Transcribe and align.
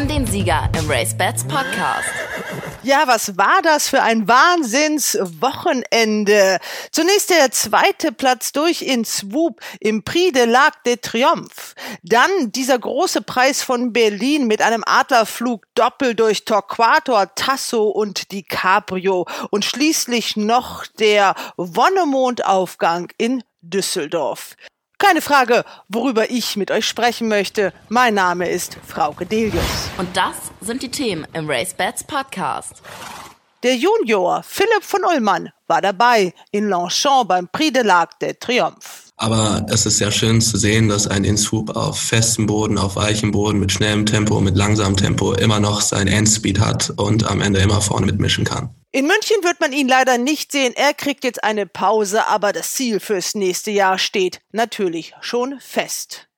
haben 0.00 0.08
den 0.08 0.26
Sieger 0.26 0.68
im 0.78 0.90
Race 0.90 1.14
Bats 1.14 1.44
Podcast. 1.44 2.08
Ja, 2.82 3.02
was 3.04 3.36
war 3.36 3.60
das 3.62 3.90
für 3.90 4.00
ein 4.00 4.26
Wahnsinnswochenende? 4.26 6.58
Zunächst 6.90 7.28
der 7.28 7.50
zweite 7.50 8.10
Platz 8.10 8.52
durch 8.52 8.80
in 8.80 9.04
Swoop 9.04 9.60
im 9.78 10.02
Prix 10.02 10.32
de 10.32 10.46
l'Arc 10.46 10.72
de 10.86 10.96
Triomphe. 10.96 11.74
Dann 12.02 12.50
dieser 12.50 12.78
große 12.78 13.20
Preis 13.20 13.62
von 13.62 13.92
Berlin 13.92 14.46
mit 14.46 14.62
einem 14.62 14.84
Adlerflug 14.86 15.66
doppelt 15.74 16.18
durch 16.18 16.46
Torquator, 16.46 17.34
Tasso 17.34 17.88
und 17.88 18.32
DiCaprio. 18.32 19.26
Und 19.50 19.66
schließlich 19.66 20.38
noch 20.38 20.86
der 20.86 21.34
Wonnemondaufgang 21.58 23.12
in 23.18 23.44
Düsseldorf. 23.60 24.56
Keine 25.00 25.22
Frage, 25.22 25.64
worüber 25.88 26.30
ich 26.30 26.56
mit 26.56 26.70
euch 26.70 26.86
sprechen 26.86 27.26
möchte. 27.26 27.72
Mein 27.88 28.12
Name 28.12 28.50
ist 28.50 28.76
Frauke 28.86 29.24
Delius. 29.24 29.64
Und 29.96 30.14
das 30.14 30.36
sind 30.60 30.82
die 30.82 30.90
Themen 30.90 31.26
im 31.32 31.48
Race 31.48 31.72
Bats 31.72 32.04
Podcast. 32.04 32.82
Der 33.62 33.76
Junior 33.76 34.42
Philipp 34.42 34.82
von 34.82 35.00
Ullmann 35.04 35.48
war 35.68 35.80
dabei 35.80 36.34
in 36.50 36.68
Longchamp 36.68 37.28
beim 37.28 37.48
Prix 37.48 37.72
de 37.72 37.82
l'Arc 37.82 38.18
de 38.20 38.34
Triomphe. 38.34 39.10
Aber 39.16 39.64
es 39.70 39.86
ist 39.86 39.96
sehr 39.96 40.12
schön 40.12 40.42
zu 40.42 40.58
sehen, 40.58 40.90
dass 40.90 41.06
ein 41.06 41.24
Inswoop 41.24 41.74
auf 41.74 41.98
festem 41.98 42.46
Boden, 42.46 42.76
auf 42.76 42.96
weichem 42.96 43.30
Boden, 43.30 43.58
mit 43.58 43.72
schnellem 43.72 44.04
Tempo, 44.04 44.38
mit 44.40 44.54
langsamem 44.54 44.98
Tempo 44.98 45.32
immer 45.32 45.60
noch 45.60 45.80
sein 45.80 46.08
Endspeed 46.08 46.60
hat 46.60 46.92
und 46.96 47.26
am 47.26 47.40
Ende 47.40 47.60
immer 47.60 47.80
vorne 47.80 48.04
mitmischen 48.04 48.44
kann. 48.44 48.74
In 48.92 49.06
München 49.06 49.36
wird 49.44 49.60
man 49.60 49.72
ihn 49.72 49.86
leider 49.86 50.18
nicht 50.18 50.50
sehen. 50.50 50.74
Er 50.74 50.94
kriegt 50.94 51.22
jetzt 51.22 51.44
eine 51.44 51.64
Pause, 51.64 52.26
aber 52.26 52.52
das 52.52 52.72
Ziel 52.72 52.98
fürs 52.98 53.36
nächste 53.36 53.70
Jahr 53.70 53.98
steht 53.98 54.40
natürlich 54.50 55.14
schon 55.20 55.60
fest. 55.60 56.28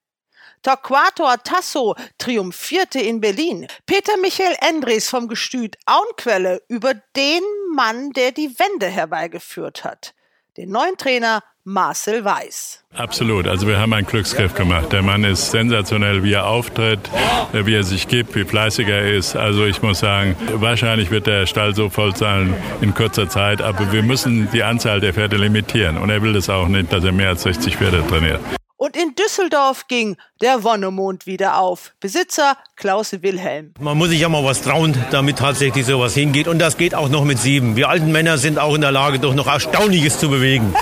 Torquator 0.61 1.43
Tasso 1.43 1.97
triumphierte 2.19 3.01
in 3.01 3.21
Berlin. 3.23 3.67
Peter 3.87 4.19
Michael 4.19 4.55
Endres 4.61 5.09
vom 5.09 5.29
Gestüt 5.29 5.79
Auenquelle 5.87 6.63
über 6.69 6.93
den 7.17 7.43
Mann, 7.75 8.13
der 8.13 8.33
die 8.33 8.57
Wende 8.59 8.87
herbeigeführt 8.87 9.83
hat. 9.83 10.15
Den 10.59 10.71
neuen 10.71 10.99
Trainer 10.99 11.43
Marcel 11.65 12.25
Weiß. 12.25 12.83
Absolut. 12.95 13.47
Also 13.47 13.69
wir 13.69 13.79
haben 13.79 13.93
einen 13.93 14.07
Glücksgriff 14.07 14.55
gemacht. 14.55 14.93
Der 14.93 15.03
Mann 15.03 15.23
ist 15.23 15.53
sensationell, 15.53 16.25
wie 16.25 16.33
er 16.33 16.47
auftritt, 16.47 16.99
wie 17.53 17.75
er 17.75 17.85
sich 17.85 18.09
gibt, 18.09 18.35
wie 18.35 18.45
fleißig 18.45 18.89
er 18.89 19.13
ist. 19.13 19.37
Also 19.37 19.65
ich 19.65 19.81
muss 19.81 20.01
sagen, 20.01 20.37
wahrscheinlich 20.55 21.11
wird 21.13 21.29
der 21.29 21.47
Stall 21.47 21.75
so 21.75 21.89
voll 21.89 22.17
sein 22.17 22.53
in 22.81 22.95
kurzer 22.95 23.29
Zeit, 23.29 23.63
aber 23.63 23.93
wir 23.93 24.03
müssen 24.03 24.51
die 24.53 24.65
Anzahl 24.65 25.01
der 25.01 25.15
Pferde 25.15 25.37
limitieren. 25.37 25.99
Und 25.99 26.11
er 26.11 26.21
will 26.21 26.33
das 26.33 26.51
auch 26.51 26.67
nicht, 26.67 26.93
dass 26.93 27.05
er 27.05 27.13
mehr 27.13 27.29
als 27.29 27.43
60 27.43 27.77
Pferde 27.77 28.05
trainiert. 28.09 28.41
Und 28.77 28.97
in 28.97 29.15
Düsseldorf 29.15 29.87
ging 29.87 30.17
der 30.41 30.65
Wonnemond 30.65 31.25
wieder 31.25 31.59
auf. 31.59 31.95
Besitzer 32.01 32.57
Klaus 32.75 33.13
Wilhelm. 33.23 33.73
Man 33.79 33.97
muss 33.97 34.09
sich 34.09 34.19
ja 34.19 34.29
mal 34.29 34.45
was 34.45 34.63
trauen, 34.63 34.97
damit 35.13 35.39
tatsächlich 35.39 35.87
sowas 35.87 36.15
hingeht. 36.15 36.49
Und 36.49 36.59
das 36.59 36.77
geht 36.77 36.93
auch 36.93 37.09
noch 37.09 37.25
mit 37.25 37.39
sieben. 37.39 37.77
Wir 37.77 37.89
alten 37.89 38.11
Männer 38.11 38.39
sind 38.39 38.59
auch 38.59 38.75
in 38.75 38.81
der 38.81 38.91
Lage, 38.91 39.21
doch 39.21 39.35
noch 39.35 39.47
Erstaunliches 39.47 40.19
zu 40.19 40.29
bewegen. 40.29 40.75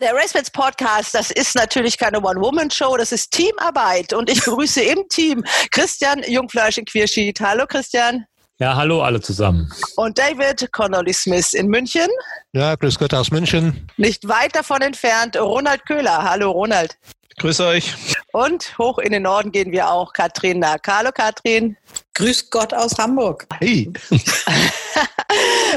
Der 0.00 0.14
RaceBets 0.14 0.50
Podcast, 0.50 1.14
das 1.14 1.30
ist 1.30 1.54
natürlich 1.54 1.96
keine 1.96 2.20
One-Woman-Show, 2.20 2.96
das 2.96 3.12
ist 3.12 3.30
Teamarbeit. 3.30 4.12
Und 4.12 4.28
ich 4.28 4.44
begrüße 4.44 4.82
im 4.82 5.08
Team 5.08 5.42
Christian 5.70 6.22
Jungfleisch 6.26 6.78
in 6.78 6.84
Quierschied. 6.84 7.40
Hallo 7.40 7.66
Christian. 7.66 8.26
Ja, 8.58 8.76
hallo 8.76 9.02
alle 9.02 9.20
zusammen. 9.20 9.72
Und 9.96 10.18
David 10.18 10.70
Connolly 10.72 11.12
Smith 11.12 11.54
in 11.54 11.68
München. 11.68 12.08
Ja, 12.52 12.74
grüß 12.74 12.98
Gott 12.98 13.14
aus 13.14 13.30
München. 13.30 13.88
Nicht 13.96 14.28
weit 14.28 14.54
davon 14.54 14.80
entfernt, 14.82 15.36
Ronald 15.36 15.86
Köhler. 15.86 16.22
Hallo 16.22 16.50
Ronald. 16.50 16.96
Grüß 17.38 17.60
euch. 17.60 17.94
Und 18.32 18.76
hoch 18.78 18.98
in 18.98 19.12
den 19.12 19.22
Norden 19.22 19.50
gehen 19.50 19.72
wir 19.72 19.90
auch, 19.90 20.12
Katrin 20.12 20.60
Nack. 20.60 20.86
Hallo 20.86 21.10
Katrin. 21.12 21.76
Grüß 22.14 22.50
Gott 22.50 22.72
aus 22.72 22.96
Hamburg. 22.98 23.46
Hey. 23.58 23.92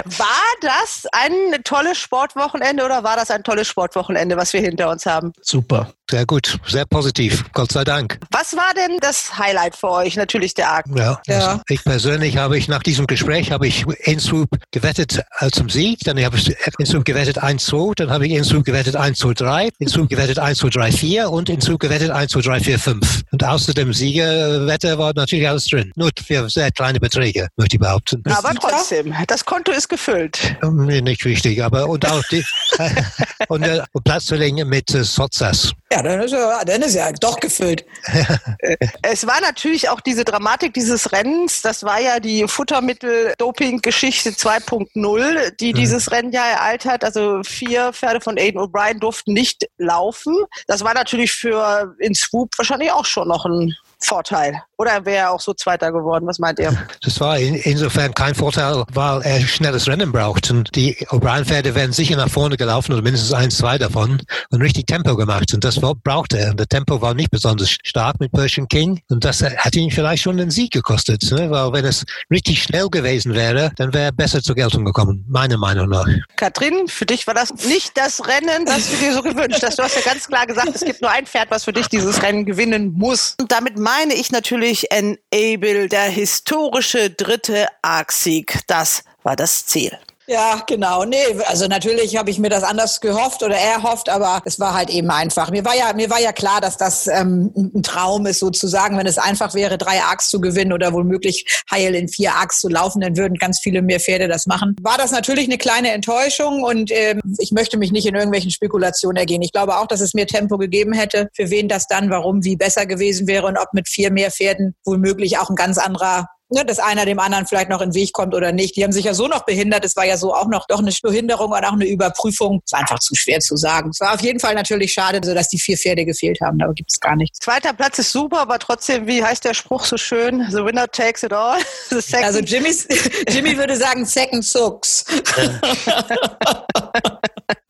war 0.05 0.27
das 0.61 1.05
ein 1.11 1.63
tolles 1.63 1.97
Sportwochenende 1.97 2.85
oder 2.85 3.03
war 3.03 3.15
das 3.15 3.31
ein 3.31 3.43
tolles 3.43 3.67
Sportwochenende, 3.67 4.37
was 4.37 4.53
wir 4.53 4.61
hinter 4.61 4.89
uns 4.89 5.05
haben? 5.07 5.33
Super, 5.41 5.93
sehr 6.09 6.25
gut, 6.25 6.57
sehr 6.65 6.85
positiv, 6.85 7.43
Gott 7.53 7.71
sei 7.71 7.83
Dank. 7.83 8.19
Was 8.31 8.55
war 8.55 8.73
denn 8.75 8.97
das 9.01 9.37
Highlight 9.37 9.75
für 9.75 9.89
euch? 9.89 10.15
Natürlich 10.15 10.53
der 10.53 10.69
Arc. 10.69 10.85
Ja, 10.95 11.19
ja. 11.27 11.35
Also 11.35 11.61
ich 11.69 11.83
persönlich 11.83 12.37
habe 12.37 12.57
ich 12.57 12.67
nach 12.67 12.83
diesem 12.83 13.07
Gespräch 13.07 13.51
habe 13.51 13.67
ich 13.67 13.85
Inswoop 14.05 14.49
gewettet 14.71 15.21
äh, 15.39 15.49
zum 15.49 15.69
Sieg, 15.69 15.99
dann 16.05 16.23
habe 16.23 16.37
ich 16.37 16.55
Inswoop 16.77 17.05
gewettet 17.05 17.43
1-2, 17.43 17.95
dann 17.95 18.09
habe 18.09 18.25
ich 18.25 18.33
Inswoop 18.33 18.63
gewettet 18.63 18.95
1-2-3, 18.95 19.69
Inswoop 19.79 20.09
gewettet 20.09 20.39
1-2-3-4 20.39 21.25
und 21.25 21.49
Inswoop 21.49 21.79
gewettet 21.79 22.11
1-2-3-4-5. 22.11 23.23
Und 23.31 23.43
außer 23.43 23.73
dem 23.73 23.93
Siegerwette 23.93 24.97
war 24.97 25.13
natürlich 25.15 25.47
alles 25.47 25.67
drin. 25.67 25.91
Nur 25.95 26.11
für 26.25 26.49
sehr 26.49 26.71
kleine 26.71 26.99
Beträge, 26.99 27.47
möchte 27.57 27.75
ich 27.75 27.81
behaupten. 27.81 28.23
Aber 28.29 28.53
trotzdem, 28.55 29.13
das 29.27 29.43
Konto 29.43 29.71
ist 29.71 29.89
gefüllt. 29.89 30.57
Mir 30.63 31.01
nicht 31.01 31.25
wichtig, 31.25 31.63
aber 31.63 31.87
und 31.87 32.05
auch 32.09 32.23
die 32.31 32.43
und, 33.47 33.63
äh, 33.63 33.81
und 33.91 34.03
Platz 34.03 34.25
zu 34.25 34.35
legen 34.35 34.67
mit 34.67 34.93
äh, 34.93 35.03
Sotzas. 35.03 35.73
Ja, 35.91 35.96
dann 36.01 36.21
ist 36.21 36.31
ja, 36.31 36.63
dann 36.63 36.81
ist 36.81 36.95
ja 36.95 37.11
doch 37.11 37.39
gefüllt. 37.39 37.85
es 39.01 39.25
war 39.25 39.39
natürlich 39.41 39.89
auch 39.89 40.01
diese 40.01 40.23
Dramatik 40.23 40.73
dieses 40.73 41.11
Rennens. 41.11 41.61
Das 41.61 41.83
war 41.83 41.99
ja 41.99 42.19
die 42.19 42.47
Futtermittel-Doping-Geschichte 42.47 44.31
2.0, 44.31 45.51
die 45.59 45.73
mhm. 45.73 45.77
dieses 45.77 46.11
Rennen 46.11 46.31
ja 46.31 46.45
ereilt 46.45 46.85
hat. 46.85 47.03
Also 47.03 47.41
vier 47.43 47.93
Pferde 47.93 48.21
von 48.21 48.37
Aiden 48.37 48.59
O'Brien 48.59 48.99
durften 48.99 49.33
nicht 49.33 49.67
laufen. 49.77 50.35
Das 50.67 50.83
war 50.83 50.93
natürlich 50.93 51.31
für 51.31 51.95
in 51.99 52.15
Swoop 52.15 52.57
wahrscheinlich 52.57 52.91
auch 52.91 53.05
schon 53.05 53.27
noch 53.27 53.45
ein 53.45 53.75
Vorteil. 53.99 54.61
Oder 54.77 55.05
wäre 55.05 55.17
er 55.17 55.31
auch 55.31 55.39
so 55.39 55.53
Zweiter 55.53 55.91
geworden? 55.91 56.27
Was 56.27 56.37
meint 56.37 56.59
ihr? 56.59 56.71
Das 57.01 57.19
war 57.19 57.39
in, 57.39 57.55
insofern 57.55 58.13
kein 58.13 58.35
Vorteil, 58.35 58.83
weil 58.93 59.21
er 59.23 59.41
schnelles 59.41 59.87
Rennen 59.87 60.11
braucht. 60.11 60.51
Und 60.51 60.75
die 60.75 60.95
O'Brien-Pferde 61.07 61.73
werden 61.73 61.93
sicher 61.93 62.15
nach 62.15 62.29
vorne 62.29 62.57
gelaufen 62.57 62.93
oder 62.93 63.01
mindestens 63.01 63.33
eins, 63.33 63.57
zwei 63.57 63.79
davon 63.79 64.21
und 64.51 64.61
richtig 64.61 64.85
Tempo 64.85 65.15
gemacht. 65.15 65.51
Und 65.53 65.63
das 65.63 65.79
brauchte 65.79 66.37
er. 66.37 66.51
Und 66.51 66.59
der 66.59 66.67
Tempo 66.67 67.01
war 67.01 67.15
nicht 67.15 67.31
besonders 67.31 67.71
stark 67.83 68.19
mit 68.19 68.31
Persian 68.31 68.67
King. 68.67 69.01
Und 69.09 69.25
das 69.25 69.41
hat 69.41 69.75
ihn 69.75 69.89
vielleicht 69.89 70.23
schon 70.23 70.37
den 70.37 70.51
Sieg 70.51 70.71
gekostet. 70.71 71.23
Ne? 71.31 71.49
Weil 71.49 71.73
wenn 71.73 71.85
es 71.85 72.05
richtig 72.29 72.61
schnell 72.61 72.87
gewesen 72.89 73.33
wäre, 73.33 73.71
dann 73.77 73.93
wäre 73.93 74.05
er 74.05 74.11
besser 74.11 74.43
zur 74.43 74.55
Geltung 74.55 74.85
gekommen. 74.85 75.25
Meiner 75.27 75.57
Meinung 75.57 75.89
nach. 75.89 76.07
Katrin, 76.35 76.87
für 76.87 77.07
dich 77.07 77.25
war 77.25 77.33
das 77.33 77.53
nicht 77.65 77.97
das 77.97 78.21
Rennen, 78.27 78.65
das 78.65 78.91
du 78.91 78.97
dir 78.97 79.13
so 79.13 79.23
gewünscht 79.23 79.63
hast. 79.63 79.79
Du 79.79 79.83
hast 79.83 79.95
ja 79.95 80.01
ganz 80.01 80.27
klar 80.27 80.45
gesagt, 80.45 80.69
es 80.75 80.81
gibt 80.81 81.01
nur 81.01 81.09
ein 81.09 81.25
Pferd, 81.25 81.49
was 81.49 81.63
für 81.63 81.73
dich 81.73 81.87
dieses 81.87 82.21
Rennen 82.21 82.45
gewinnen 82.45 82.93
muss. 82.93 83.35
Und 83.41 83.51
damit 83.51 83.86
meine 83.87 84.15
ich 84.15 84.33
natürlich 84.33 84.91
Enable, 84.91 85.87
der 85.87 86.09
historische 86.09 87.09
dritte 87.09 87.67
Arc-Sieg. 87.81 88.59
Das 88.67 89.05
war 89.23 89.37
das 89.37 89.65
Ziel. 89.65 89.97
Ja, 90.29 90.61
genau. 90.67 91.05
Nee, 91.05 91.23
also 91.45 91.67
natürlich 91.67 92.17
habe 92.17 92.29
ich 92.29 92.37
mir 92.37 92.49
das 92.49 92.63
anders 92.63 92.99
gehofft 92.99 93.43
oder 93.43 93.55
er 93.55 93.81
hofft, 93.83 94.09
aber 94.09 94.41
es 94.43 94.59
war 94.59 94.73
halt 94.73 94.89
eben 94.89 95.09
einfach. 95.09 95.51
Mir 95.51 95.63
war 95.63 95.73
ja, 95.73 95.93
mir 95.93 96.09
war 96.09 96.19
ja 96.19 96.33
klar, 96.33 96.59
dass 96.59 96.75
das 96.75 97.07
ähm, 97.07 97.49
ein 97.55 97.81
Traum 97.81 98.25
ist 98.25 98.39
sozusagen. 98.39 98.97
Wenn 98.97 99.07
es 99.07 99.17
einfach 99.17 99.53
wäre, 99.53 99.77
drei 99.77 100.01
Arcs 100.01 100.29
zu 100.29 100.41
gewinnen 100.41 100.73
oder 100.73 100.91
womöglich 100.91 101.63
heil 101.71 101.95
in 101.95 102.09
vier 102.09 102.33
Arcs 102.33 102.59
zu 102.59 102.67
laufen, 102.67 102.99
dann 102.99 103.15
würden 103.15 103.35
ganz 103.35 103.61
viele 103.61 103.81
mehr 103.81 104.01
Pferde 104.01 104.27
das 104.27 104.47
machen. 104.47 104.75
War 104.81 104.97
das 104.97 105.11
natürlich 105.11 105.45
eine 105.45 105.57
kleine 105.57 105.91
Enttäuschung 105.91 106.61
und 106.61 106.91
ähm, 106.91 107.21
ich 107.39 107.53
möchte 107.53 107.77
mich 107.77 107.93
nicht 107.93 108.05
in 108.05 108.15
irgendwelchen 108.15 108.51
Spekulationen 108.51 109.15
ergehen. 109.15 109.41
Ich 109.41 109.53
glaube 109.53 109.77
auch, 109.77 109.87
dass 109.87 110.01
es 110.01 110.13
mehr 110.13 110.27
Tempo 110.27 110.57
gegeben 110.57 110.91
hätte, 110.91 111.29
für 111.33 111.49
wen 111.51 111.69
das 111.69 111.87
dann, 111.87 112.09
warum, 112.09 112.43
wie 112.43 112.57
besser 112.57 112.85
gewesen 112.85 113.27
wäre 113.27 113.47
und 113.47 113.57
ob 113.57 113.73
mit 113.73 113.87
vier 113.87 114.11
mehr 114.11 114.29
Pferden 114.29 114.75
womöglich 114.83 115.37
auch 115.37 115.49
ein 115.49 115.55
ganz 115.55 115.77
anderer 115.77 116.27
ne, 116.49 116.65
dass 116.65 116.79
einer 116.79 117.05
dem 117.05 117.19
anderen 117.19 117.45
vielleicht 117.45 117.69
noch 117.69 117.81
in 117.81 117.91
den 117.91 117.95
Weg 117.95 118.13
kommt 118.13 118.33
oder 118.33 118.51
nicht. 118.51 118.75
Die 118.75 118.83
haben 118.83 118.91
sich 118.91 119.05
ja 119.05 119.13
so 119.13 119.27
noch 119.27 119.45
behindert. 119.45 119.85
Es 119.85 119.95
war 119.95 120.05
ja 120.05 120.17
so 120.17 120.33
auch 120.33 120.47
noch 120.47 120.65
doch 120.67 120.79
eine 120.79 120.91
Behinderung 121.01 121.51
und 121.51 121.63
auch 121.63 121.73
eine 121.73 121.87
Überprüfung. 121.87 122.61
Es 122.65 122.71
war 122.71 122.79
einfach 122.79 122.99
zu 122.99 123.15
schwer 123.15 123.39
zu 123.39 123.55
sagen. 123.55 123.89
Es 123.89 123.99
war 123.99 124.13
auf 124.13 124.21
jeden 124.21 124.39
Fall 124.39 124.55
natürlich 124.55 124.93
schade, 124.93 125.21
dass 125.21 125.49
die 125.49 125.59
vier 125.59 125.77
Pferde 125.77 126.05
gefehlt 126.05 126.39
haben. 126.41 126.59
Da 126.59 126.67
gibt 126.73 126.91
es 126.91 126.99
gar 126.99 127.15
nichts. 127.15 127.39
Zweiter 127.39 127.73
Platz 127.73 127.99
ist 127.99 128.11
super, 128.11 128.39
aber 128.39 128.59
trotzdem, 128.59 129.07
wie 129.07 129.23
heißt 129.23 129.45
der 129.45 129.53
Spruch 129.53 129.85
so 129.85 129.97
schön? 129.97 130.45
The 130.49 130.63
winner 130.63 130.87
takes 130.87 131.23
it 131.23 131.33
all. 131.33 131.59
also 132.23 132.39
Jimmy's, 132.39 132.87
Jimmy 133.29 133.57
würde 133.57 133.75
sagen, 133.75 134.05
second 134.05 134.45
sucks. 134.45 135.05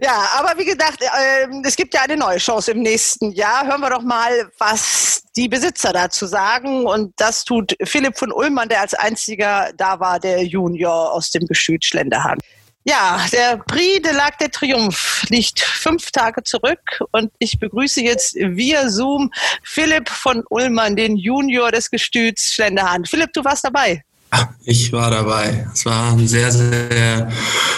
ja, 0.01 0.29
aber 0.38 0.57
wie 0.57 0.65
gesagt, 0.65 1.01
äh, 1.01 1.47
es 1.63 1.75
gibt 1.75 1.94
ja 1.94 2.01
eine 2.01 2.18
neue 2.18 2.38
Chance 2.38 2.71
im 2.71 2.81
nächsten 2.81 3.31
Jahr. 3.31 3.65
Hören 3.68 3.81
wir 3.81 3.89
doch 3.89 4.01
mal, 4.01 4.50
was 4.57 5.24
die 5.35 5.47
Besitzer 5.47 5.94
dazu 5.94 6.25
sagen. 6.25 6.85
Und 6.85 7.13
das 7.18 7.44
tut 7.44 7.75
Philipp 7.83 8.18
von 8.18 8.31
Ullmann, 8.31 8.69
der 8.69 8.81
als 8.81 8.94
einziger 8.94 9.71
da 9.77 10.00
war, 10.00 10.19
der 10.19 10.44
Junior 10.44 11.13
aus 11.13 11.31
dem 11.31 11.45
Gestüt 11.45 11.85
Schlenderhahn. 11.85 12.39
Ja, 12.89 13.25
der 13.33 13.57
Prix 13.57 14.01
de 14.01 14.13
l'Arc 14.13 14.38
de 14.39 14.47
Triomphe 14.47 15.27
liegt 15.27 15.59
fünf 15.59 16.09
Tage 16.12 16.41
zurück 16.44 16.79
und 17.12 17.33
ich 17.38 17.59
begrüße 17.59 18.01
jetzt 18.01 18.35
via 18.35 18.89
Zoom 18.89 19.29
Philipp 19.62 20.07
von 20.07 20.41
Ullmann, 20.50 20.95
den 20.95 21.18
Junior 21.18 21.69
des 21.69 21.89
Gestüts 21.89 22.53
Schlenderhahn. 22.53 23.03
Philipp, 23.03 23.33
du 23.33 23.44
warst 23.44 23.65
dabei. 23.65 24.06
Ich 24.63 24.91
war 24.91 25.09
dabei. 25.12 25.68
Es 25.74 25.85
war 25.85 26.12
ein 26.12 26.27
sehr, 26.27 26.51
sehr 26.51 27.31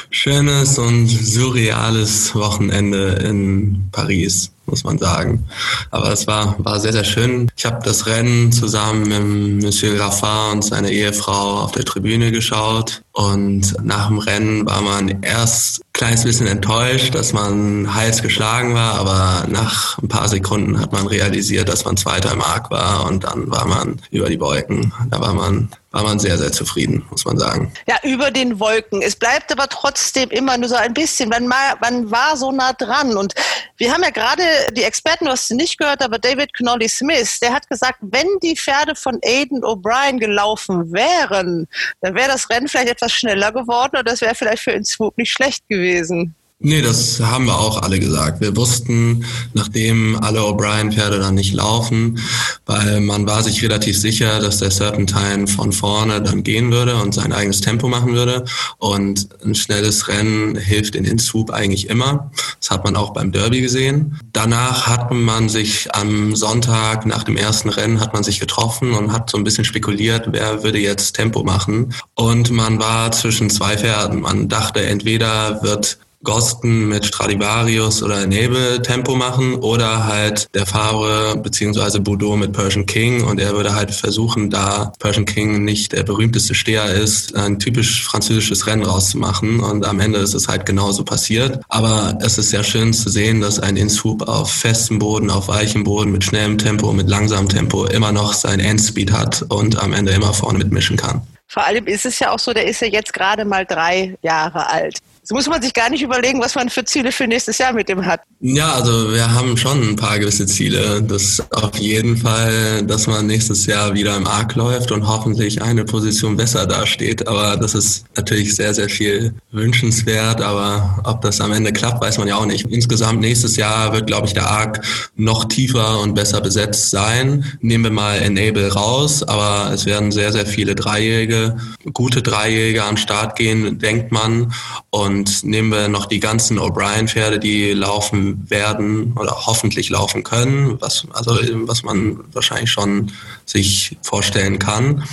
schönes 0.09 0.79
und 0.79 1.07
surreales 1.07 2.33
Wochenende 2.33 3.09
in 3.23 3.89
Paris 3.91 4.51
muss 4.69 4.83
man 4.83 4.97
sagen. 4.97 5.45
Aber 5.91 6.11
es 6.11 6.27
war, 6.27 6.55
war 6.59 6.79
sehr, 6.79 6.93
sehr 6.93 7.03
schön. 7.03 7.51
Ich 7.57 7.65
habe 7.65 7.79
das 7.83 8.05
Rennen 8.05 8.51
zusammen 8.51 9.07
mit 9.07 9.63
Monsieur 9.63 9.95
Graffard 9.95 10.53
und 10.53 10.61
seiner 10.63 10.89
Ehefrau 10.89 11.61
auf 11.61 11.71
der 11.71 11.85
Tribüne 11.85 12.31
geschaut. 12.31 13.01
Und 13.11 13.75
nach 13.83 14.07
dem 14.07 14.19
Rennen 14.19 14.65
war 14.65 14.81
man 14.81 15.21
erst 15.21 15.81
ein 15.81 15.93
kleines 15.93 16.23
bisschen 16.23 16.47
enttäuscht, 16.47 17.15
dass 17.15 17.33
man 17.33 17.93
heiß 17.93 18.21
geschlagen 18.21 18.73
war, 18.73 18.95
aber 18.95 19.45
nach 19.49 19.97
ein 19.97 20.07
paar 20.07 20.29
Sekunden 20.29 20.79
hat 20.79 20.93
man 20.93 21.07
realisiert, 21.07 21.67
dass 21.67 21.83
man 21.83 21.97
Zweiter 21.97 22.31
im 22.31 22.41
Arc 22.41 22.71
war 22.71 23.05
und 23.07 23.25
dann 23.25 23.49
war 23.51 23.67
man 23.67 23.99
über 24.11 24.29
die 24.29 24.39
Wolken. 24.39 24.93
Da 25.09 25.19
war 25.19 25.33
man 25.33 25.69
war 25.91 26.03
man 26.03 26.19
sehr, 26.19 26.37
sehr 26.37 26.51
zufrieden, 26.51 27.05
muss 27.09 27.25
man 27.25 27.37
sagen. 27.37 27.73
Ja, 27.87 27.97
über 28.03 28.29
den 28.29 28.59
Wolken. 28.59 29.01
Es 29.01 29.15
bleibt 29.15 29.51
aber 29.51 29.67
trotzdem 29.67 30.29
immer 30.29 30.57
nur 30.57 30.69
so 30.69 30.75
ein 30.75 30.93
bisschen. 30.93 31.29
Man, 31.29 31.47
man 31.47 32.11
war 32.11 32.37
so 32.37 32.51
nah 32.51 32.73
dran. 32.73 33.17
Und 33.17 33.33
wir 33.77 33.91
haben 33.91 34.03
ja 34.03 34.11
gerade 34.11 34.43
die 34.73 34.83
Experten, 34.83 35.25
du 35.25 35.31
hast 35.31 35.47
sie 35.47 35.55
nicht 35.55 35.79
gehört, 35.79 36.03
aber 36.03 36.19
David 36.19 36.55
Connolly 36.55 36.87
Smith, 36.87 37.39
der 37.39 37.53
hat 37.53 37.67
gesagt, 37.67 37.97
wenn 38.01 38.27
die 38.43 38.55
Pferde 38.55 38.93
von 38.95 39.19
Aiden 39.23 39.63
O'Brien 39.63 40.19
gelaufen 40.19 40.91
wären, 40.93 41.67
dann 42.01 42.13
wäre 42.13 42.29
das 42.29 42.49
Rennen 42.49 42.67
vielleicht 42.67 42.89
etwas 42.89 43.11
schneller 43.11 43.51
geworden 43.51 43.97
und 43.97 44.07
das 44.07 44.21
wäre 44.21 44.35
vielleicht 44.35 44.63
für 44.63 44.71
Innsbruck 44.71 45.17
nicht 45.17 45.31
schlecht 45.31 45.67
gewesen. 45.67 46.35
Nee, 46.61 46.81
das 46.81 47.21
haben 47.21 47.45
wir 47.45 47.57
auch 47.57 47.81
alle 47.83 48.01
gesagt. 48.01 48.41
Wir 48.41 48.53
wussten, 48.57 49.23
nachdem 49.53 50.17
alle 50.21 50.41
O'Brien-Pferde 50.41 51.17
dann 51.17 51.35
nicht 51.35 51.53
laufen, 51.53 52.19
weil 52.65 52.99
man 52.99 53.25
war 53.25 53.41
sich 53.43 53.63
relativ 53.63 53.97
sicher, 53.97 54.41
dass 54.41 54.57
der 54.57 54.69
Serpentine 54.69 55.47
von 55.47 55.71
vorne 55.71 56.21
dann 56.21 56.43
gehen 56.43 56.69
würde 56.69 56.97
und 56.97 57.13
sein 57.13 57.31
eigenes 57.31 57.61
Tempo 57.61 57.87
machen 57.87 58.13
würde. 58.13 58.43
Und 58.77 59.29
ein 59.41 59.55
schnelles 59.55 60.09
Rennen 60.09 60.57
hilft 60.57 60.95
in 60.95 61.05
den 61.05 61.17
Swoop 61.17 61.49
eigentlich 61.49 61.89
immer. 61.89 62.29
Das 62.59 62.71
hat 62.71 62.83
man 62.83 62.97
auch 62.97 63.13
beim 63.13 63.31
Derby 63.31 63.61
gesehen. 63.61 64.19
Danach 64.33 64.85
hat 64.85 65.11
man 65.11 65.47
sich 65.47 65.95
am 65.95 66.35
Sonntag 66.35 67.05
nach 67.05 67.23
dem 67.23 67.37
ersten 67.37 67.69
Rennen 67.69 68.01
hat 68.01 68.13
man 68.13 68.25
sich 68.25 68.41
getroffen 68.41 68.95
und 68.95 69.13
hat 69.13 69.29
so 69.29 69.37
ein 69.37 69.45
bisschen 69.45 69.63
spekuliert, 69.63 70.27
wer 70.33 70.61
würde 70.61 70.79
jetzt 70.79 71.13
Tempo 71.13 71.41
machen. 71.41 71.93
Und 72.15 72.51
man 72.51 72.79
war 72.79 73.13
zwischen 73.13 73.49
zwei 73.49 73.77
Pferden. 73.77 74.19
Man 74.19 74.49
dachte, 74.49 74.85
entweder 74.85 75.63
wird 75.63 75.99
Gosten 76.23 76.89
mit 76.89 77.05
Stradivarius 77.05 78.03
oder 78.03 78.27
Nebel 78.27 78.81
Tempo 78.81 79.15
machen 79.15 79.55
oder 79.55 80.05
halt 80.05 80.53
der 80.53 80.65
Favre 80.65 81.37
beziehungsweise 81.37 82.01
Boudot 82.01 82.37
mit 82.37 82.51
Persian 82.51 82.85
King 82.85 83.23
und 83.23 83.39
er 83.39 83.53
würde 83.53 83.73
halt 83.73 83.91
versuchen, 83.91 84.49
da 84.49 84.91
Persian 84.99 85.25
King 85.25 85.63
nicht 85.63 85.93
der 85.93 86.03
berühmteste 86.03 86.55
Steher 86.55 86.91
ist, 86.91 87.35
ein 87.35 87.57
typisch 87.57 88.03
französisches 88.03 88.67
Rennen 88.67 88.83
rauszumachen 88.83 89.61
und 89.61 89.85
am 89.85 90.01
Ende 90.01 90.19
ist 90.19 90.33
es 90.33 90.49
halt 90.49 90.65
genauso 90.65 91.05
passiert. 91.05 91.61
Aber 91.69 92.17
es 92.21 92.37
ist 92.37 92.49
sehr 92.49 92.63
schön 92.63 92.93
zu 92.93 93.09
sehen, 93.09 93.39
dass 93.39 93.59
ein 93.59 93.77
Inshoop 93.77 94.27
auf 94.27 94.51
festem 94.51 94.99
Boden, 94.99 95.29
auf 95.29 95.47
weichem 95.47 95.85
Boden 95.85 96.11
mit 96.11 96.25
schnellem 96.25 96.57
Tempo, 96.57 96.91
mit 96.91 97.07
langsamem 97.07 97.47
Tempo 97.47 97.85
immer 97.85 98.11
noch 98.11 98.33
sein 98.33 98.59
Endspeed 98.59 99.13
hat 99.13 99.45
und 99.47 99.81
am 99.81 99.93
Ende 99.93 100.11
immer 100.11 100.33
vorne 100.33 100.57
mitmischen 100.57 100.97
kann. 100.97 101.21
Vor 101.47 101.65
allem 101.65 101.87
ist 101.87 102.05
es 102.05 102.19
ja 102.19 102.31
auch 102.31 102.39
so, 102.39 102.53
der 102.53 102.67
ist 102.67 102.81
ja 102.81 102.87
jetzt 102.87 103.11
gerade 103.11 103.43
mal 103.43 103.65
drei 103.65 104.15
Jahre 104.21 104.69
alt. 104.69 104.99
So 105.29 105.35
muss 105.35 105.47
man 105.47 105.61
sich 105.61 105.75
gar 105.75 105.91
nicht 105.91 106.01
überlegen, 106.01 106.41
was 106.41 106.55
man 106.55 106.71
für 106.71 106.83
Ziele 106.83 107.11
für 107.11 107.27
nächstes 107.27 107.59
Jahr 107.59 107.71
mit 107.71 107.87
dem 107.87 108.03
hat. 108.03 108.21
Ja, 108.39 108.73
also 108.73 109.13
wir 109.13 109.31
haben 109.31 109.55
schon 109.57 109.89
ein 109.89 109.95
paar 109.95 110.17
gewisse 110.17 110.47
Ziele. 110.47 111.03
Das 111.03 111.39
auf 111.51 111.77
jeden 111.77 112.17
Fall, 112.17 112.81
dass 112.87 113.05
man 113.05 113.27
nächstes 113.27 113.67
Jahr 113.67 113.93
wieder 113.93 114.17
im 114.17 114.25
Arc 114.25 114.55
läuft 114.55 114.91
und 114.91 115.07
hoffentlich 115.07 115.61
eine 115.61 115.85
Position 115.85 116.35
besser 116.35 116.65
dasteht. 116.65 117.27
Aber 117.27 117.57
das 117.57 117.75
ist 117.75 118.05
natürlich 118.17 118.55
sehr, 118.55 118.73
sehr 118.73 118.89
viel 118.89 119.35
wünschenswert. 119.51 120.41
Aber 120.41 120.99
ob 121.03 121.21
das 121.21 121.39
am 121.41 121.51
Ende 121.51 121.73
klappt, 121.73 122.01
weiß 122.01 122.17
man 122.17 122.27
ja 122.27 122.37
auch 122.37 122.47
nicht. 122.47 122.65
Insgesamt 122.65 123.21
nächstes 123.21 123.55
Jahr 123.55 123.93
wird, 123.93 124.07
glaube 124.07 124.25
ich, 124.25 124.33
der 124.33 124.49
Arc 124.49 124.83
noch 125.15 125.45
tiefer 125.45 125.99
und 125.99 126.15
besser 126.15 126.41
besetzt 126.41 126.89
sein. 126.89 127.45
Nehmen 127.61 127.83
wir 127.83 127.91
mal 127.91 128.17
Enable 128.17 128.73
raus, 128.73 129.21
aber 129.21 129.71
es 129.75 129.85
werden 129.85 130.11
sehr, 130.11 130.31
sehr 130.31 130.47
viele 130.47 130.73
Dreijährige, 130.73 131.55
gute 131.93 132.23
Dreijährige 132.23 132.83
am 132.83 132.97
Start 132.97 133.37
gehen, 133.37 133.77
denkt 133.77 134.11
man. 134.11 134.51
Und 134.89 135.18
und 135.19 135.43
nehmen 135.43 135.69
wir 135.69 135.89
noch 135.89 136.05
die 136.05 136.21
ganzen 136.21 136.57
O'Brien-Pferde, 136.59 137.39
die 137.39 137.73
laufen 137.73 138.49
werden 138.49 139.13
oder 139.17 139.31
hoffentlich 139.45 139.89
laufen 139.89 140.23
können, 140.23 140.79
was, 140.79 141.05
also, 141.11 141.37
was 141.67 141.83
man 141.83 142.23
wahrscheinlich 142.31 142.71
schon 142.71 143.11
sich 143.49 143.97
vorstellen 144.01 144.59
kann. 144.59 145.03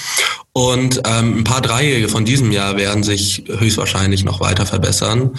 Und 0.53 1.03
ähm, 1.07 1.39
ein 1.39 1.45
paar 1.45 1.61
Dreijährige 1.61 2.09
von 2.09 2.25
diesem 2.25 2.51
Jahr 2.51 2.77
werden 2.77 3.03
sich 3.03 3.45
höchstwahrscheinlich 3.47 4.25
noch 4.25 4.41
weiter 4.41 4.65
verbessern. 4.65 5.33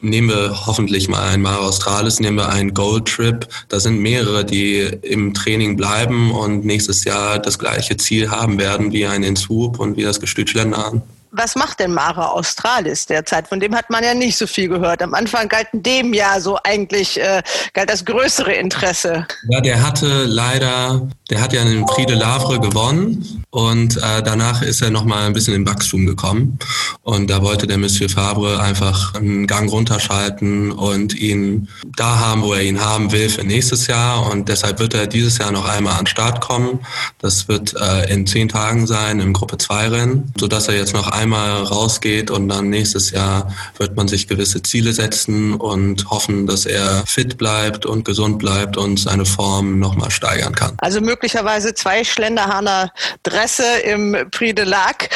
Nehmen 0.00 0.28
wir 0.28 0.66
hoffentlich 0.66 1.08
mal 1.08 1.28
ein 1.28 1.42
Mare 1.42 1.60
Australis, 1.60 2.18
nehmen 2.18 2.38
wir 2.38 2.48
einen 2.48 2.74
Gold 2.74 3.06
Trip. 3.06 3.46
Da 3.68 3.78
sind 3.78 4.00
mehrere, 4.00 4.44
die 4.44 4.80
im 4.80 5.32
Training 5.32 5.76
bleiben 5.76 6.32
und 6.32 6.64
nächstes 6.64 7.04
Jahr 7.04 7.38
das 7.38 7.58
gleiche 7.58 7.96
Ziel 7.96 8.30
haben 8.30 8.58
werden 8.58 8.92
wie 8.92 9.06
ein 9.06 9.22
Inswoop 9.22 9.78
und 9.78 9.96
wie 9.96 10.02
das 10.02 10.18
Gestüt 10.18 10.50
Schlendern 10.50 11.02
was 11.32 11.56
macht 11.56 11.80
denn 11.80 11.92
Mara 11.92 12.26
Australis 12.26 13.06
derzeit? 13.06 13.48
Von 13.48 13.58
dem 13.58 13.74
hat 13.74 13.88
man 13.88 14.04
ja 14.04 14.14
nicht 14.14 14.36
so 14.36 14.46
viel 14.46 14.68
gehört. 14.68 15.02
Am 15.02 15.14
Anfang 15.14 15.48
galt 15.48 15.68
in 15.72 15.82
dem 15.82 16.12
Jahr 16.12 16.40
so 16.40 16.58
eigentlich 16.62 17.18
äh, 17.18 17.42
galt 17.72 17.90
das 17.90 18.04
größere 18.04 18.52
Interesse. 18.52 19.26
Ja, 19.48 19.60
der 19.62 19.82
hatte 19.82 20.24
leider, 20.24 21.08
der 21.32 21.40
hat 21.40 21.54
ja 21.54 21.62
einen 21.62 21.86
Prix 21.86 22.08
de 22.08 22.14
Lavre 22.14 22.60
gewonnen 22.60 23.42
und 23.48 23.98
äh, 23.98 24.22
danach 24.22 24.62
ist 24.62 24.80
er 24.80 24.90
nochmal 24.90 25.26
ein 25.26 25.34
bisschen 25.34 25.54
in 25.54 25.66
Wachstum 25.66 26.06
gekommen. 26.06 26.58
Und 27.02 27.28
da 27.28 27.42
wollte 27.42 27.66
der 27.66 27.76
Monsieur 27.76 28.08
Fabre 28.08 28.60
einfach 28.60 29.14
einen 29.14 29.46
Gang 29.46 29.70
runterschalten 29.70 30.72
und 30.72 31.14
ihn 31.14 31.68
da 31.96 32.18
haben, 32.18 32.42
wo 32.42 32.54
er 32.54 32.62
ihn 32.62 32.80
haben 32.80 33.12
will 33.12 33.28
für 33.28 33.44
nächstes 33.44 33.88
Jahr. 33.88 34.30
Und 34.30 34.48
deshalb 34.48 34.78
wird 34.78 34.94
er 34.94 35.06
dieses 35.06 35.36
Jahr 35.36 35.52
noch 35.52 35.66
einmal 35.66 35.94
an 35.94 36.04
den 36.04 36.06
Start 36.06 36.40
kommen. 36.40 36.80
Das 37.18 37.46
wird 37.46 37.74
äh, 37.78 38.10
in 38.10 38.26
zehn 38.26 38.48
Tagen 38.48 38.86
sein 38.86 39.20
im 39.20 39.34
Gruppe 39.34 39.58
2 39.58 39.88
Rennen, 39.88 40.32
sodass 40.38 40.68
er 40.68 40.76
jetzt 40.76 40.94
noch 40.94 41.08
einmal 41.08 41.62
rausgeht 41.62 42.30
und 42.30 42.48
dann 42.48 42.70
nächstes 42.70 43.10
Jahr 43.10 43.54
wird 43.76 43.96
man 43.96 44.08
sich 44.08 44.28
gewisse 44.28 44.62
Ziele 44.62 44.94
setzen 44.94 45.54
und 45.54 46.10
hoffen, 46.10 46.46
dass 46.46 46.64
er 46.64 47.04
fit 47.06 47.36
bleibt 47.36 47.84
und 47.84 48.06
gesund 48.06 48.38
bleibt 48.38 48.78
und 48.78 48.98
seine 48.98 49.26
Form 49.26 49.78
nochmal 49.78 50.10
steigern 50.10 50.54
kann. 50.54 50.72
Also 50.78 51.00
möglicherweise 51.22 51.72
zwei 51.72 52.02
Schlenderhahner 52.02 52.92
Dresse 53.22 53.78
im 53.84 54.16
Prix 54.32 54.56
de 54.56 54.64
Lac. 54.64 55.08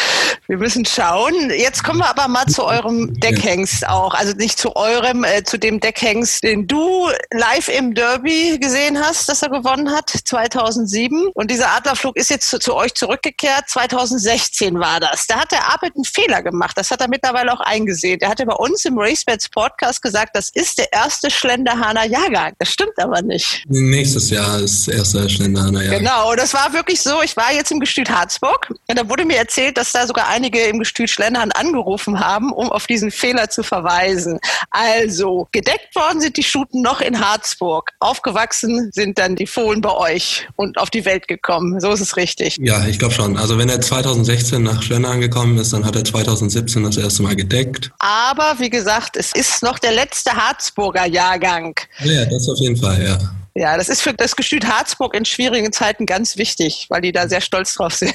Wir 0.46 0.56
müssen 0.56 0.84
schauen. 0.84 1.50
Jetzt 1.50 1.82
kommen 1.82 1.98
wir 1.98 2.08
aber 2.08 2.28
mal 2.28 2.46
zu 2.46 2.64
eurem 2.64 3.18
Deckhengst 3.18 3.88
auch. 3.88 4.14
Also 4.14 4.32
nicht 4.34 4.56
zu 4.56 4.76
eurem, 4.76 5.24
äh, 5.24 5.42
zu 5.42 5.58
dem 5.58 5.80
Deckhengst, 5.80 6.44
den 6.44 6.68
du 6.68 7.08
live 7.32 7.68
im 7.68 7.94
Derby 7.94 8.58
gesehen 8.60 9.00
hast, 9.00 9.28
dass 9.28 9.42
er 9.42 9.48
gewonnen 9.48 9.90
hat, 9.90 10.08
2007. 10.10 11.30
Und 11.34 11.50
dieser 11.50 11.70
Adlerflug 11.70 12.16
ist 12.16 12.30
jetzt 12.30 12.48
zu, 12.48 12.60
zu 12.60 12.76
euch 12.76 12.94
zurückgekehrt. 12.94 13.64
2016 13.68 14.78
war 14.78 15.00
das. 15.00 15.26
Da 15.26 15.40
hat 15.40 15.50
der 15.50 15.72
Apel 15.72 15.90
einen 15.92 16.04
Fehler 16.04 16.42
gemacht. 16.42 16.78
Das 16.78 16.92
hat 16.92 17.00
er 17.00 17.08
mittlerweile 17.08 17.52
auch 17.52 17.60
eingesehen. 17.60 18.20
Er 18.20 18.28
hatte 18.28 18.46
bei 18.46 18.54
uns 18.54 18.84
im 18.84 18.96
RaceBets 18.96 19.48
Podcast 19.48 20.00
gesagt, 20.02 20.36
das 20.36 20.50
ist 20.50 20.78
der 20.78 20.92
erste 20.92 21.32
Schlenderhahner 21.32 22.04
Jahrgang. 22.04 22.52
Das 22.60 22.70
stimmt 22.70 22.96
aber 22.98 23.22
nicht. 23.22 23.64
Nächstes 23.68 24.30
Jahr 24.30 24.60
ist 24.60 24.86
erster 24.86 25.28
Schlenderhahner 25.28 25.82
Jahrgang. 25.82 25.95
Genau, 25.98 26.34
das 26.34 26.54
war 26.54 26.72
wirklich 26.72 27.00
so. 27.00 27.22
Ich 27.22 27.36
war 27.36 27.52
jetzt 27.52 27.70
im 27.70 27.80
Gestüt 27.80 28.10
Harzburg 28.10 28.72
und 28.88 28.98
da 28.98 29.08
wurde 29.08 29.24
mir 29.24 29.36
erzählt, 29.36 29.76
dass 29.76 29.92
da 29.92 30.06
sogar 30.06 30.28
einige 30.28 30.60
im 30.60 30.78
Gestüt 30.78 31.10
Schlendern 31.10 31.52
angerufen 31.52 32.20
haben, 32.20 32.52
um 32.52 32.70
auf 32.70 32.86
diesen 32.86 33.10
Fehler 33.10 33.48
zu 33.50 33.62
verweisen. 33.62 34.38
Also, 34.70 35.48
gedeckt 35.52 35.94
worden 35.94 36.20
sind 36.20 36.36
die 36.36 36.42
Stuten 36.42 36.82
noch 36.82 37.00
in 37.00 37.20
Harzburg. 37.20 37.90
Aufgewachsen 38.00 38.90
sind 38.92 39.18
dann 39.18 39.36
die 39.36 39.46
Fohlen 39.46 39.80
bei 39.80 39.92
euch 39.92 40.46
und 40.56 40.78
auf 40.78 40.90
die 40.90 41.04
Welt 41.04 41.28
gekommen. 41.28 41.80
So 41.80 41.90
ist 41.92 42.00
es 42.00 42.16
richtig. 42.16 42.58
Ja, 42.60 42.86
ich 42.86 42.98
glaube 42.98 43.14
schon. 43.14 43.36
Also 43.36 43.58
wenn 43.58 43.68
er 43.68 43.80
2016 43.80 44.62
nach 44.62 44.82
Schlendern 44.82 45.20
gekommen 45.20 45.58
ist, 45.58 45.72
dann 45.72 45.84
hat 45.84 45.96
er 45.96 46.04
2017 46.04 46.84
das 46.84 46.96
erste 46.96 47.22
Mal 47.22 47.36
gedeckt. 47.36 47.90
Aber 47.98 48.56
wie 48.58 48.70
gesagt, 48.70 49.16
es 49.16 49.32
ist 49.32 49.62
noch 49.62 49.78
der 49.78 49.92
letzte 49.92 50.32
Harzburger 50.32 51.06
Jahrgang. 51.06 51.74
Ja, 52.00 52.24
das 52.26 52.48
auf 52.48 52.58
jeden 52.58 52.76
Fall, 52.76 53.02
ja. 53.02 53.18
Ja, 53.56 53.78
das 53.78 53.88
ist 53.88 54.02
für 54.02 54.12
das 54.12 54.36
Gestüt 54.36 54.66
Harzburg 54.66 55.14
in 55.14 55.24
schwierigen 55.24 55.72
Zeiten 55.72 56.04
ganz 56.04 56.36
wichtig, 56.36 56.86
weil 56.90 57.00
die 57.00 57.10
da 57.10 57.26
sehr 57.26 57.40
stolz 57.40 57.72
drauf 57.72 57.94
sind. 57.94 58.12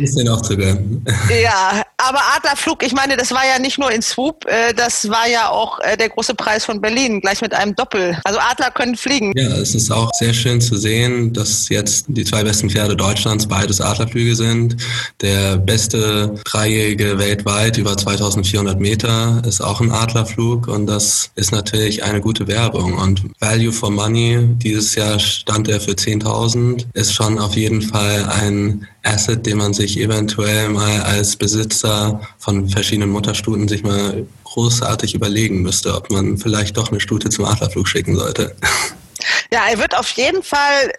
Ist 0.00 0.16
denen 0.16 0.28
auch 0.28 0.42
zu 0.42 0.56
gönnen. 0.56 1.04
Ja, 1.42 1.82
aber 1.96 2.20
Adlerflug, 2.36 2.84
ich 2.84 2.92
meine, 2.92 3.16
das 3.16 3.32
war 3.32 3.44
ja 3.44 3.58
nicht 3.58 3.78
nur 3.78 3.90
in 3.90 4.00
Swoop, 4.00 4.46
äh, 4.46 4.72
das 4.74 5.08
war 5.08 5.28
ja 5.28 5.48
auch 5.48 5.80
äh, 5.80 5.96
der 5.96 6.10
große 6.10 6.36
Preis 6.36 6.64
von 6.64 6.80
Berlin, 6.80 7.20
gleich 7.20 7.40
mit 7.40 7.52
einem 7.52 7.74
Doppel. 7.74 8.16
Also 8.22 8.38
Adler 8.38 8.70
können 8.70 8.96
fliegen. 8.96 9.32
Ja, 9.36 9.48
es 9.56 9.74
ist 9.74 9.90
auch 9.90 10.12
sehr 10.14 10.32
schön 10.32 10.60
zu 10.60 10.76
sehen, 10.76 11.32
dass 11.32 11.68
jetzt 11.68 12.06
die 12.06 12.24
zwei 12.24 12.44
besten 12.44 12.70
Pferde 12.70 12.94
Deutschlands 12.94 13.48
beides 13.48 13.80
Adlerflüge 13.80 14.36
sind. 14.36 14.76
Der 15.20 15.56
beste 15.56 16.36
Dreijährige 16.44 17.18
weltweit 17.18 17.76
über 17.76 17.96
2400 17.96 18.78
Meter 18.78 19.42
ist 19.44 19.60
auch 19.60 19.80
ein 19.80 19.90
Adlerflug 19.90 20.68
und 20.68 20.86
das 20.86 21.32
ist 21.34 21.50
natürlich 21.50 22.04
eine 22.04 22.20
gute 22.20 22.46
Werbung 22.46 22.94
und 22.94 23.24
Value 23.40 23.72
for 23.72 23.90
Money 23.90 24.27
dieses 24.36 24.94
Jahr 24.94 25.18
stand 25.18 25.68
er 25.68 25.80
für 25.80 25.92
10.000. 25.92 26.86
Ist 26.94 27.14
schon 27.14 27.38
auf 27.38 27.54
jeden 27.54 27.82
Fall 27.82 28.24
ein 28.28 28.86
Asset, 29.02 29.46
den 29.46 29.58
man 29.58 29.72
sich 29.72 29.98
eventuell 29.98 30.68
mal 30.68 31.02
als 31.02 31.36
Besitzer 31.36 32.20
von 32.38 32.68
verschiedenen 32.68 33.10
Mutterstuten 33.10 33.68
sich 33.68 33.82
mal 33.82 34.26
großartig 34.44 35.14
überlegen 35.14 35.62
müsste, 35.62 35.94
ob 35.94 36.10
man 36.10 36.38
vielleicht 36.38 36.76
doch 36.76 36.90
eine 36.90 37.00
Stute 37.00 37.28
zum 37.28 37.44
Adlerflug 37.44 37.88
schicken 37.88 38.16
sollte. 38.16 38.54
Ja, 39.52 39.62
er 39.70 39.78
wird 39.78 39.96
auf 39.96 40.10
jeden 40.10 40.42
Fall 40.42 40.92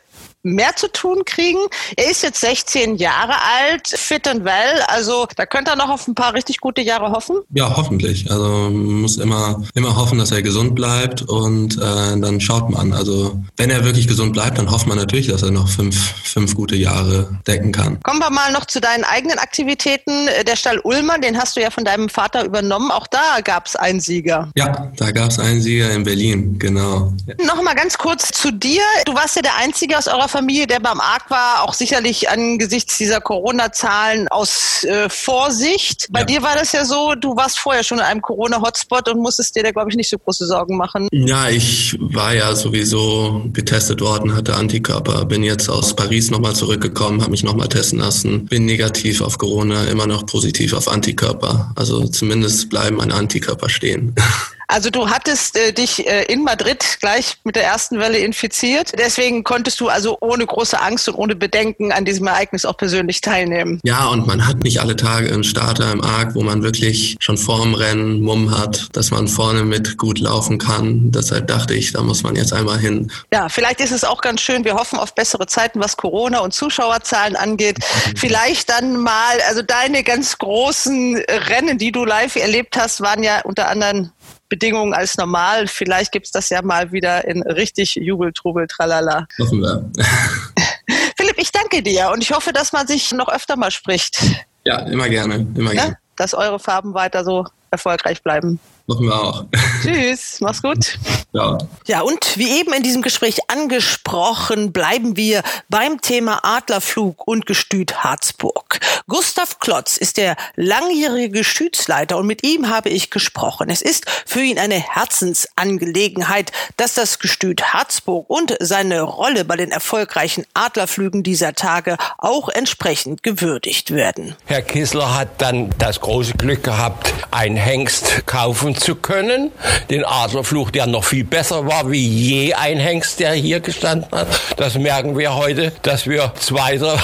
mehr 0.43 0.75
zu 0.75 0.91
tun 0.91 1.23
kriegen. 1.25 1.59
Er 1.97 2.09
ist 2.09 2.23
jetzt 2.23 2.41
16 2.41 2.95
Jahre 2.95 3.33
alt, 3.33 3.87
fit 3.87 4.27
and 4.27 4.45
well, 4.45 4.81
also 4.87 5.27
da 5.35 5.45
könnte 5.45 5.71
er 5.71 5.77
noch 5.77 5.89
auf 5.89 6.07
ein 6.07 6.15
paar 6.15 6.33
richtig 6.33 6.59
gute 6.59 6.81
Jahre 6.81 7.11
hoffen. 7.11 7.39
Ja, 7.53 7.75
hoffentlich. 7.75 8.31
Also 8.31 8.45
man 8.45 9.01
muss 9.01 9.17
immer, 9.17 9.61
immer 9.73 9.95
hoffen, 9.95 10.17
dass 10.17 10.31
er 10.31 10.41
gesund 10.41 10.75
bleibt 10.75 11.21
und 11.23 11.77
äh, 11.77 12.19
dann 12.19 12.39
schaut 12.39 12.69
man. 12.69 12.93
Also 12.93 13.41
wenn 13.57 13.69
er 13.69 13.83
wirklich 13.83 14.07
gesund 14.07 14.33
bleibt, 14.33 14.57
dann 14.57 14.71
hofft 14.71 14.87
man 14.87 14.97
natürlich, 14.97 15.27
dass 15.27 15.43
er 15.43 15.51
noch 15.51 15.67
fünf, 15.67 15.95
fünf 16.23 16.55
gute 16.55 16.75
Jahre 16.75 17.39
decken 17.45 17.71
kann. 17.71 17.99
Kommen 18.03 18.19
wir 18.19 18.29
mal 18.29 18.51
noch 18.51 18.65
zu 18.65 18.79
deinen 18.79 19.03
eigenen 19.03 19.39
Aktivitäten. 19.39 20.29
Der 20.47 20.55
Stall 20.55 20.79
Ullmann, 20.83 21.21
den 21.21 21.37
hast 21.37 21.57
du 21.57 21.61
ja 21.61 21.69
von 21.69 21.83
deinem 21.83 22.07
Vater 22.07 22.45
übernommen. 22.45 22.91
Auch 22.91 23.07
da 23.07 23.41
gab 23.43 23.67
es 23.67 23.75
einen 23.75 23.99
Sieger. 23.99 24.49
Ja, 24.55 24.91
da 24.95 25.11
gab 25.11 25.31
es 25.31 25.39
einen 25.39 25.61
Sieger 25.61 25.91
in 25.91 26.03
Berlin, 26.03 26.57
genau. 26.57 27.13
Noch 27.45 27.61
mal 27.61 27.75
ganz 27.75 27.97
kurz 27.97 28.31
zu 28.31 28.51
dir. 28.51 28.81
Du 29.05 29.13
warst 29.13 29.35
ja 29.35 29.41
der 29.41 29.57
Einzige 29.57 29.97
aus 29.97 30.07
eurer 30.07 30.28
Familie, 30.29 30.67
der 30.67 30.79
beim 30.79 30.99
Arc 30.99 31.29
war, 31.29 31.63
auch 31.63 31.73
sicherlich 31.73 32.29
angesichts 32.29 32.97
dieser 32.97 33.19
Corona-Zahlen 33.19 34.27
aus 34.29 34.83
äh, 34.83 35.09
Vorsicht. 35.09 36.07
Bei 36.09 36.21
ja. 36.21 36.25
dir 36.25 36.41
war 36.41 36.55
das 36.55 36.71
ja 36.71 36.85
so, 36.85 37.15
du 37.15 37.35
warst 37.35 37.59
vorher 37.59 37.83
schon 37.83 37.97
in 37.97 38.03
einem 38.03 38.21
Corona-Hotspot 38.21 39.09
und 39.09 39.19
musstest 39.19 39.55
dir 39.55 39.63
da, 39.63 39.71
glaube 39.71 39.89
ich, 39.89 39.97
nicht 39.97 40.09
so 40.09 40.17
große 40.17 40.45
Sorgen 40.45 40.77
machen. 40.77 41.07
Ja, 41.11 41.49
ich 41.49 41.97
war 41.99 42.33
ja 42.33 42.55
sowieso 42.55 43.43
getestet 43.51 44.01
worden, 44.01 44.35
hatte 44.35 44.55
Antikörper, 44.55 45.25
bin 45.25 45.43
jetzt 45.43 45.69
aus 45.69 45.95
Paris 45.95 46.31
nochmal 46.31 46.55
zurückgekommen, 46.55 47.21
habe 47.21 47.31
mich 47.31 47.43
nochmal 47.43 47.67
testen 47.67 47.99
lassen, 47.99 48.45
bin 48.45 48.65
negativ 48.65 49.21
auf 49.21 49.37
Corona, 49.37 49.85
immer 49.85 50.07
noch 50.07 50.25
positiv 50.25 50.73
auf 50.73 50.87
Antikörper. 50.87 51.71
Also 51.75 52.07
zumindest 52.07 52.69
bleiben 52.69 52.97
meine 52.97 53.13
Antikörper 53.13 53.69
stehen. 53.69 54.15
Also 54.71 54.91
du 54.91 55.09
hattest 55.09 55.57
äh, 55.57 55.73
dich 55.73 56.07
äh, 56.07 56.25
in 56.25 56.43
Madrid 56.43 56.99
gleich 57.01 57.37
mit 57.43 57.55
der 57.55 57.63
ersten 57.63 57.97
Welle 57.97 58.19
infiziert. 58.19 58.91
Deswegen 58.99 59.43
konntest 59.43 59.79
du 59.79 59.89
also 59.89 60.17
ohne 60.21 60.45
große 60.45 60.79
Angst 60.79 61.09
und 61.09 61.15
ohne 61.15 61.35
Bedenken 61.35 61.91
an 61.91 62.05
diesem 62.05 62.27
Ereignis 62.27 62.65
auch 62.65 62.77
persönlich 62.77 63.21
teilnehmen. 63.21 63.79
Ja, 63.83 64.05
und 64.09 64.27
man 64.27 64.45
hat 64.45 64.57
nicht 64.57 64.79
alle 64.79 64.95
Tage 64.95 65.33
einen 65.33 65.43
Starter 65.43 65.91
im 65.91 66.01
Arc, 66.01 66.35
wo 66.35 66.43
man 66.43 66.61
wirklich 66.61 67.17
schon 67.19 67.39
vorm 67.39 67.73
Rennen 67.73 68.21
Mumm 68.21 68.55
hat, 68.55 68.89
dass 68.93 69.09
man 69.09 69.27
vorne 69.27 69.63
mit 69.63 69.97
gut 69.97 70.19
laufen 70.19 70.59
kann. 70.59 71.11
Deshalb 71.11 71.47
dachte 71.47 71.73
ich, 71.73 71.91
da 71.91 72.03
muss 72.03 72.21
man 72.21 72.35
jetzt 72.35 72.53
einmal 72.53 72.77
hin. 72.77 73.11
Ja, 73.33 73.49
vielleicht 73.49 73.81
ist 73.81 73.91
es 73.91 74.03
auch 74.03 74.21
ganz 74.21 74.39
schön. 74.39 74.65
Wir 74.65 74.75
hoffen 74.75 74.99
auf 74.99 75.15
bessere 75.15 75.47
Zeiten, 75.47 75.79
was 75.79 75.97
Corona 75.97 76.41
und 76.41 76.53
Zuschauerzahlen 76.53 77.35
angeht. 77.35 77.77
Vielleicht 78.15 78.69
dann 78.69 78.97
mal, 78.97 79.39
also 79.47 79.63
deine 79.63 80.03
ganz 80.03 80.37
großen 80.37 81.17
Rennen, 81.17 81.79
die 81.79 81.91
du 81.91 82.05
live 82.05 82.35
erlebt 82.35 82.77
hast, 82.77 83.01
waren 83.01 83.23
ja 83.23 83.41
unter 83.41 83.67
anderem 83.67 84.11
Bedingungen 84.49 84.93
als 84.93 85.17
normal. 85.17 85.67
Vielleicht 85.67 86.11
gibt 86.11 86.25
es 86.25 86.31
das 86.31 86.49
ja 86.49 86.61
mal 86.61 86.91
wieder 86.91 87.25
in 87.25 87.43
richtig 87.43 87.95
Jubel, 87.95 88.33
Trubel, 88.33 88.67
Tralala. 88.67 89.27
Hoffen 89.39 89.61
wir. 89.61 89.89
Philipp, 91.17 91.37
ich 91.37 91.51
danke 91.51 91.81
dir 91.83 92.09
und 92.11 92.21
ich 92.23 92.31
hoffe, 92.31 92.51
dass 92.51 92.73
man 92.73 92.87
sich 92.87 93.11
noch 93.11 93.29
öfter 93.29 93.55
mal 93.55 93.71
spricht. 93.71 94.19
Ja, 94.65 94.79
immer 94.79 95.07
gerne, 95.07 95.47
immer 95.55 95.73
ja? 95.73 95.83
gerne. 95.83 95.97
Dass 96.15 96.33
eure 96.33 96.59
Farben 96.59 96.93
weiter 96.93 97.23
so 97.23 97.45
erfolgreich 97.71 98.21
bleiben. 98.23 98.59
Machen 98.89 99.05
wir 99.05 99.21
auch. 99.21 99.45
Tschüss, 99.83 100.37
mach's 100.39 100.63
gut. 100.63 100.97
Ja. 101.31 101.59
Ja, 101.85 102.01
und 102.01 102.39
wie 102.39 102.59
eben 102.59 102.73
in 102.73 102.81
diesem 102.81 103.03
Gespräch 103.03 103.37
angesprochen, 103.47 104.73
bleiben 104.73 105.15
wir 105.15 105.43
beim 105.69 106.01
Thema 106.01 106.39
Adlerflug 106.43 107.27
und 107.27 107.45
Gestüt 107.45 108.03
Harzburg. 108.03 108.79
Gustav 109.07 109.59
Klotz 109.59 109.95
ist 109.95 110.17
der 110.17 110.35
langjährige 110.55 111.29
Gestütsleiter 111.29 112.17
und 112.17 112.25
mit 112.25 112.43
ihm 112.43 112.69
habe 112.69 112.89
ich 112.89 113.11
gesprochen. 113.11 113.69
Es 113.69 113.83
ist 113.83 114.05
für 114.25 114.41
ihn 114.41 114.57
eine 114.57 114.79
Herzensangelegenheit, 114.79 116.51
dass 116.77 116.95
das 116.95 117.19
Gestüt 117.19 117.73
Harzburg 117.73 118.27
und 118.27 118.55
seine 118.59 119.01
Rolle 119.01 119.45
bei 119.45 119.55
den 119.55 119.69
erfolgreichen 119.69 120.45
Adlerflügen 120.55 121.21
dieser 121.21 121.53
Tage 121.53 121.95
auch 122.17 122.49
entsprechend 122.49 123.21
gewürdigt 123.21 123.91
werden. 123.91 124.35
Herr 124.45 124.63
Kissler 124.63 125.15
hat 125.15 125.39
dann 125.43 125.69
das 125.77 126.01
große 126.01 126.33
Glück 126.33 126.63
gehabt, 126.63 127.13
einen 127.29 127.55
Hengst 127.55 128.25
kaufen 128.25 128.78
zu 128.79 128.95
können. 128.95 129.51
Den 129.89 130.05
Adlerfluch, 130.05 130.71
der 130.71 130.87
noch 130.87 131.03
viel 131.03 131.23
besser 131.23 131.67
war 131.67 131.91
wie 131.91 132.07
je 132.07 132.53
ein 132.53 132.79
Hengst, 132.79 133.19
der 133.19 133.33
hier 133.33 133.59
gestanden 133.59 134.09
hat. 134.11 134.27
Das 134.57 134.75
merken 134.75 135.17
wir 135.17 135.35
heute, 135.35 135.71
dass 135.83 136.07
wir 136.07 136.33
Zweiter, 136.39 136.97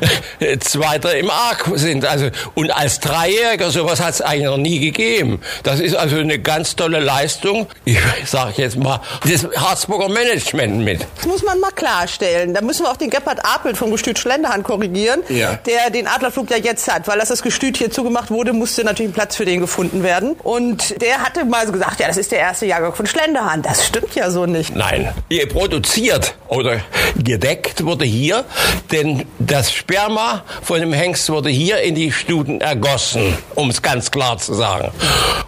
Zweiter 0.60 1.16
im 1.16 1.30
Arc 1.30 1.70
sind. 1.74 2.04
Also, 2.04 2.28
und 2.54 2.70
als 2.70 3.00
Dreijähriger, 3.00 3.70
sowas 3.70 4.00
hat 4.00 4.14
es 4.14 4.20
eigentlich 4.20 4.44
noch 4.44 4.56
nie 4.56 4.80
gegeben. 4.80 5.40
Das 5.62 5.80
ist 5.80 5.94
also 5.94 6.16
eine 6.16 6.38
ganz 6.38 6.76
tolle 6.76 7.00
Leistung. 7.00 7.66
Ich 7.84 7.98
sage 8.26 8.54
jetzt 8.56 8.76
mal, 8.76 9.00
das 9.28 9.46
Harzburger 9.56 10.08
Management 10.08 10.78
mit. 10.78 11.06
Das 11.16 11.26
muss 11.26 11.42
man 11.42 11.58
mal 11.60 11.70
klarstellen. 11.70 12.54
Da 12.54 12.60
müssen 12.60 12.84
wir 12.84 12.90
auch 12.90 12.96
den 12.96 13.10
Gebhard 13.10 13.44
Apel 13.44 13.74
vom 13.74 13.90
Gestüt 13.90 14.18
Schlenderhand 14.18 14.64
korrigieren, 14.64 15.22
ja. 15.28 15.54
der 15.66 15.90
den 15.90 16.06
Adlerflug 16.06 16.50
ja 16.50 16.56
jetzt 16.56 16.92
hat. 16.92 17.08
Weil 17.08 17.20
als 17.20 17.28
das 17.28 17.42
Gestüt 17.42 17.76
hier 17.76 17.90
zugemacht 17.90 18.30
wurde, 18.30 18.52
musste 18.52 18.84
natürlich 18.84 19.10
ein 19.10 19.14
Platz 19.14 19.36
für 19.36 19.44
den 19.44 19.60
gefunden 19.60 20.02
werden. 20.02 20.34
Und 20.42 21.00
der 21.00 21.11
der 21.12 21.22
hatte 21.22 21.44
mal 21.44 21.66
so 21.66 21.72
gesagt, 21.72 22.00
ja, 22.00 22.06
das 22.06 22.16
ist 22.16 22.32
der 22.32 22.38
erste 22.38 22.64
Jahrgang 22.64 22.94
von 22.94 23.06
Schlenderhand. 23.06 23.66
Das 23.66 23.84
stimmt 23.84 24.14
ja 24.14 24.30
so 24.30 24.46
nicht. 24.46 24.74
Nein, 24.74 25.12
ihr 25.28 25.46
produziert 25.46 26.34
oder 26.48 26.80
gedeckt 27.22 27.84
wurde 27.84 28.06
hier, 28.06 28.46
denn 28.90 29.26
das 29.38 29.72
Sperma 29.72 30.42
von 30.62 30.80
dem 30.80 30.94
Hengst 30.94 31.28
wurde 31.28 31.50
hier 31.50 31.82
in 31.82 31.94
die 31.94 32.12
Stuten 32.12 32.62
ergossen, 32.62 33.36
um 33.54 33.68
es 33.68 33.82
ganz 33.82 34.10
klar 34.10 34.38
zu 34.38 34.54
sagen. 34.54 34.90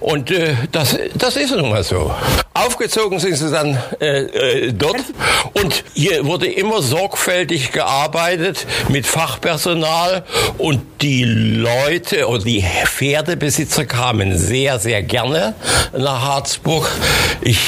Und 0.00 0.30
äh, 0.30 0.54
das, 0.70 0.98
das 1.14 1.36
ist 1.36 1.52
nun 1.52 1.70
mal 1.70 1.82
so. 1.82 2.14
Aufgezogen 2.56 3.18
sind 3.18 3.34
sie 3.34 3.50
dann 3.50 3.76
äh, 4.00 4.20
äh, 4.22 4.72
dort 4.72 5.02
und 5.54 5.82
hier 5.92 6.24
wurde 6.24 6.46
immer 6.46 6.82
sorgfältig 6.82 7.72
gearbeitet 7.72 8.64
mit 8.88 9.06
Fachpersonal 9.06 10.24
und 10.56 10.80
die 11.02 11.24
Leute 11.24 12.28
oder 12.28 12.44
die 12.44 12.64
Pferdebesitzer 12.84 13.86
kamen 13.86 14.38
sehr, 14.38 14.78
sehr 14.78 15.02
gerne 15.02 15.43
nach 15.96 16.22
Harzburg. 16.22 16.90
Ich 17.40 17.58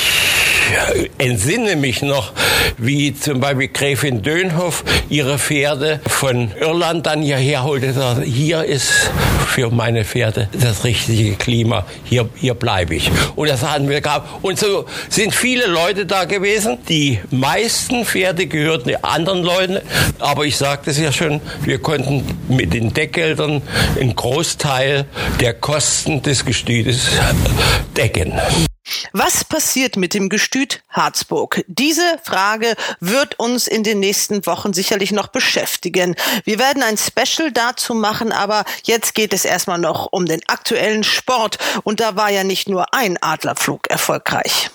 entsinne 1.18 1.76
mich 1.76 2.02
noch, 2.02 2.32
wie 2.78 3.14
zum 3.14 3.40
Beispiel 3.40 3.68
Gräfin 3.68 4.22
Dönhoff 4.22 4.84
ihre 5.08 5.38
Pferde 5.38 6.00
von 6.06 6.50
Irland 6.60 7.06
dann 7.06 7.22
hierher 7.22 7.64
holte. 7.64 8.22
Hier 8.24 8.64
ist 8.64 9.10
für 9.46 9.70
meine 9.70 10.04
Pferde 10.04 10.48
das 10.52 10.84
richtige 10.84 11.36
Klima. 11.36 11.86
Hier, 12.04 12.28
hier 12.36 12.54
bleibe 12.54 12.94
ich. 12.94 13.10
Und 13.36 13.48
das 13.48 13.62
hatten 13.62 13.88
wir 13.88 14.00
gehabt. 14.00 14.28
Und 14.42 14.58
so 14.58 14.84
sind 15.08 15.34
viele 15.34 15.66
Leute 15.66 16.06
da 16.06 16.24
gewesen. 16.24 16.78
Die 16.88 17.20
meisten 17.30 18.04
Pferde 18.04 18.46
gehörten 18.46 18.94
anderen 19.02 19.42
Leuten. 19.42 19.78
Aber 20.18 20.44
ich 20.44 20.56
sagte 20.56 20.90
es 20.90 20.98
ja 20.98 21.12
schon, 21.12 21.40
wir 21.64 21.78
konnten 21.78 22.24
mit 22.48 22.74
den 22.74 22.92
Deckgeldern 22.92 23.62
einen 23.98 24.14
Großteil 24.14 25.06
der 25.40 25.54
Kosten 25.54 26.22
des 26.22 26.44
Gestütes 26.44 27.08
decken. 27.96 28.34
Was 29.12 29.44
passiert 29.44 29.96
mit 29.96 30.14
dem 30.14 30.28
Gestüt 30.28 30.82
Harzburg? 30.90 31.64
Diese 31.66 32.18
Frage 32.24 32.74
wird 33.00 33.38
uns 33.38 33.66
in 33.66 33.82
den 33.82 34.00
nächsten 34.00 34.46
Wochen 34.46 34.72
sicherlich 34.72 35.12
noch 35.12 35.28
beschäftigen. 35.28 36.16
Wir 36.44 36.58
werden 36.58 36.82
ein 36.82 36.96
Special 36.96 37.52
dazu 37.52 37.94
machen, 37.94 38.32
aber 38.32 38.64
jetzt 38.84 39.14
geht 39.14 39.32
es 39.32 39.44
erstmal 39.44 39.78
noch 39.78 40.08
um 40.10 40.26
den 40.26 40.40
aktuellen 40.48 41.04
Sport. 41.04 41.58
Und 41.84 42.00
da 42.00 42.16
war 42.16 42.30
ja 42.30 42.44
nicht 42.44 42.68
nur 42.68 42.94
ein 42.94 43.20
Adlerflug 43.22 43.88
erfolgreich. 43.88 44.70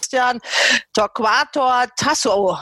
Torquator 0.93 1.85
Tasso 1.95 2.57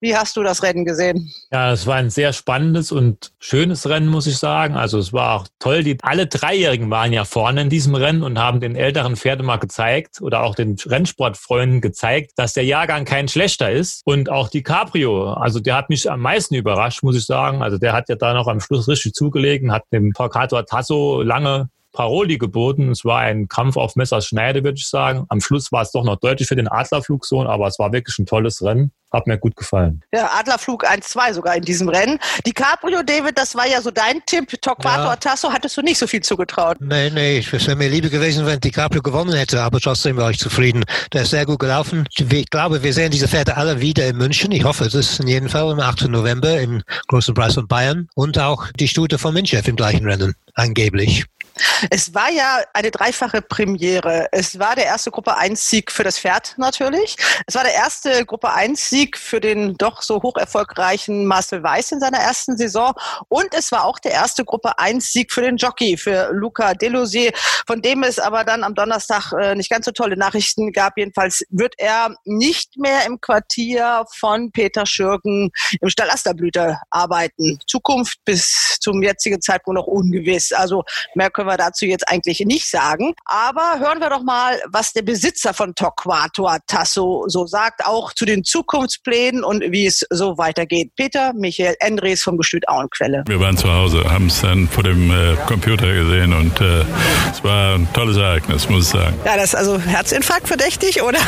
wie 0.00 0.16
hast 0.16 0.36
du 0.36 0.42
das 0.42 0.62
Rennen 0.62 0.84
gesehen? 0.84 1.30
Ja, 1.52 1.72
es 1.72 1.86
war 1.86 1.96
ein 1.96 2.10
sehr 2.10 2.32
spannendes 2.32 2.90
und 2.90 3.32
schönes 3.38 3.88
Rennen, 3.88 4.08
muss 4.08 4.26
ich 4.26 4.38
sagen. 4.38 4.74
Also 4.74 4.98
es 4.98 5.12
war 5.12 5.36
auch 5.36 5.46
toll. 5.58 5.82
Die, 5.82 5.98
alle 6.02 6.26
Dreijährigen 6.26 6.90
waren 6.90 7.12
ja 7.12 7.24
vorne 7.24 7.60
in 7.62 7.68
diesem 7.68 7.94
Rennen 7.94 8.22
und 8.22 8.38
haben 8.38 8.60
den 8.60 8.76
älteren 8.76 9.16
Pferden 9.16 9.44
mal 9.44 9.58
gezeigt 9.58 10.20
oder 10.22 10.42
auch 10.42 10.54
den 10.54 10.76
Rennsportfreunden 10.84 11.80
gezeigt, 11.82 12.32
dass 12.36 12.54
der 12.54 12.64
Jahrgang 12.64 13.04
kein 13.04 13.28
schlechter 13.28 13.70
ist. 13.70 14.00
Und 14.04 14.30
auch 14.30 14.48
die 14.48 14.62
Cabrio, 14.62 15.34
also 15.34 15.60
der 15.60 15.76
hat 15.76 15.90
mich 15.90 16.10
am 16.10 16.20
meisten 16.20 16.54
überrascht, 16.54 17.02
muss 17.02 17.16
ich 17.16 17.26
sagen. 17.26 17.62
Also 17.62 17.76
der 17.76 17.92
hat 17.92 18.08
ja 18.08 18.16
da 18.16 18.32
noch 18.32 18.48
am 18.48 18.60
Schluss 18.60 18.88
richtig 18.88 19.12
zugelegen, 19.12 19.70
hat 19.70 19.84
dem 19.92 20.14
Torquator 20.14 20.64
Tasso 20.64 21.20
lange 21.22 21.68
Paroli 21.92 22.38
geboten. 22.38 22.90
Es 22.90 23.04
war 23.04 23.20
ein 23.20 23.48
Kampf 23.48 23.76
auf 23.76 23.96
Messers 23.96 24.26
Schneide, 24.26 24.64
würde 24.64 24.78
ich 24.78 24.88
sagen. 24.88 25.26
Am 25.28 25.40
Schluss 25.40 25.72
war 25.72 25.82
es 25.82 25.90
doch 25.90 26.04
noch 26.04 26.16
deutlich 26.16 26.48
für 26.48 26.56
den 26.56 26.68
Adlerflugsohn, 26.68 27.46
aber 27.46 27.66
es 27.66 27.78
war 27.78 27.92
wirklich 27.92 28.18
ein 28.18 28.26
tolles 28.26 28.62
Rennen. 28.62 28.92
Hat 29.12 29.26
mir 29.26 29.38
gut 29.38 29.56
gefallen. 29.56 30.02
Ja, 30.12 30.30
Adlerflug 30.38 30.88
1-2 30.88 31.34
sogar 31.34 31.56
in 31.56 31.62
diesem 31.62 31.88
Rennen. 31.88 32.18
Die 32.46 32.52
Cabrio, 32.52 33.02
David, 33.02 33.36
das 33.36 33.54
war 33.56 33.66
ja 33.66 33.80
so 33.80 33.90
dein 33.90 34.24
Tipp. 34.26 34.60
Torquato 34.60 35.08
ja. 35.08 35.16
Tasso 35.16 35.52
hattest 35.52 35.76
du 35.76 35.82
nicht 35.82 35.98
so 35.98 36.06
viel 36.06 36.20
zugetraut. 36.20 36.76
Nee, 36.80 37.10
nee, 37.10 37.38
es 37.38 37.52
wäre 37.52 37.76
mir 37.76 37.88
lieber 37.88 38.08
gewesen, 38.08 38.46
wenn 38.46 38.60
die 38.60 38.70
Cabrio 38.70 39.02
gewonnen 39.02 39.34
hätte, 39.34 39.60
aber 39.62 39.80
trotzdem 39.80 40.16
war 40.16 40.30
ich 40.30 40.38
zufrieden. 40.38 40.84
Der 41.12 41.22
ist 41.22 41.30
sehr 41.30 41.44
gut 41.44 41.58
gelaufen. 41.58 42.06
Ich 42.16 42.50
glaube, 42.50 42.82
wir 42.82 42.92
sehen 42.92 43.10
diese 43.10 43.26
Pferde 43.26 43.56
alle 43.56 43.80
wieder 43.80 44.06
in 44.06 44.16
München. 44.16 44.52
Ich 44.52 44.64
hoffe, 44.64 44.84
es 44.84 44.94
ist 44.94 45.20
in 45.20 45.26
jedem 45.26 45.48
Fall 45.48 45.70
am 45.70 45.80
8. 45.80 46.08
November 46.08 46.60
im 46.60 46.82
Großen 47.08 47.34
Preis 47.34 47.54
von 47.54 47.66
Bayern 47.66 48.08
und 48.14 48.38
auch 48.38 48.68
die 48.78 48.86
Stute 48.88 49.18
von 49.18 49.34
Minchef 49.34 49.66
im 49.66 49.76
gleichen 49.76 50.06
Rennen, 50.06 50.34
angeblich. 50.54 51.24
Es 51.90 52.14
war 52.14 52.30
ja 52.30 52.60
eine 52.72 52.90
dreifache 52.90 53.42
Premiere. 53.42 54.28
Es 54.32 54.58
war 54.58 54.76
der 54.76 54.86
erste 54.86 55.10
Gruppe 55.10 55.38
1-Sieg 55.38 55.90
für 55.90 56.04
das 56.04 56.18
Pferd 56.18 56.54
natürlich. 56.56 57.16
Es 57.46 57.54
war 57.54 57.64
der 57.64 57.74
erste 57.74 58.24
Gruppe 58.24 58.48
1-Sieg 59.00 59.16
für 59.16 59.40
den 59.40 59.76
doch 59.76 60.02
so 60.02 60.22
hoch 60.22 60.36
erfolgreichen 60.36 61.26
Marcel 61.26 61.62
Weiß 61.62 61.92
in 61.92 62.00
seiner 62.00 62.18
ersten 62.18 62.56
Saison. 62.56 62.92
Und 63.28 63.48
es 63.52 63.72
war 63.72 63.84
auch 63.84 63.98
der 63.98 64.12
erste 64.12 64.44
Gruppe 64.44 64.78
1-Sieg 64.78 65.32
für 65.32 65.42
den 65.42 65.56
Jockey, 65.56 65.96
für 65.96 66.30
Luca 66.32 66.74
Delosier, 66.74 67.32
von 67.66 67.80
dem 67.80 68.02
es 68.02 68.18
aber 68.18 68.44
dann 68.44 68.64
am 68.64 68.74
Donnerstag 68.74 69.32
äh, 69.32 69.54
nicht 69.54 69.70
ganz 69.70 69.86
so 69.86 69.92
tolle 69.92 70.16
Nachrichten 70.16 70.72
gab. 70.72 70.96
Jedenfalls 70.96 71.44
wird 71.50 71.74
er 71.78 72.14
nicht 72.24 72.76
mehr 72.76 73.06
im 73.06 73.20
Quartier 73.20 74.04
von 74.14 74.50
Peter 74.52 74.86
Schürgen 74.86 75.50
im 75.80 75.88
Stall 75.88 76.10
Asterblüter 76.10 76.80
arbeiten. 76.90 77.58
Zukunft 77.66 78.18
bis 78.24 78.76
zum 78.80 79.02
jetzigen 79.02 79.40
Zeitpunkt 79.40 79.78
noch 79.78 79.86
ungewiss. 79.86 80.52
Also 80.52 80.84
mehr 81.14 81.30
können 81.30 81.48
wir 81.48 81.56
dazu 81.56 81.86
jetzt 81.86 82.08
eigentlich 82.08 82.40
nicht 82.40 82.68
sagen. 82.68 83.14
Aber 83.24 83.78
hören 83.78 84.00
wir 84.00 84.10
doch 84.10 84.22
mal, 84.22 84.60
was 84.68 84.92
der 84.92 85.02
Besitzer 85.02 85.54
von 85.54 85.74
Torquato 85.74 86.48
Tasso 86.66 87.24
so 87.28 87.46
sagt, 87.46 87.84
auch 87.84 88.12
zu 88.12 88.24
den 88.24 88.44
Zukunftsplänen 88.90 89.44
und 89.44 89.62
wie 89.68 89.86
es 89.86 90.04
so 90.10 90.36
weitergeht. 90.38 90.90
Peter 90.96 91.32
Michael 91.34 91.76
Endres 91.80 92.22
vom 92.22 92.36
Gestüt 92.36 92.68
Auenquelle. 92.68 93.24
Wir 93.26 93.40
waren 93.40 93.56
zu 93.56 93.72
Hause, 93.72 94.04
haben 94.10 94.26
es 94.26 94.40
dann 94.40 94.68
vor 94.68 94.82
dem 94.82 95.10
äh, 95.10 95.36
Computer 95.46 95.92
gesehen 95.92 96.32
und 96.32 96.60
äh, 96.60 96.84
es 97.32 97.42
war 97.44 97.74
ein 97.74 97.88
tolles 97.92 98.16
Ereignis, 98.16 98.68
muss 98.68 98.84
ich 98.84 98.90
sagen. 98.90 99.16
Ja, 99.24 99.36
das 99.36 99.46
ist 99.50 99.54
also 99.54 99.78
Herzinfarkt 99.78 100.48
verdächtig, 100.48 101.02
oder? 101.02 101.18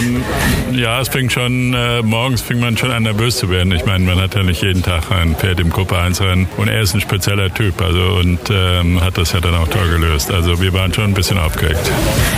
Ähm, 0.00 0.24
ja, 0.72 1.00
es 1.00 1.08
fing 1.08 1.30
schon, 1.30 1.74
äh, 1.74 2.02
morgens 2.02 2.40
fing 2.40 2.60
man 2.60 2.76
schon 2.76 2.90
an 2.90 3.02
nervös 3.02 3.36
zu 3.38 3.50
werden. 3.50 3.72
Ich 3.72 3.84
meine, 3.84 4.04
man 4.04 4.20
hat 4.20 4.34
ja 4.34 4.42
nicht 4.42 4.62
jeden 4.62 4.82
Tag 4.82 5.10
ein 5.10 5.34
Pferd 5.36 5.60
im 5.60 5.70
Gruppe 5.70 5.98
1 5.98 6.20
Rennen 6.20 6.48
und 6.56 6.68
er 6.68 6.80
ist 6.80 6.94
ein 6.94 7.00
spezieller 7.00 7.52
Typ, 7.52 7.80
also 7.80 8.00
und 8.18 8.40
ähm, 8.50 9.02
hat 9.02 9.18
das 9.18 9.32
ja 9.32 9.40
dann 9.40 9.54
auch 9.54 9.68
toll 9.68 9.88
gelöst. 9.88 10.30
Also 10.30 10.60
wir 10.60 10.72
waren 10.72 10.92
schon 10.92 11.04
ein 11.04 11.14
bisschen 11.14 11.38
aufgeregt. 11.38 11.90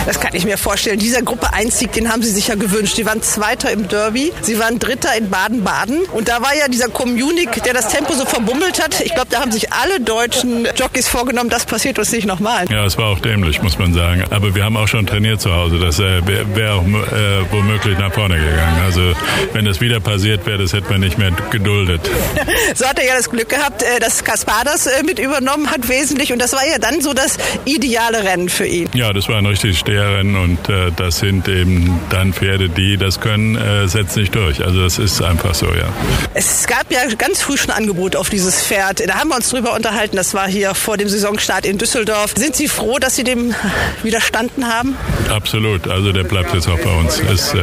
Das 0.07 0.21
kann 0.21 0.35
ich 0.35 0.45
mir 0.45 0.59
vorstellen. 0.59 0.99
Dieser 0.99 1.23
Gruppe 1.23 1.53
1 1.53 1.79
Sieg, 1.79 1.93
den 1.93 2.11
haben 2.13 2.23
Sie 2.23 2.31
sich 2.31 2.49
ja 2.49 2.55
gewünscht. 2.55 2.97
Sie 2.97 3.07
waren 3.07 3.23
Zweiter 3.23 3.71
im 3.71 3.89
Derby, 3.89 4.33
Sie 4.43 4.59
waren 4.59 4.70
Dritter 4.79 5.17
in 5.17 5.31
Baden-Baden 5.31 6.03
und 6.13 6.29
da 6.29 6.41
war 6.43 6.55
ja 6.55 6.69
dieser 6.69 6.89
Communic, 6.89 7.63
der 7.65 7.75
das 7.75 7.89
Tempo 7.89 8.13
so 8.15 8.25
verbummelt 8.25 8.83
hat. 8.83 9.01
Ich 9.01 9.15
glaube, 9.15 9.29
da 9.31 9.41
haben 9.41 9.53
sich 9.53 9.73
alle 9.73 10.01
deutschen 10.01 10.67
Jockeys 10.77 11.09
vorgenommen, 11.09 11.51
das 11.51 11.67
passiert 11.67 11.99
uns 11.99 12.13
nicht 12.13 12.27
nochmal. 12.27 12.67
Ja, 12.71 12.85
es 12.85 12.97
war 12.99 13.07
auch 13.07 13.19
dämlich, 13.21 13.63
muss 13.63 13.79
man 13.79 13.93
sagen. 13.95 14.25
Aber 14.31 14.55
wir 14.55 14.65
haben 14.65 14.77
auch 14.77 14.89
schon 14.89 15.07
trainiert 15.07 15.41
zu 15.41 15.53
Hause. 15.53 15.79
Das 15.79 15.99
äh, 15.99 16.27
wäre 16.27 16.55
wär 16.55 16.75
auch 16.75 16.85
äh, 16.85 17.51
womöglich 17.51 17.99
nach 17.99 18.13
vorne 18.13 18.37
gegangen. 18.37 18.81
Also 18.85 19.13
wenn 19.53 19.65
das 19.65 19.81
wieder 19.81 20.01
passiert 20.01 20.47
wäre, 20.47 20.59
das 20.59 20.73
hätte 20.73 20.91
man 20.91 21.01
nicht 21.01 21.19
mehr 21.19 21.33
geduldet. 21.51 22.01
so 22.75 22.87
hat 22.87 22.99
er 22.99 23.07
ja 23.07 23.17
das 23.17 23.31
Glück 23.31 23.49
gehabt, 23.49 23.83
äh, 23.83 23.99
dass 24.01 24.25
Kaspadas 24.25 24.87
äh, 24.87 25.03
mit 25.03 25.19
übernommen 25.19 25.71
hat 25.71 25.89
wesentlich 25.89 26.33
und 26.33 26.41
das 26.41 26.53
war 26.53 26.67
ja 26.67 26.79
dann 26.79 27.01
so 27.01 27.13
das 27.13 27.39
ideale 27.65 28.25
Rennen 28.25 28.49
für 28.49 28.67
ihn. 28.67 28.89
Ja, 28.95 29.13
das 29.13 29.29
war 29.29 29.39
ein 29.39 29.47
richtig 29.47 29.79
Steherrennen 29.79 30.37
und 30.37 30.69
äh, 30.69 30.91
das 30.97 31.19
sind 31.19 31.49
eben 31.49 32.01
dann 32.11 32.33
Pferde, 32.33 32.69
die 32.69 32.97
das 32.97 33.21
können, 33.21 33.57
äh, 33.57 33.89
setzen 33.89 34.21
sich 34.21 34.31
durch. 34.31 34.60
Also 34.63 34.83
das 34.83 34.99
ist 34.99 35.23
einfach 35.23 35.55
so, 35.55 35.67
ja. 35.67 35.89
Es 36.35 36.67
gab 36.67 36.91
ja 36.91 37.01
ganz 37.17 37.43
früh 37.43 37.57
schon 37.57 37.71
Angebot 37.71 38.17
auf 38.17 38.31
dieses 38.31 38.63
Pferd. 38.63 39.09
Da 39.09 39.15
haben 39.15 39.29
wir 39.29 39.37
uns 39.37 39.51
drüber 39.51 39.75
unterhalten. 39.75 40.17
Das 40.17 40.35
war 40.35 40.49
hier 40.49 40.75
vor 40.75 40.97
dem 40.97 41.09
Saisonstart 41.09 41.67
in 41.67 41.79
Düsseldorf. 41.79 42.35
Sind 42.37 42.57
Sie 42.57 42.69
froh, 42.69 42.99
dass 42.99 43.17
Sie 43.17 43.25
dem 43.25 43.55
widerstanden 44.03 44.67
haben? 44.67 44.97
Absolut. 45.31 45.89
Also 45.89 46.13
der 46.13 46.25
bleibt 46.25 46.55
jetzt 46.55 46.69
auch 46.69 46.79
bei 46.79 46.95
uns. 46.99 47.21
Es 47.33 47.55
äh, 47.55 47.59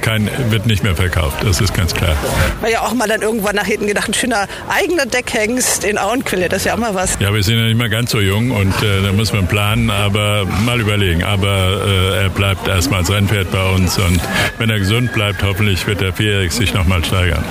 kein, 0.00 0.30
wird 0.50 0.66
nicht 0.66 0.82
mehr 0.82 0.96
verkauft. 0.96 1.38
Das 1.44 1.60
ist 1.60 1.74
ganz 1.74 1.94
klar. 1.94 2.16
War 2.60 2.70
ja 2.70 2.80
auch 2.82 2.94
mal 2.94 3.08
dann 3.08 3.22
irgendwann 3.22 3.56
nach 3.56 3.66
hinten 3.66 3.86
gedacht, 3.86 4.08
ein 4.08 4.14
schöner 4.14 4.46
eigener 4.68 5.06
Deckhengst 5.06 5.84
in 5.84 5.98
Auenquille. 5.98 6.48
Das 6.48 6.58
ist 6.58 6.66
ja 6.66 6.74
auch 6.74 6.78
mal 6.78 6.94
was. 6.94 7.16
Ja, 7.20 7.32
wir 7.32 7.42
sind 7.42 7.58
ja 7.58 7.64
nicht 7.64 7.78
mehr 7.78 7.88
ganz 7.88 8.10
so 8.10 8.20
jung 8.20 8.50
und 8.50 8.74
äh, 8.82 9.02
da 9.02 9.12
muss 9.12 9.32
man 9.32 9.46
planen, 9.46 9.90
aber 9.90 10.44
mal 10.44 10.80
überlegen. 10.80 11.22
Aber 11.24 11.80
äh, 11.86 12.22
er 12.24 12.28
bleibt 12.30 12.68
erstmal 12.68 13.00
als 13.00 13.10
Rennpferd 13.10 13.50
bei 13.50 13.64
uns 13.70 13.98
und 13.98 14.20
wenn 14.58 14.70
er 14.70 14.78
gesund 14.78 15.12
bleibt, 15.12 15.42
hoffentlich 15.42 15.86
wird 15.86 16.00
der 16.00 16.12
Vierjährig 16.34 16.52
sich 16.52 16.74
nochmal 16.74 17.04
steigern. 17.04 17.44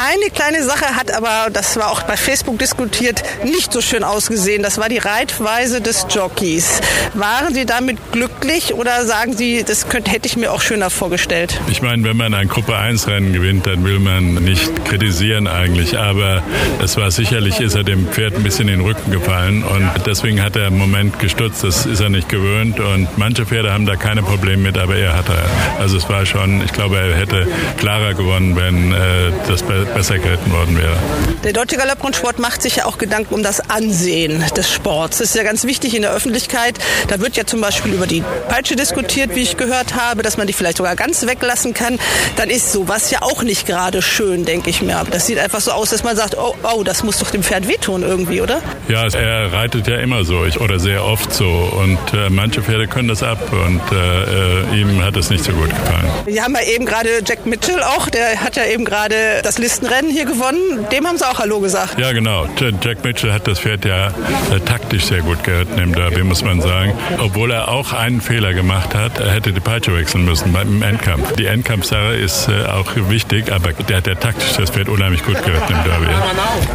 Eine 0.00 0.30
kleine 0.30 0.62
Sache 0.62 0.94
hat 0.94 1.12
aber, 1.12 1.50
das 1.52 1.76
war 1.76 1.90
auch 1.90 2.02
bei 2.02 2.16
Facebook 2.16 2.56
diskutiert, 2.56 3.20
nicht 3.42 3.72
so 3.72 3.80
schön 3.80 4.04
ausgesehen. 4.04 4.62
Das 4.62 4.78
war 4.78 4.88
die 4.88 4.98
Reitweise 4.98 5.80
des 5.80 6.06
Jockeys. 6.08 6.80
Waren 7.14 7.52
Sie 7.52 7.66
damit 7.66 8.12
glücklich 8.12 8.74
oder 8.74 9.04
sagen 9.06 9.36
Sie, 9.36 9.64
das 9.64 9.88
könnte, 9.88 10.12
hätte 10.12 10.28
ich 10.28 10.36
mir 10.36 10.52
auch 10.52 10.60
schöner 10.60 10.90
vorgestellt? 10.90 11.60
Ich 11.68 11.82
meine, 11.82 12.04
wenn 12.04 12.16
man 12.16 12.32
ein 12.32 12.46
Gruppe 12.46 12.76
1 12.76 13.08
Rennen 13.08 13.32
gewinnt, 13.32 13.66
dann 13.66 13.84
will 13.84 13.98
man 13.98 14.34
nicht 14.34 14.84
kritisieren 14.84 15.48
eigentlich. 15.48 15.98
Aber 15.98 16.44
es 16.80 16.96
war 16.96 17.10
sicherlich, 17.10 17.58
ist 17.58 17.74
er 17.74 17.82
dem 17.82 18.06
Pferd 18.06 18.36
ein 18.36 18.44
bisschen 18.44 18.68
in 18.68 18.78
den 18.78 18.86
Rücken 18.86 19.10
gefallen 19.10 19.64
und 19.64 19.90
deswegen 20.06 20.40
hat 20.40 20.54
er 20.54 20.68
im 20.68 20.78
Moment 20.78 21.18
gestutzt. 21.18 21.64
Das 21.64 21.86
ist 21.86 21.98
er 21.98 22.08
nicht 22.08 22.28
gewöhnt 22.28 22.78
und 22.78 23.08
manche 23.18 23.46
Pferde 23.46 23.72
haben 23.72 23.84
da 23.84 23.96
keine 23.96 24.22
Probleme 24.22 24.62
mit, 24.62 24.78
aber 24.78 24.94
er 24.94 25.16
hatte. 25.16 25.32
Also 25.80 25.96
es 25.96 26.08
war 26.08 26.24
schon, 26.24 26.62
ich 26.62 26.72
glaube, 26.72 26.98
er 26.98 27.16
hätte 27.16 27.48
klarer 27.78 28.14
gewonnen, 28.14 28.54
wenn 28.54 28.92
äh, 28.92 29.32
das 29.48 29.64
besser 29.94 30.18
geritten 30.18 30.50
worden 30.52 30.78
wäre. 30.78 30.96
Der 31.44 31.52
Deutsche 31.52 31.76
Galopprundsport 31.76 32.38
macht 32.38 32.62
sich 32.62 32.76
ja 32.76 32.86
auch 32.86 32.98
Gedanken 32.98 33.34
um 33.34 33.42
das 33.42 33.70
Ansehen 33.70 34.44
des 34.56 34.70
Sports. 34.70 35.18
Das 35.18 35.28
ist 35.28 35.36
ja 35.36 35.42
ganz 35.42 35.64
wichtig 35.64 35.94
in 35.94 36.02
der 36.02 36.12
Öffentlichkeit. 36.12 36.78
Da 37.08 37.20
wird 37.20 37.36
ja 37.36 37.44
zum 37.44 37.60
Beispiel 37.60 37.92
über 37.92 38.06
die 38.06 38.22
Peitsche 38.48 38.76
diskutiert, 38.76 39.34
wie 39.34 39.40
ich 39.40 39.56
gehört 39.56 39.94
habe, 39.94 40.22
dass 40.22 40.36
man 40.36 40.46
die 40.46 40.52
vielleicht 40.52 40.78
sogar 40.78 40.96
ganz 40.96 41.26
weglassen 41.26 41.74
kann. 41.74 41.98
Dann 42.36 42.50
ist 42.50 42.72
sowas 42.72 43.10
ja 43.10 43.22
auch 43.22 43.42
nicht 43.42 43.66
gerade 43.66 44.02
schön, 44.02 44.44
denke 44.44 44.70
ich 44.70 44.82
mir. 44.82 45.04
Das 45.10 45.26
sieht 45.26 45.38
einfach 45.38 45.60
so 45.60 45.72
aus, 45.72 45.90
dass 45.90 46.04
man 46.04 46.16
sagt, 46.16 46.36
oh, 46.36 46.54
oh, 46.62 46.82
das 46.82 47.02
muss 47.02 47.18
doch 47.18 47.30
dem 47.30 47.42
Pferd 47.42 47.68
wehtun 47.68 48.02
irgendwie, 48.02 48.40
oder? 48.40 48.60
Ja, 48.88 49.06
er 49.06 49.52
reitet 49.52 49.86
ja 49.86 49.98
immer 49.98 50.24
so 50.24 50.38
oder 50.60 50.78
sehr 50.78 51.04
oft 51.04 51.32
so 51.32 51.46
und 51.46 51.98
äh, 52.14 52.30
manche 52.30 52.62
Pferde 52.62 52.86
können 52.86 53.08
das 53.08 53.22
ab 53.22 53.38
und 53.52 53.80
äh, 53.92 54.74
äh 54.74 54.80
ihm 54.80 55.02
hat 55.02 55.16
es 55.16 55.30
nicht 55.30 55.44
so 55.44 55.52
gut 55.52 55.70
gefallen. 55.70 56.08
Wir 56.26 56.42
haben 56.42 56.54
ja 56.54 56.62
eben 56.62 56.86
gerade 56.86 57.08
Jack 57.26 57.46
Mitchell 57.46 57.82
auch, 57.82 58.08
der 58.08 58.40
hat 58.40 58.56
ja 58.56 58.64
eben 58.64 58.84
gerade 58.84 59.40
das 59.42 59.58
Listenrennen 59.78 60.10
hier 60.10 60.24
gewonnen. 60.24 60.86
Dem 60.90 61.06
haben 61.06 61.18
sie 61.18 61.28
auch 61.28 61.38
Hallo 61.38 61.60
gesagt. 61.60 61.98
Ja, 62.00 62.12
genau. 62.12 62.48
Jack 62.82 63.04
Mitchell 63.04 63.32
hat 63.32 63.46
das 63.46 63.60
Pferd 63.60 63.84
ja 63.84 64.08
äh, 64.08 64.60
taktisch 64.64 65.04
sehr 65.04 65.20
gut 65.20 65.44
geritten 65.44 65.78
im 65.78 65.94
Derby, 65.94 66.24
muss 66.24 66.42
man 66.42 66.60
sagen. 66.60 66.94
Obwohl 67.18 67.52
er 67.52 67.68
auch 67.68 67.92
einen 67.92 68.20
Fehler 68.20 68.54
gemacht 68.54 68.94
hat, 68.94 69.20
er 69.20 69.30
hätte 69.30 69.52
die 69.52 69.60
Peitsche 69.60 69.94
wechseln 69.96 70.24
müssen 70.24 70.52
beim 70.52 70.82
Endkampf. 70.82 71.32
Die 71.36 71.46
Endkampfsache 71.46 72.16
ist 72.16 72.48
äh, 72.48 72.66
auch 72.66 72.90
wichtig, 73.08 73.52
aber 73.52 73.72
der 73.72 73.98
hat 73.98 74.08
ja 74.08 74.16
taktisch 74.16 74.52
das 74.56 74.70
Pferd 74.70 74.88
unheimlich 74.88 75.24
gut 75.24 75.40
geritten 75.44 75.72
im 75.72 75.84
Derby. 75.84 76.06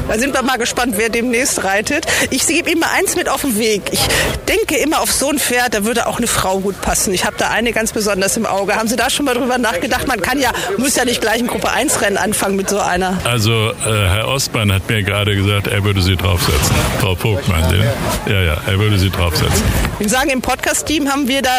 Da 0.07 0.17
sind 0.17 0.33
wir 0.33 0.41
mal 0.41 0.57
gespannt, 0.57 0.95
wer 0.97 1.09
demnächst 1.09 1.63
reitet. 1.65 2.05
Ich 2.29 2.47
gebe 2.47 2.71
ihm 2.71 2.79
mal 2.79 2.89
eins 2.97 3.17
mit 3.17 3.27
auf 3.27 3.41
den 3.41 3.57
Weg. 3.59 3.81
Ich 3.91 4.01
denke 4.47 4.77
immer 4.77 5.01
auf 5.01 5.11
so 5.11 5.29
ein 5.29 5.39
Pferd, 5.39 5.73
da 5.73 5.83
würde 5.83 6.07
auch 6.07 6.19
eine 6.19 6.27
Frau 6.27 6.59
gut 6.59 6.79
passen. 6.81 7.13
Ich 7.13 7.25
habe 7.25 7.35
da 7.37 7.49
eine 7.49 7.73
ganz 7.73 7.91
besonders 7.91 8.37
im 8.37 8.45
Auge. 8.45 8.75
Haben 8.75 8.87
Sie 8.87 8.95
da 8.95 9.09
schon 9.09 9.25
mal 9.25 9.33
drüber 9.33 9.57
nachgedacht? 9.57 10.07
Man 10.07 10.21
kann 10.21 10.39
ja, 10.39 10.51
muss 10.77 10.95
ja 10.95 11.03
nicht 11.03 11.19
gleich 11.19 11.39
ein 11.39 11.47
Gruppe 11.47 11.69
1 11.69 12.01
Rennen 12.01 12.17
anfangen 12.17 12.55
mit 12.55 12.69
so 12.69 12.79
einer. 12.93 13.17
Also 13.23 13.71
äh, 13.71 13.73
Herr 13.83 14.27
Ostmann 14.27 14.71
hat 14.71 14.87
mir 14.89 15.03
gerade 15.03 15.35
gesagt, 15.35 15.67
er 15.67 15.83
würde 15.83 16.01
sie 16.01 16.15
draufsetzen. 16.15 16.75
Frau 16.99 17.15
Vogt 17.15 17.47
meint 17.47 17.69
Sie? 17.69 18.31
Ja, 18.31 18.41
ja, 18.41 18.57
er 18.67 18.79
würde 18.79 18.97
sie 18.97 19.09
draufsetzen. 19.09 19.63
Ich 19.99 20.09
sagen, 20.09 20.29
im 20.29 20.41
Podcast-Team 20.41 21.09
haben 21.09 21.27
wir 21.27 21.41
da, 21.41 21.49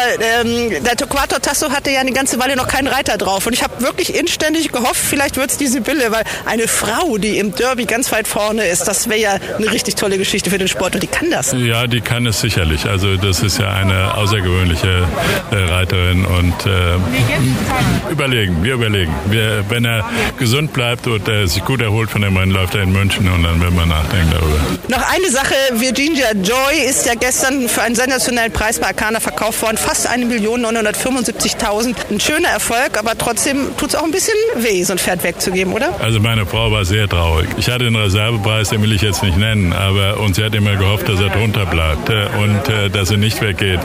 ähm, 0.41 0.83
der 0.83 0.95
Torquato 0.95 1.39
Tasso 1.39 1.69
hatte 1.71 1.91
ja 1.91 1.99
eine 1.99 2.11
ganze 2.11 2.39
Weile 2.39 2.55
noch 2.55 2.67
keinen 2.67 2.87
Reiter 2.87 3.17
drauf. 3.17 3.47
Und 3.47 3.53
ich 3.53 3.63
habe 3.63 3.81
wirklich 3.81 4.15
inständig 4.15 4.71
gehofft, 4.71 4.97
vielleicht 4.97 5.37
wird 5.37 5.51
es 5.51 5.57
die 5.57 5.67
Sibylle, 5.67 6.11
weil 6.11 6.23
eine 6.45 6.67
Frau, 6.67 7.17
die 7.17 7.37
im 7.37 7.53
Derby 7.53 7.85
ganz 7.85 8.11
weit 8.11 8.27
vorne 8.27 8.65
ist, 8.65 8.87
das 8.87 9.09
wäre 9.09 9.19
ja 9.19 9.37
eine 9.57 9.71
richtig 9.71 9.95
tolle 9.95 10.17
Geschichte 10.17 10.49
für 10.49 10.57
den 10.57 10.67
Sport. 10.67 10.95
Und 10.95 11.03
die 11.03 11.07
kann 11.07 11.31
das. 11.31 11.53
Ja, 11.57 11.87
die 11.87 12.01
kann 12.01 12.25
es 12.25 12.39
sicherlich. 12.39 12.85
Also 12.85 13.17
das 13.17 13.41
ist 13.41 13.59
ja 13.59 13.73
eine 13.73 14.15
außergewöhnliche 14.15 15.07
äh, 15.51 15.55
Reiterin. 15.55 16.25
Und 16.25 16.65
äh, 16.65 18.11
überlegen, 18.11 18.63
wir 18.63 18.75
überlegen. 18.75 19.13
Wir, 19.29 19.65
wenn 19.69 19.85
er 19.85 20.09
gesund 20.37 20.73
bleibt 20.73 21.07
und 21.15 21.27
er 21.27 21.47
sich 21.47 21.63
gut 21.63 21.81
erholt 21.81 22.09
von 22.09 22.21
dem 22.21 22.35
Rennen, 22.37 22.51
läuft 22.51 22.75
er 22.75 22.83
in 22.83 22.91
München 22.91 23.27
und 23.29 23.43
dann 23.43 23.61
werden 23.61 23.75
wir 23.75 23.85
nachdenken 23.85 24.31
darüber. 24.31 24.59
Noch 24.87 25.13
eine 25.13 25.29
Sache, 25.29 25.55
Virginia 25.73 26.31
Joy 26.33 26.85
ist 26.87 27.05
ja 27.05 27.13
gestern 27.15 27.67
für 27.69 27.81
einen 27.81 27.95
sensationellen 27.95 28.51
Preis 28.51 28.79
bei 28.79 28.87
Arcana 28.87 29.19
verkauft 29.19 29.61
worden. 29.61 29.77
Fast 29.77 30.09
1.975.000. 30.09 31.95
Ein 32.11 32.19
schöner 32.19 32.49
Erfolg, 32.49 32.97
aber 32.97 33.17
trotzdem 33.17 33.75
tut 33.77 33.89
es 33.89 33.95
auch 33.95 34.03
ein 34.03 34.11
bisschen 34.11 34.35
weh, 34.55 34.83
so 34.83 34.93
ein 34.93 34.99
Pferd 34.99 35.23
wegzugeben, 35.23 35.73
oder? 35.73 35.99
Also 36.01 36.19
meine 36.19 36.45
Frau 36.45 36.71
war 36.71 36.85
sehr 36.85 37.07
traurig. 37.07 37.47
Ich 37.57 37.69
hatte 37.69 37.85
den 37.85 37.95
Reservepreis, 37.95 38.69
den 38.69 38.81
will 38.83 38.91
ich 38.91 39.01
jetzt 39.01 39.23
nicht 39.23 39.37
nennen, 39.37 39.73
aber 39.73 40.19
und 40.19 40.35
sie 40.35 40.43
hat 40.43 40.53
immer 40.55 40.75
gehofft, 40.75 41.07
dass 41.07 41.19
er 41.19 41.29
drunter 41.29 41.65
bleibt 41.65 42.09
äh, 42.09 42.27
und 42.41 42.69
äh, 42.69 42.89
dass 42.89 43.11
er 43.11 43.17
nicht 43.17 43.41
weggeht. 43.41 43.79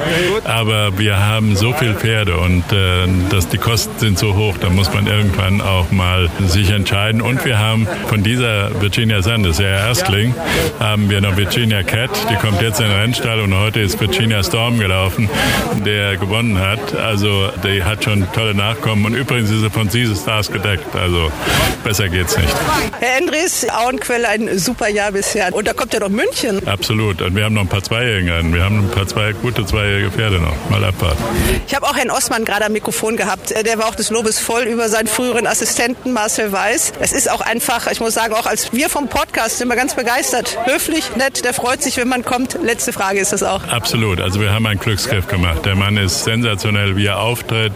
Aber 0.45 0.99
wir 0.99 1.19
haben 1.19 1.57
so 1.57 1.73
viele 1.73 1.95
Pferde 1.95 2.37
und 2.37 2.65
äh, 2.73 3.07
dass 3.31 3.49
die 3.49 3.59
Kosten 3.59 3.99
sind 3.99 4.19
so 4.19 4.35
hoch, 4.35 4.57
da 4.61 4.69
muss 4.69 4.93
man 4.93 5.07
irgendwann 5.07 5.61
auch 5.61 5.91
mal 5.91 6.31
sich 6.47 6.71
entscheiden 6.71 7.20
Und 7.21 7.45
wir 7.45 7.59
haben 7.59 7.87
von 8.09 8.23
dieser 8.23 8.81
Virginia 8.81 9.23
Sanders, 9.23 9.59
der 9.59 9.71
Erstling, 9.71 10.35
haben 10.79 11.11
wir 11.11 11.21
noch 11.21 11.37
Virginia 11.37 11.83
Cat, 11.83 12.11
die 12.31 12.37
kommt 12.37 12.61
jetzt 12.63 12.81
in 12.81 12.87
den 12.87 12.95
Rennstall 12.95 13.41
und 13.41 13.55
heute 13.55 13.81
ist 13.81 14.01
Virginia 14.01 14.43
Storm 14.43 14.79
gelaufen, 14.79 15.29
der 15.85 16.17
gewonnen 16.17 16.59
hat. 16.59 16.95
Also 16.95 17.51
die 17.65 17.85
hat 17.85 18.05
schon 18.05 18.27
tolle 18.33 18.55
Nachkommen 18.55 19.05
und 19.05 19.15
übrigens 19.15 19.51
ist 19.51 19.61
sie 19.61 19.71
von 19.71 19.89
Caesar 19.89 20.17
Stars 20.17 20.51
gedeckt. 20.51 20.95
Also 20.95 21.31
besser 21.85 22.09
geht's 22.09 22.37
nicht. 22.37 22.55
Herr 23.01 23.19
Endres, 23.19 23.67
Auenquelle 23.71 24.29
ein 24.29 24.59
super 24.59 24.89
Jahr 24.89 25.13
bisher. 25.13 25.55
Und 25.55 25.67
da 25.67 25.73
kommt 25.73 25.93
ja 25.93 26.01
noch 26.01 26.09
München. 26.09 26.67
Absolut. 26.67 27.23
Und 27.23 27.35
wir 27.35 27.45
haben 27.45 27.55
noch 27.55 27.63
ein 27.63 27.69
paar 27.69 27.83
Zweijährige. 27.83 28.53
Wir 28.53 28.65
haben 28.65 28.81
ein 28.81 28.91
paar 28.91 29.07
zwei, 29.07 29.33
gute 29.33 29.65
zweijährige 29.65 30.11
Pferde 30.11 30.41
noch. 30.41 30.55
Mal 30.71 30.85
abwarten. 30.85 31.23
Ich 31.67 31.75
habe 31.75 31.87
auch 31.87 31.97
Herrn 31.97 32.11
Osman 32.11 32.45
gerade 32.45 32.67
am 32.67 32.73
Mikrofon 32.73 33.17
gehabt. 33.17 33.51
Der 33.51 33.79
war 33.79 33.87
auch 33.87 33.95
des 33.95 34.11
Lobes 34.11 34.39
voll 34.39 34.63
über 34.63 34.89
seinen 34.89 35.07
früheren 35.07 35.47
Assistenten 35.47 36.13
Marcel 36.13 36.53
Weiß. 36.53 36.93
Es 37.01 37.10
ist 37.13 37.31
auch 37.31 37.41
einfach, 37.41 37.91
ich 37.91 38.01
muss 38.01 38.15
sagen, 38.15 38.35
auch 38.35 38.47
als 38.47 38.73
wir 38.73 38.89
vom 38.89 39.09
Podcast 39.09 39.59
sind 39.59 39.69
wir 39.69 39.77
ganz 39.77 39.95
begeistert. 39.95 40.59
Höflich, 40.65 41.17
nett, 41.17 41.45
der 41.45 41.55
freut 41.55 41.83
sich, 41.83 41.97
wenn 41.97 42.09
man 42.09 42.25
kommt. 42.25 42.59
Letzte 42.63 42.93
Frage 42.93 43.21
ist 43.21 43.33
das 43.33 43.43
auch. 43.43 43.65
Absolut. 43.69 44.21
Also 44.21 44.41
wir 44.41 44.53
haben 44.53 44.67
einen 44.67 44.81
Glücksgriff 44.81 45.27
gemacht. 45.27 45.65
Der 45.65 45.77
Mann 45.77 45.97
ist 45.97 46.25
sensationell, 46.25 46.97
wie 46.97 47.07
er 47.07 47.21
auftritt, 47.21 47.73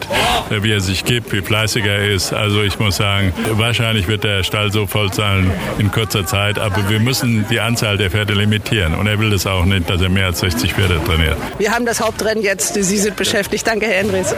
wie 0.50 0.70
er 0.70 0.80
sich 0.80 1.04
gibt, 1.04 1.32
wie 1.32 1.42
fleißig 1.42 1.84
er 1.84 2.08
ist. 2.08 2.32
Also 2.32 2.62
ich 2.62 2.78
muss 2.78 2.96
sagen, 2.96 3.32
wahrscheinlich 3.52 4.08
wird 4.08 4.24
der 4.24 4.42
Stall 4.44 4.72
so 4.72 4.86
voll 4.86 5.12
sein 5.12 5.50
in 5.78 5.90
kurzer 5.90 6.26
Zeit, 6.26 6.58
aber 6.58 6.88
wir 6.88 7.00
müssen 7.00 7.46
die 7.48 7.60
Anzahl 7.60 7.96
der 7.96 8.10
Pferde 8.10 8.34
limitieren. 8.34 8.94
Und 8.94 9.06
er 9.06 9.18
will 9.18 9.30
das 9.30 9.46
auch 9.46 9.64
nicht, 9.64 9.88
dass 9.90 10.00
er 10.00 10.08
mehr 10.08 10.26
als 10.26 10.40
60 10.40 10.74
Pferde 10.74 11.00
trainiert. 11.04 11.36
Wir 11.58 11.72
haben 11.72 11.86
das 11.86 12.00
Hauptrennen 12.00 12.42
jetzt. 12.42 12.74
Sie 12.74 12.98
sind 12.98 13.16
beschäftigt. 13.16 13.66
Danke, 13.66 13.86
Herr 13.86 13.98
Endres. 13.98 14.34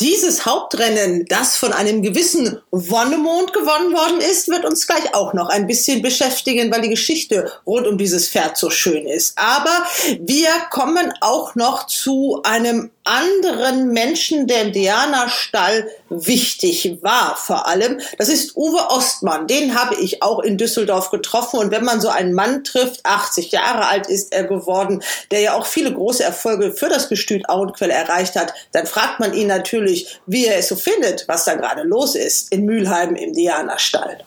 Dieses 0.00 0.46
Hauptrennen, 0.46 1.26
das 1.28 1.56
von 1.56 1.72
einem 1.72 2.02
gewissen 2.02 2.60
Wonnemond 2.70 3.52
gewonnen 3.52 3.92
worden 3.92 4.20
ist, 4.20 4.48
wird 4.48 4.64
uns 4.64 4.86
gleich 4.86 5.14
auch 5.14 5.32
noch 5.32 5.48
ein 5.48 5.66
bisschen 5.66 6.02
beschäftigen, 6.02 6.72
weil 6.72 6.82
die 6.82 6.88
Geschichte 6.88 7.52
rund 7.66 7.86
um 7.86 7.96
dieses 7.96 8.28
Pferd 8.28 8.56
so 8.56 8.70
schön 8.70 9.06
ist. 9.06 9.38
Aber 9.38 9.86
wir 10.20 10.50
kommen 10.70 11.12
auch 11.20 11.54
noch 11.54 11.86
zu 11.86 12.40
einem 12.42 12.90
anderen 13.06 13.92
Menschen, 13.92 14.46
der 14.46 14.66
Diana-Stall 14.66 15.88
wichtig 16.10 16.98
war 17.02 17.36
vor 17.36 17.66
allem. 17.66 18.00
Das 18.18 18.28
ist 18.28 18.56
Uwe 18.56 18.90
Ostmann. 18.90 19.46
Den 19.46 19.78
habe 19.78 19.94
ich 19.94 20.22
auch 20.22 20.40
in 20.40 20.58
Düsseldorf 20.58 21.10
getroffen. 21.10 21.58
Und 21.58 21.70
wenn 21.70 21.84
man 21.84 22.00
so 22.00 22.08
einen 22.08 22.32
Mann 22.32 22.64
trifft, 22.64 23.04
80 23.04 23.52
Jahre 23.52 23.86
alt 23.86 24.08
ist 24.08 24.32
er 24.32 24.44
geworden, 24.44 25.02
der 25.30 25.40
ja 25.40 25.54
auch 25.54 25.66
viele 25.66 25.92
große 25.92 26.22
Erfolge 26.22 26.72
für 26.72 26.88
das 26.88 27.08
Gestüt 27.08 27.48
Auenquell 27.48 27.90
erreicht 27.90 28.36
hat, 28.36 28.54
dann 28.72 28.86
fragt 28.86 29.20
man 29.20 29.32
ihn 29.34 29.46
natürlich, 29.46 30.20
wie 30.26 30.46
er 30.46 30.58
es 30.58 30.68
so 30.68 30.76
findet, 30.76 31.26
was 31.28 31.44
da 31.44 31.54
gerade 31.54 31.82
los 31.82 32.14
ist 32.14 32.52
in 32.52 32.64
Mülheim 32.64 33.14
im 33.14 33.32
Diana-Stall. 33.32 34.18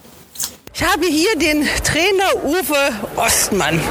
Ich 0.74 0.84
habe 0.84 1.08
hier 1.08 1.36
den 1.36 1.68
Trainer 1.84 2.44
Uwe 2.46 2.92
Ostmann. 3.16 3.82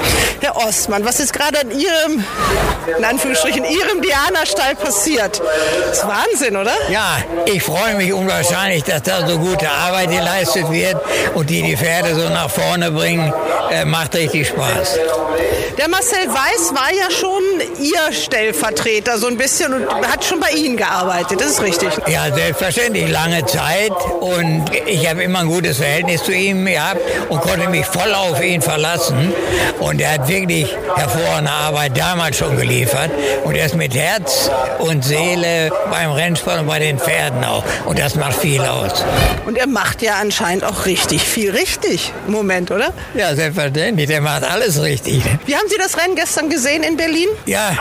Herr 0.41 0.57
Ostmann, 0.57 1.05
was 1.05 1.21
ist 1.21 1.33
gerade 1.33 1.59
in 1.61 1.73
Ihrem, 1.73 2.25
in 2.97 3.05
Anführungsstrichen, 3.05 3.65
Ihrem 3.65 4.01
Diana-Stall 4.01 4.77
passiert? 4.77 5.43
Das 5.89 5.99
ist 5.99 6.07
Wahnsinn, 6.07 6.57
oder? 6.57 6.73
Ja, 6.91 7.19
ich 7.47 7.63
freue 7.63 7.97
mich 7.97 8.13
unwahrscheinlich, 8.13 8.85
dass 8.85 9.03
da 9.03 9.27
so 9.27 9.39
gute 9.39 9.69
Arbeit 9.69 10.11
geleistet 10.11 10.71
wird 10.71 10.97
und 11.35 11.51
die 11.51 11.63
die 11.63 11.77
Pferde 11.77 12.15
so 12.15 12.29
nach 12.29 12.49
vorne 12.51 12.91
bringen. 12.93 13.33
Äh, 13.71 13.85
macht 13.85 14.15
richtig 14.15 14.49
Spaß. 14.49 14.99
Der 15.77 15.89
Marcel 15.89 16.27
Weiß 16.27 16.75
war 16.75 16.91
ja 16.93 17.11
schon 17.11 17.43
Ihr 17.85 18.13
Stellvertreter 18.13 19.19
so 19.19 19.27
ein 19.27 19.37
bisschen 19.37 19.75
und 19.75 20.09
hat 20.09 20.25
schon 20.25 20.41
bei 20.41 20.51
Ihnen 20.51 20.77
gearbeitet, 20.77 21.41
das 21.41 21.51
ist 21.51 21.63
richtig. 21.63 21.91
Ja, 22.09 22.33
selbstverständlich, 22.35 23.09
lange 23.11 23.45
Zeit 23.47 23.93
und 24.21 24.65
ich 24.87 25.09
habe 25.09 25.23
immer 25.23 25.41
ein 25.41 25.47
gutes 25.49 25.77
Verhältnis 25.77 26.25
zu 26.25 26.33
ihm 26.33 26.67
gehabt 26.79 27.01
und 27.29 27.41
konnte 27.41 27.69
mich 27.69 27.85
voll 27.87 28.13
auf 28.15 28.43
ihn 28.43 28.63
verlassen. 28.63 29.33
Und 29.79 30.01
er 30.01 30.15
hat 30.15 30.29
wirklich 30.29 30.75
hervorragende 30.97 31.51
Arbeit 31.51 31.97
damals 31.99 32.39
schon 32.39 32.57
geliefert 32.57 33.11
und 33.45 33.55
er 33.55 33.67
ist 33.67 33.75
mit 33.75 33.95
Herz 33.95 34.51
und 34.79 35.05
Seele 35.05 35.71
beim 35.91 36.13
Rennsport 36.13 36.61
und 36.61 36.67
bei 36.67 36.79
den 36.79 36.99
Pferden 36.99 37.45
auch. 37.45 37.65
Und 37.85 37.99
das 37.99 38.15
macht 38.15 38.35
viel 38.35 38.61
aus. 38.63 39.05
Und 39.47 39.59
er 39.59 39.67
macht 39.67 40.03
ja 40.03 40.15
anscheinend 40.21 40.65
auch 40.65 40.87
richtig 40.87 41.23
viel 41.23 41.51
richtig 41.51 42.13
im 42.27 42.33
Moment, 42.33 42.71
oder? 42.71 42.93
Ja, 43.15 43.35
selbstverständlich. 43.35 44.09
Der 44.09 44.21
macht 44.21 44.45
alles 44.45 44.83
richtig. 44.83 45.23
Wie 45.47 45.55
haben 45.55 45.69
Sie 45.69 45.79
das 45.79 45.97
Rennen 45.99 46.15
gestern 46.15 46.49
gesehen 46.49 46.83
in 46.83 46.97
Berlin? 46.97 47.29
Ja, 47.47 47.73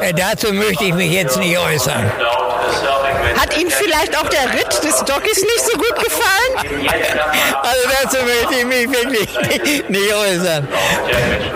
äh, 0.00 0.12
dazu 0.12 0.52
möchte 0.52 0.84
ich 0.84 0.94
mich 0.94 1.12
jetzt 1.12 1.38
nicht 1.38 1.58
äußern. 1.58 2.10
Hat 3.36 3.58
Ihnen 3.58 3.70
vielleicht 3.70 4.16
auch 4.16 4.28
der 4.28 4.52
Ritt 4.54 4.82
des 4.84 5.00
Jockeys 5.08 5.40
nicht 5.40 5.64
so 5.70 5.76
gut 5.76 5.96
gefallen? 5.96 6.94
Also 7.62 7.80
dazu 8.02 8.16
möchte 8.24 8.54
ich 8.60 8.64
mich 8.66 8.90
wirklich 8.90 9.82
nicht 9.88 10.14
äußern. 10.14 10.68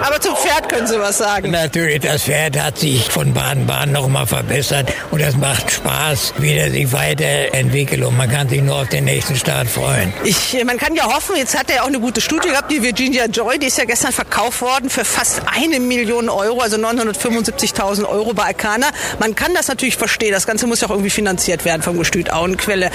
Aber 0.00 0.20
zum 0.20 0.36
Pferd 0.36 0.68
können 0.68 0.86
Sie 0.86 0.98
was 0.98 1.18
sagen. 1.18 1.50
Natürlich, 1.50 2.00
das 2.00 2.24
Pferd 2.24 2.60
hat 2.60 2.78
sich 2.78 3.08
von 3.10 3.32
Baden-Baden 3.34 3.92
nochmal 3.92 4.26
verbessert 4.26 4.92
und 5.10 5.20
das 5.20 5.36
macht 5.36 5.70
Spaß, 5.70 6.34
wie 6.38 6.54
er 6.54 6.70
sich 6.70 6.92
weiterentwickelt 6.92 8.04
und 8.04 8.16
man 8.16 8.30
kann 8.30 8.48
sich 8.48 8.62
nur 8.62 8.76
auf 8.76 8.88
den 8.88 9.04
nächsten 9.04 9.36
Start 9.36 9.68
freuen. 9.68 10.12
Ich, 10.24 10.56
man 10.64 10.78
kann 10.78 10.94
ja 10.94 11.04
hoffen, 11.04 11.36
jetzt 11.36 11.58
hat 11.58 11.70
er 11.70 11.82
auch 11.82 11.88
eine 11.88 12.00
gute 12.00 12.20
Studie 12.20 12.48
gehabt, 12.48 12.70
die 12.70 12.82
Virginia 12.82 13.26
Joy, 13.26 13.58
die 13.58 13.66
ist 13.66 13.78
ja 13.78 13.84
gestern 13.84 14.12
verkauft 14.12 14.60
worden 14.60 14.90
für 14.90 15.04
fast 15.04 15.42
eine 15.54 15.80
Million 15.80 16.28
Euro, 16.28 16.60
also 16.60 16.76
975.000 16.76 18.04
Euro 18.08 18.34
bei 18.34 18.44
Arcana. 18.44 18.88
Man 19.18 19.34
kann 19.34 19.54
das 19.54 19.68
natürlich 19.68 19.96
verstehen, 19.96 20.32
das 20.32 20.46
Ganze 20.46 20.66
muss 20.66 20.80
ja 20.80 20.88
auch 20.88 20.92
irgendwie 20.92 21.10
finanziert 21.10 21.57
werden 21.64 21.82
vom 21.82 21.98
Gestüt 21.98 22.32
Auenquelle. 22.32 22.90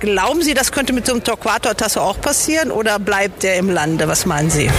Glauben 0.00 0.42
Sie, 0.42 0.54
das 0.54 0.72
könnte 0.72 0.92
mit 0.92 1.06
so 1.06 1.12
einem 1.12 1.24
Torquato 1.24 1.72
Tasso 1.74 2.00
auch 2.00 2.20
passieren 2.20 2.70
oder 2.70 2.98
bleibt 2.98 3.42
der 3.42 3.56
im 3.56 3.70
Lande? 3.70 4.08
Was 4.08 4.26
meinen 4.26 4.50
Sie? 4.50 4.70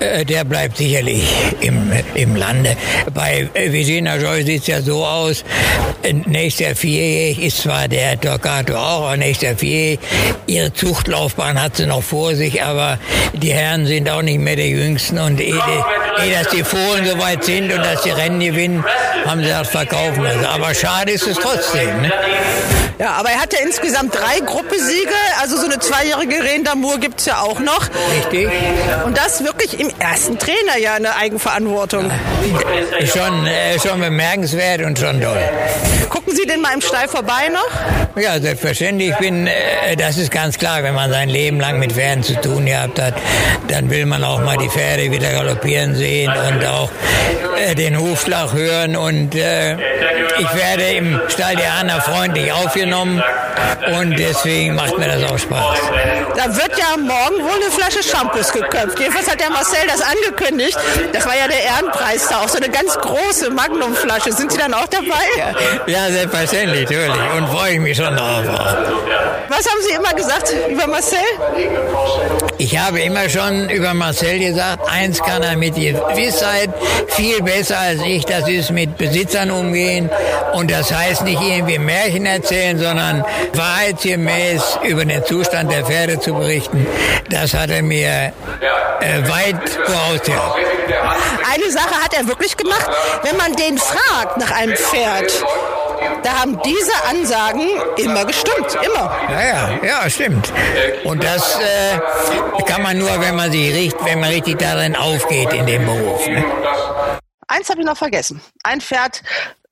Äh, 0.00 0.24
Der 0.24 0.44
bleibt 0.44 0.76
sicherlich 0.78 1.24
im, 1.60 1.92
im 2.14 2.34
Lande. 2.36 2.76
Bei 3.14 3.48
Virginia 3.54 4.16
Joy 4.16 4.42
sieht 4.44 4.62
es 4.62 4.66
ja 4.66 4.80
so 4.82 5.04
aus, 5.04 5.44
nächstes 6.26 6.66
Jahr 6.66 6.74
vierjährig 6.74 7.42
ist 7.42 7.62
zwar 7.62 7.88
der 7.88 8.20
Torquato 8.20 8.74
auch, 8.74 9.06
aber 9.06 9.16
nächstes 9.16 9.48
Jahr 9.48 9.56
vierjährig. 9.56 10.00
Ihre 10.46 10.72
Zuchtlaufbahn 10.72 11.60
hat 11.62 11.76
sie 11.76 11.86
noch 11.86 12.02
vor 12.02 12.34
sich, 12.34 12.62
aber 12.62 12.98
die 13.32 13.52
Herren 13.52 13.86
sind 13.86 14.08
auch 14.10 14.22
nicht 14.22 14.40
mehr 14.40 14.56
die 14.56 14.70
Jüngsten 14.70 15.18
und 15.18 15.40
ehe, 15.40 15.54
ehe 16.24 16.32
dass 16.42 16.48
die 16.48 16.64
Fohlen 16.64 17.04
so 17.06 17.18
weit 17.18 17.44
sind 17.44 17.72
und 17.72 17.78
dass 17.84 18.02
die 18.02 18.10
Rennen 18.10 18.40
gewinnen, 18.40 18.84
haben 19.24 19.42
sie 19.42 19.48
das 19.50 19.68
verkaufen 19.68 20.22
müssen. 20.22 20.44
Aber 20.44 20.74
schade 20.74 21.12
ist 21.12 21.26
es 21.26 21.36
trotzdem. 21.36 22.02
Ne? 22.02 22.12
Ja, 23.02 23.14
aber 23.14 23.30
er 23.30 23.40
hat 23.40 23.52
ja 23.52 23.58
insgesamt 23.64 24.14
drei 24.14 24.38
Gruppesiege, 24.46 25.10
also 25.40 25.56
so 25.56 25.64
eine 25.64 25.80
zweijährige 25.80 26.44
Rendamur 26.44 27.00
gibt 27.00 27.18
es 27.18 27.26
ja 27.26 27.40
auch 27.40 27.58
noch. 27.58 27.88
Richtig. 28.16 28.48
Und 29.04 29.18
das 29.18 29.42
wirklich 29.42 29.80
im 29.80 29.90
ersten 29.98 30.38
Trainer 30.38 30.78
ja 30.80 30.94
eine 30.94 31.16
Eigenverantwortung. 31.16 32.12
Schon, 33.12 33.46
äh, 33.48 33.80
schon 33.80 33.98
bemerkenswert 33.98 34.82
und 34.82 35.00
schon 35.00 35.20
toll. 35.20 35.42
Gucken 36.10 36.36
Sie 36.36 36.46
denn 36.46 36.60
mal 36.60 36.74
im 36.74 36.80
Stall 36.80 37.08
vorbei 37.08 37.48
noch? 37.52 38.22
Ja, 38.22 38.38
selbstverständlich. 38.38 39.10
Ich 39.10 39.16
bin, 39.16 39.48
äh, 39.48 39.96
das 39.96 40.16
ist 40.16 40.30
ganz 40.30 40.56
klar, 40.56 40.84
wenn 40.84 40.94
man 40.94 41.10
sein 41.10 41.28
Leben 41.28 41.58
lang 41.58 41.80
mit 41.80 41.94
Pferden 41.94 42.22
zu 42.22 42.40
tun 42.40 42.66
gehabt 42.66 43.00
hat, 43.00 43.14
dann 43.66 43.90
will 43.90 44.06
man 44.06 44.22
auch 44.22 44.40
mal 44.44 44.58
die 44.58 44.68
Pferde 44.68 45.10
wieder 45.10 45.32
galoppieren 45.32 45.96
sehen 45.96 46.30
und 46.30 46.64
auch 46.64 46.90
äh, 47.58 47.74
den 47.74 47.98
Hufschlag 47.98 48.52
hören. 48.52 48.94
Und 48.94 49.34
äh, 49.34 49.72
ich 49.74 50.54
werde 50.54 50.84
im 50.96 51.20
Stall 51.28 51.56
der 51.56 51.72
Anna 51.80 52.00
freundlich 52.00 52.52
aufgenommen 52.52 52.91
und 52.92 54.18
deswegen 54.18 54.74
macht 54.74 54.98
mir 54.98 55.08
das 55.08 55.22
auch 55.24 55.38
Spaß. 55.38 55.78
Da 56.36 56.56
wird 56.56 56.78
ja 56.78 56.96
morgen 56.96 57.44
wohl 57.44 57.62
eine 57.62 57.70
Flasche 57.70 58.02
Shampoos 58.02 58.52
geköpft. 58.52 58.98
Jedenfalls 58.98 59.30
hat 59.30 59.40
der 59.40 59.50
Marcel 59.50 59.80
das 59.86 60.00
angekündigt. 60.00 60.78
Das 61.12 61.26
war 61.26 61.36
ja 61.36 61.46
der 61.48 61.62
Ehrenpreis 61.62 62.28
da, 62.28 62.40
auch 62.40 62.48
so 62.48 62.58
eine 62.58 62.68
ganz 62.68 62.96
große 62.96 63.50
Magnumflasche. 63.50 64.32
Sind 64.32 64.52
Sie 64.52 64.58
dann 64.58 64.74
auch 64.74 64.86
dabei? 64.86 65.54
Ja, 65.86 66.10
selbstverständlich, 66.10 66.82
natürlich. 66.82 67.16
Und 67.36 67.48
freue 67.48 67.74
ich 67.74 67.80
mich 67.80 67.96
schon 67.96 68.16
darauf. 68.16 68.44
Was 69.48 69.70
haben 69.70 69.82
Sie 69.86 69.94
immer 69.94 70.14
gesagt 70.14 70.54
über 70.70 70.86
Marcel? 70.86 71.18
Ich 72.58 72.78
habe 72.78 73.00
immer 73.00 73.28
schon 73.28 73.68
über 73.68 73.92
Marcel 73.92 74.38
gesagt, 74.38 74.88
eins 74.88 75.20
kann 75.22 75.42
er 75.42 75.56
mit 75.56 75.74
Gewissheit 75.74 76.70
viel 77.08 77.42
besser 77.42 77.78
als 77.78 78.00
ich, 78.02 78.24
das 78.24 78.48
ist 78.48 78.70
mit 78.70 78.96
Besitzern 78.96 79.50
umgehen. 79.50 80.08
Und 80.54 80.70
das 80.70 80.92
heißt 80.92 81.24
nicht 81.24 81.40
irgendwie 81.42 81.78
Märchen 81.78 82.24
erzählen, 82.24 82.78
sondern 82.78 83.24
wahrheitsgemäß 83.54 84.78
über 84.84 85.04
den 85.04 85.24
Zustand 85.24 85.72
der 85.72 85.84
Pferde 85.84 86.20
zu 86.22 86.34
berichten. 86.34 86.86
Das 87.30 87.54
hat 87.54 87.70
er 87.70 87.82
mir 87.82 88.32
äh, 89.00 89.28
weit 89.28 89.68
vorausgehabt. 89.68 90.58
Eine 91.52 91.70
Sache 91.70 91.94
hat 92.02 92.14
er 92.14 92.26
wirklich 92.26 92.56
gemacht. 92.56 92.88
Wenn 93.22 93.36
man 93.36 93.54
den 93.54 93.78
fragt 93.78 94.38
nach 94.38 94.50
einem 94.50 94.76
Pferd, 94.76 95.44
da 96.22 96.40
haben 96.40 96.60
diese 96.64 96.92
Ansagen 97.08 97.68
immer 97.96 98.24
gestimmt. 98.24 98.76
Immer. 98.82 99.16
Ja, 99.30 99.42
ja, 99.42 99.78
ja, 99.84 100.10
stimmt. 100.10 100.52
Und 101.04 101.22
das 101.22 101.58
äh, 101.58 102.62
kann 102.66 102.82
man 102.82 102.98
nur, 102.98 103.20
wenn 103.20 103.34
man 103.34 103.50
sich 103.50 103.74
richtig, 103.74 104.04
wenn 104.04 104.20
man 104.20 104.30
richtig 104.30 104.58
darin 104.58 104.96
aufgeht 104.96 105.52
in 105.52 105.66
dem 105.66 105.84
Beruf. 105.84 106.26
Ne? 106.26 106.44
Eins 107.48 107.68
habe 107.68 107.80
ich 107.80 107.86
noch 107.86 107.96
vergessen. 107.96 108.40
Ein 108.62 108.80
Pferd, 108.80 109.22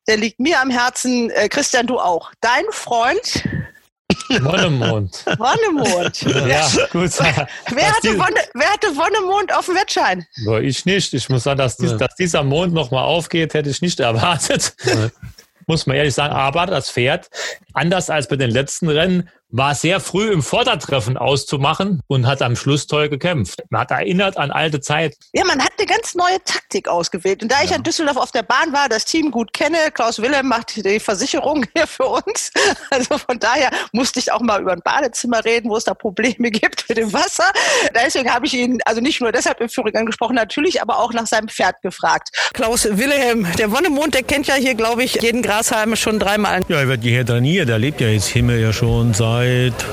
der 0.07 0.17
liegt 0.17 0.41
mir 0.41 0.61
am 0.61 0.71
Herzen. 0.71 1.31
Äh, 1.31 1.49
Christian, 1.49 1.87
du 1.87 1.99
auch. 1.99 2.31
Dein 2.41 2.65
Freund 2.71 3.45
Wonnemond. 4.41 5.25
Wonnemond. 5.39 6.23
Ja, 6.23 6.67
gut. 6.91 7.11
Wer 7.19 7.93
hatte, 7.93 8.19
Wonne, 8.19 8.41
wer 8.55 8.69
hatte 8.71 8.89
Wonnemond 8.89 9.55
auf 9.55 9.67
dem 9.67 9.77
Wettschein? 9.77 10.27
Ich 10.63 10.85
nicht. 10.85 11.15
Ich 11.15 11.29
muss 11.29 11.45
sagen, 11.45 11.59
dass, 11.59 11.77
dies, 11.77 11.97
dass 11.97 12.15
dieser 12.17 12.43
Mond 12.43 12.73
nochmal 12.73 13.05
aufgeht, 13.05 13.55
hätte 13.55 13.71
ich 13.71 13.83
nicht 13.83 14.01
erwartet. 14.01 14.75
Muss 15.67 15.87
man 15.87 15.97
ehrlich 15.97 16.15
sagen. 16.15 16.35
Aber 16.35 16.67
das 16.67 16.91
Pferd, 16.91 17.29
anders 17.75 18.11
als 18.11 18.29
bei 18.29 18.37
den 18.37 18.51
letzten 18.51 18.89
Rennen, 18.89 19.29
war 19.53 19.75
sehr 19.75 20.01
früh 20.01 20.31
im 20.31 20.43
Vordertreffen 20.43 21.17
auszumachen 21.17 22.01
und 22.07 22.27
hat 22.27 22.43
am 22.43 22.57
Schluss 22.57 22.87
toll 22.87 23.09
gekämpft. 23.09 23.63
Man 23.71 23.83
hat 23.83 23.91
erinnert 23.91 24.37
an 24.37 24.51
alte 24.51 24.81
Zeit. 24.81 25.17
Ja, 25.33 25.45
man 25.45 25.63
hat 25.63 25.73
eine 25.79 25.87
ganz 25.87 26.15
neue 26.15 26.43
Taktik 26.45 26.89
ausgewählt. 26.89 27.43
Und 27.43 27.51
da 27.51 27.57
ich 27.65 27.75
an 27.75 27.83
Düsseldorf 27.83 28.17
auf 28.17 28.31
der 28.31 28.43
Bahn 28.43 28.73
war, 28.73 28.89
das 28.89 29.05
Team 29.05 29.31
gut 29.31 29.53
kenne, 29.53 29.77
Klaus 29.93 30.21
Wilhelm 30.21 30.49
macht 30.49 30.85
die 30.85 31.01
Versicherung 31.01 31.65
hier 31.75 31.87
für 31.87 32.07
uns. 32.07 32.51
Also 32.91 33.19
von 33.19 33.39
daher 33.39 33.71
musste 33.93 34.19
ich 34.19 34.33
auch 34.33 34.41
mal 34.41 34.61
über 34.61 34.73
ein 34.73 34.81
Badezimmer 34.83 35.45
reden, 35.45 35.71
wo 35.71 35.77
es 35.77 35.85
da 35.85 35.95
Probleme 35.95 36.51
gibt 36.51 36.89
mit 36.89 36.99
dem 36.99 37.13
Wasser. 37.13 37.45
Deswegen 37.95 38.33
habe 38.33 38.47
ich 38.47 38.55
ihn, 38.55 38.81
also 38.85 39.01
nicht 39.01 39.21
nur 39.21 39.33
deshalb 39.33 39.61
im 39.61 39.69
Führing 39.69 39.95
angesprochen, 39.97 40.35
natürlich, 40.35 40.83
aber 40.83 40.99
auch 40.99 41.13
nach 41.13 41.27
seinem 41.27 41.49
Pferd 41.49 41.81
gefragt. 41.83 42.31
Klaus 42.53 42.85
Wilhelm, 42.85 43.47
der 43.59 43.71
Wonnemond, 43.71 44.15
der 44.15 44.23
kennt 44.23 44.47
ja 44.49 44.55
hier, 44.55 44.75
glaube 44.75 45.05
ich, 45.05 45.23
jeden 45.23 45.43
Grashalm 45.43 45.95
schon 45.97 46.19
dreimal. 46.19 46.63
Ja, 46.69 46.81
er 46.81 46.89
wird 46.89 47.03
hierher 47.03 47.25
trainiert. 47.25 47.69
Er 47.69 47.79
lebt 47.79 48.01
ja 48.01 48.09
jetzt 48.09 48.29
Himmel 48.29 48.61
ja 48.61 48.73
schon 48.73 49.15
seit 49.15 49.40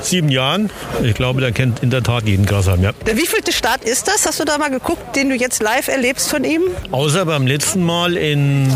sieben 0.02 0.28
Jahren. 0.28 0.70
Ich 1.02 1.14
glaube, 1.14 1.40
der 1.40 1.52
kennt 1.52 1.82
in 1.82 1.90
der 1.90 2.02
Tat 2.02 2.24
jeden 2.24 2.46
Grashalm, 2.46 2.82
ja. 2.82 2.92
Der 3.06 3.16
wievielte 3.16 3.52
Start 3.52 3.84
ist 3.84 4.08
das? 4.08 4.26
Hast 4.26 4.40
du 4.40 4.44
da 4.44 4.58
mal 4.58 4.70
geguckt, 4.70 5.16
den 5.16 5.28
du 5.28 5.34
jetzt 5.34 5.62
live 5.62 5.88
erlebst 5.88 6.28
von 6.30 6.44
ihm? 6.44 6.62
Außer 6.90 7.24
beim 7.26 7.46
letzten 7.46 7.84
Mal 7.84 8.16
in 8.16 8.72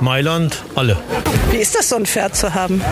Mailand 0.00 0.62
alle. 0.74 0.96
Wie 1.50 1.56
ist 1.56 1.74
das, 1.74 1.88
so 1.88 1.96
ein 1.96 2.04
Pferd 2.04 2.36
zu 2.36 2.54
haben? 2.54 2.82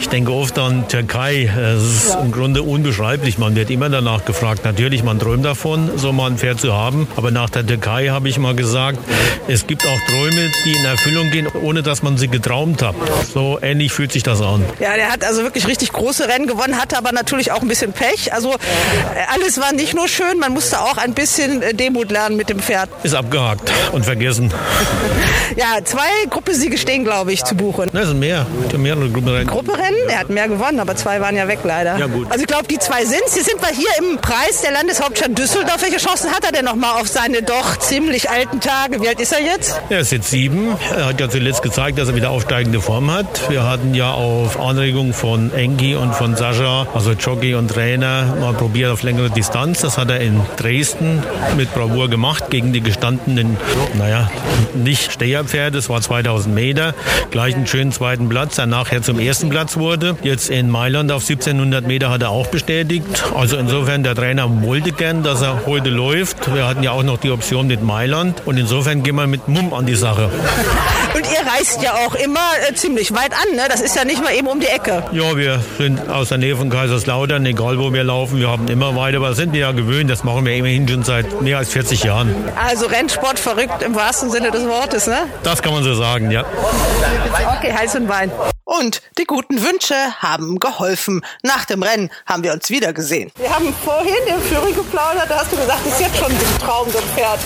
Ich 0.00 0.08
denke 0.08 0.32
oft 0.32 0.58
an 0.58 0.88
Türkei. 0.88 1.44
Es 1.44 1.82
ist 1.82 2.16
im 2.20 2.32
Grunde 2.32 2.62
unbeschreiblich. 2.62 3.38
Man 3.38 3.54
wird 3.54 3.70
immer 3.70 3.88
danach 3.88 4.24
gefragt. 4.24 4.64
Natürlich, 4.64 5.04
man 5.04 5.18
träumt 5.20 5.44
davon, 5.44 5.90
so 5.96 6.12
mal 6.12 6.30
ein 6.30 6.36
Pferd 6.36 6.60
zu 6.60 6.72
haben. 6.72 7.06
Aber 7.16 7.30
nach 7.30 7.50
der 7.50 7.64
Türkei 7.64 8.08
habe 8.08 8.28
ich 8.28 8.38
mal 8.38 8.54
gesagt, 8.54 8.98
es 9.46 9.66
gibt 9.66 9.86
auch 9.86 10.00
Träume, 10.08 10.50
die 10.64 10.72
in 10.72 10.84
Erfüllung 10.84 11.30
gehen, 11.30 11.46
ohne 11.62 11.82
dass 11.82 12.02
man 12.02 12.18
sie 12.18 12.28
geträumt 12.28 12.82
hat. 12.82 12.96
So 13.32 13.58
ähnlich 13.62 13.92
fühlt 13.92 14.12
sich 14.12 14.24
das 14.24 14.42
an. 14.42 14.64
Ja, 14.80 14.96
der 14.96 15.12
hat 15.12 15.24
also 15.24 15.42
wirklich 15.42 15.68
richtig 15.68 15.92
große 15.92 16.28
Rennen 16.28 16.46
gewonnen, 16.50 16.80
hatte 16.80 16.96
aber 16.98 17.12
natürlich 17.12 17.52
auch 17.52 17.62
ein 17.62 17.68
bisschen 17.68 17.92
Pech. 17.92 18.32
Also 18.32 18.52
äh, 18.52 18.56
alles 19.34 19.58
war 19.60 19.72
nicht 19.72 19.94
nur 19.94 20.08
schön, 20.08 20.38
man 20.38 20.52
musste 20.52 20.80
auch 20.80 20.96
ein 20.96 21.14
bisschen 21.14 21.62
äh, 21.62 21.74
Demut 21.74 22.10
lernen 22.10 22.36
mit 22.36 22.48
dem 22.48 22.60
Pferd. 22.60 22.88
Ist 23.02 23.14
abgehakt 23.14 23.70
und 23.92 24.04
vergessen. 24.04 24.52
Ja, 25.56 25.84
zwei 25.84 26.06
Gruppesiege 26.30 26.78
stehen, 26.78 27.02
glaube 27.02 27.32
ich, 27.32 27.44
zu 27.44 27.56
buchen. 27.56 27.90
Das 27.92 28.06
sind 28.06 28.20
mehr. 28.20 28.46
Haben 28.72 28.82
mehrere 28.82 29.08
Gruppenrennen. 29.10 29.48
Grupperennen, 29.48 30.08
er 30.08 30.20
hat 30.20 30.30
mehr 30.30 30.46
gewonnen, 30.46 30.78
aber 30.78 30.94
zwei 30.94 31.20
waren 31.20 31.34
ja 31.34 31.48
weg 31.48 31.58
leider. 31.64 31.98
Ja, 31.98 32.06
gut. 32.06 32.30
Also 32.30 32.42
ich 32.42 32.46
glaube, 32.46 32.68
die 32.68 32.78
zwei 32.78 33.04
sind 33.04 33.20
Jetzt 33.20 33.44
sind 33.44 33.60
wir 33.62 33.68
hier 33.68 33.90
im 33.98 34.18
Preis 34.18 34.62
der 34.62 34.72
Landeshauptstadt 34.72 35.38
Düsseldorf. 35.38 35.82
Welche 35.82 35.98
Chancen 35.98 36.32
hat 36.32 36.44
er 36.44 36.52
denn 36.52 36.64
noch 36.64 36.74
mal 36.74 37.00
auf 37.00 37.06
seine 37.06 37.42
doch 37.42 37.76
ziemlich 37.76 38.28
alten 38.30 38.60
Tage? 38.60 39.00
Wie 39.02 39.08
alt 39.08 39.20
ist 39.20 39.32
er 39.32 39.40
jetzt? 39.40 39.80
Er 39.88 40.00
ist 40.00 40.10
jetzt 40.10 40.30
sieben. 40.30 40.76
Er 40.96 41.06
hat 41.06 41.20
ja 41.20 41.28
zuletzt 41.28 41.62
gezeigt, 41.62 41.98
dass 41.98 42.08
er 42.08 42.14
wieder 42.16 42.30
aufsteigende 42.30 42.80
Form 42.80 43.10
hat. 43.12 43.48
Wir 43.50 43.64
hatten 43.64 43.94
ja 43.94 44.12
auf 44.12 44.58
Anregung 44.58 45.12
von 45.12 45.52
Engi 45.54 45.94
und 45.94 46.14
von 46.14 46.34
Sascha, 46.40 46.86
also 46.94 47.12
Jockey 47.12 47.54
und 47.54 47.68
Trainer, 47.68 48.34
mal 48.40 48.54
probiert 48.54 48.90
auf 48.90 49.02
längere 49.02 49.28
Distanz. 49.28 49.80
Das 49.80 49.98
hat 49.98 50.08
er 50.08 50.20
in 50.20 50.40
Dresden 50.56 51.22
mit 51.58 51.74
Bravour 51.74 52.08
gemacht 52.08 52.44
gegen 52.48 52.72
die 52.72 52.80
gestandenen, 52.80 53.58
naja, 53.98 54.30
nicht 54.72 55.12
Steherpferde. 55.12 55.76
Das 55.76 55.90
war 55.90 56.00
2000 56.00 56.54
Meter. 56.54 56.94
Gleich 57.30 57.54
einen 57.54 57.66
schönen 57.66 57.92
zweiten 57.92 58.30
Platz, 58.30 58.56
der 58.56 58.64
nachher 58.64 59.02
zum 59.02 59.18
ersten 59.18 59.50
Platz 59.50 59.76
wurde. 59.76 60.16
Jetzt 60.22 60.48
in 60.48 60.70
Mailand 60.70 61.12
auf 61.12 61.28
1700 61.28 61.86
Meter 61.86 62.08
hat 62.08 62.22
er 62.22 62.30
auch 62.30 62.46
bestätigt. 62.46 63.22
Also 63.36 63.58
insofern, 63.58 64.02
der 64.02 64.14
Trainer 64.14 64.62
wollte 64.62 64.92
gern, 64.92 65.22
dass 65.22 65.42
er 65.42 65.66
heute 65.66 65.90
läuft. 65.90 66.54
Wir 66.54 66.66
hatten 66.66 66.82
ja 66.82 66.92
auch 66.92 67.02
noch 67.02 67.18
die 67.18 67.32
Option 67.32 67.66
mit 67.66 67.82
Mailand. 67.82 68.46
Und 68.46 68.56
insofern 68.56 69.02
gehen 69.02 69.16
wir 69.16 69.26
mit 69.26 69.46
Mumm 69.48 69.74
an 69.74 69.84
die 69.84 69.94
Sache. 69.94 70.30
Und 71.14 71.24
ihr 71.30 71.52
reist 71.52 71.82
ja 71.82 71.92
auch 72.06 72.14
immer 72.14 72.40
äh, 72.66 72.74
ziemlich 72.74 73.12
weit 73.12 73.32
an, 73.34 73.56
ne? 73.56 73.64
Das 73.68 73.82
ist 73.82 73.94
ja 73.94 74.06
nicht 74.06 74.22
mal 74.24 74.34
eben 74.34 74.46
um 74.46 74.58
die 74.58 74.68
Ecke. 74.68 75.02
Ja, 75.12 75.36
wir 75.36 75.60
sind 75.76 76.08
aus 76.08 76.29
der 76.30 76.38
Nähe 76.38 76.56
von 76.56 76.70
Kaiserslautern, 76.70 77.44
egal 77.44 77.78
wo 77.78 77.92
wir 77.92 78.04
laufen. 78.04 78.38
Wir 78.38 78.48
haben 78.48 78.68
immer 78.68 78.96
weiter, 78.96 79.18
aber 79.18 79.34
sind 79.34 79.52
wir 79.52 79.60
ja 79.60 79.72
gewöhnt. 79.72 80.08
Das 80.10 80.24
machen 80.24 80.46
wir 80.46 80.54
immerhin 80.54 80.88
schon 80.88 81.02
seit 81.02 81.42
mehr 81.42 81.58
als 81.58 81.70
40 81.70 82.04
Jahren. 82.04 82.34
Also 82.56 82.86
Rennsport 82.86 83.38
verrückt 83.38 83.82
im 83.82 83.94
wahrsten 83.94 84.30
Sinne 84.30 84.50
des 84.50 84.66
Wortes, 84.66 85.06
ne? 85.06 85.26
Das 85.42 85.62
kann 85.62 85.72
man 85.72 85.82
so 85.82 85.94
sagen, 85.94 86.30
ja. 86.30 86.44
Okay, 87.58 87.72
Hals 87.72 87.94
und 87.94 88.06
Bein. 88.06 88.30
Und 88.70 89.02
die 89.18 89.24
guten 89.24 89.64
Wünsche 89.64 89.96
haben 90.20 90.60
geholfen. 90.60 91.22
Nach 91.42 91.64
dem 91.64 91.82
Rennen 91.82 92.08
haben 92.24 92.44
wir 92.44 92.52
uns 92.52 92.70
wieder 92.70 92.92
gesehen. 92.92 93.32
Wir 93.36 93.52
haben 93.52 93.74
vorhin 93.84 94.14
im 94.28 94.40
Führing 94.42 94.76
geplaudert, 94.76 95.28
da 95.28 95.40
hast 95.40 95.50
du 95.50 95.56
gesagt, 95.56 95.80
das 95.84 95.94
ist 95.94 96.00
jetzt 96.00 96.16
schon 96.16 96.30
ein 96.30 96.38
Traum, 96.64 96.88
so 96.88 96.98
ein 96.98 97.04
Pferd. 97.16 97.40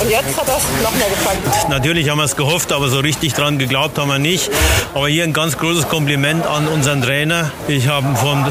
Und 0.00 0.08
jetzt 0.08 0.34
hat 0.40 0.48
das 0.48 0.62
noch 0.82 0.94
mehr 0.94 1.10
gefallen. 1.10 1.38
Natürlich 1.68 2.08
haben 2.08 2.16
wir 2.16 2.24
es 2.24 2.34
gehofft, 2.34 2.72
aber 2.72 2.88
so 2.88 3.00
richtig 3.00 3.34
dran 3.34 3.58
geglaubt 3.58 3.98
haben 3.98 4.08
wir 4.08 4.18
nicht. 4.18 4.50
Aber 4.94 5.06
hier 5.06 5.24
ein 5.24 5.34
ganz 5.34 5.58
großes 5.58 5.86
Kompliment 5.90 6.46
an 6.46 6.66
unseren 6.66 7.02
Trainer. 7.02 7.50
Ich 7.68 7.86
habe 7.86 8.16
vom 8.16 8.50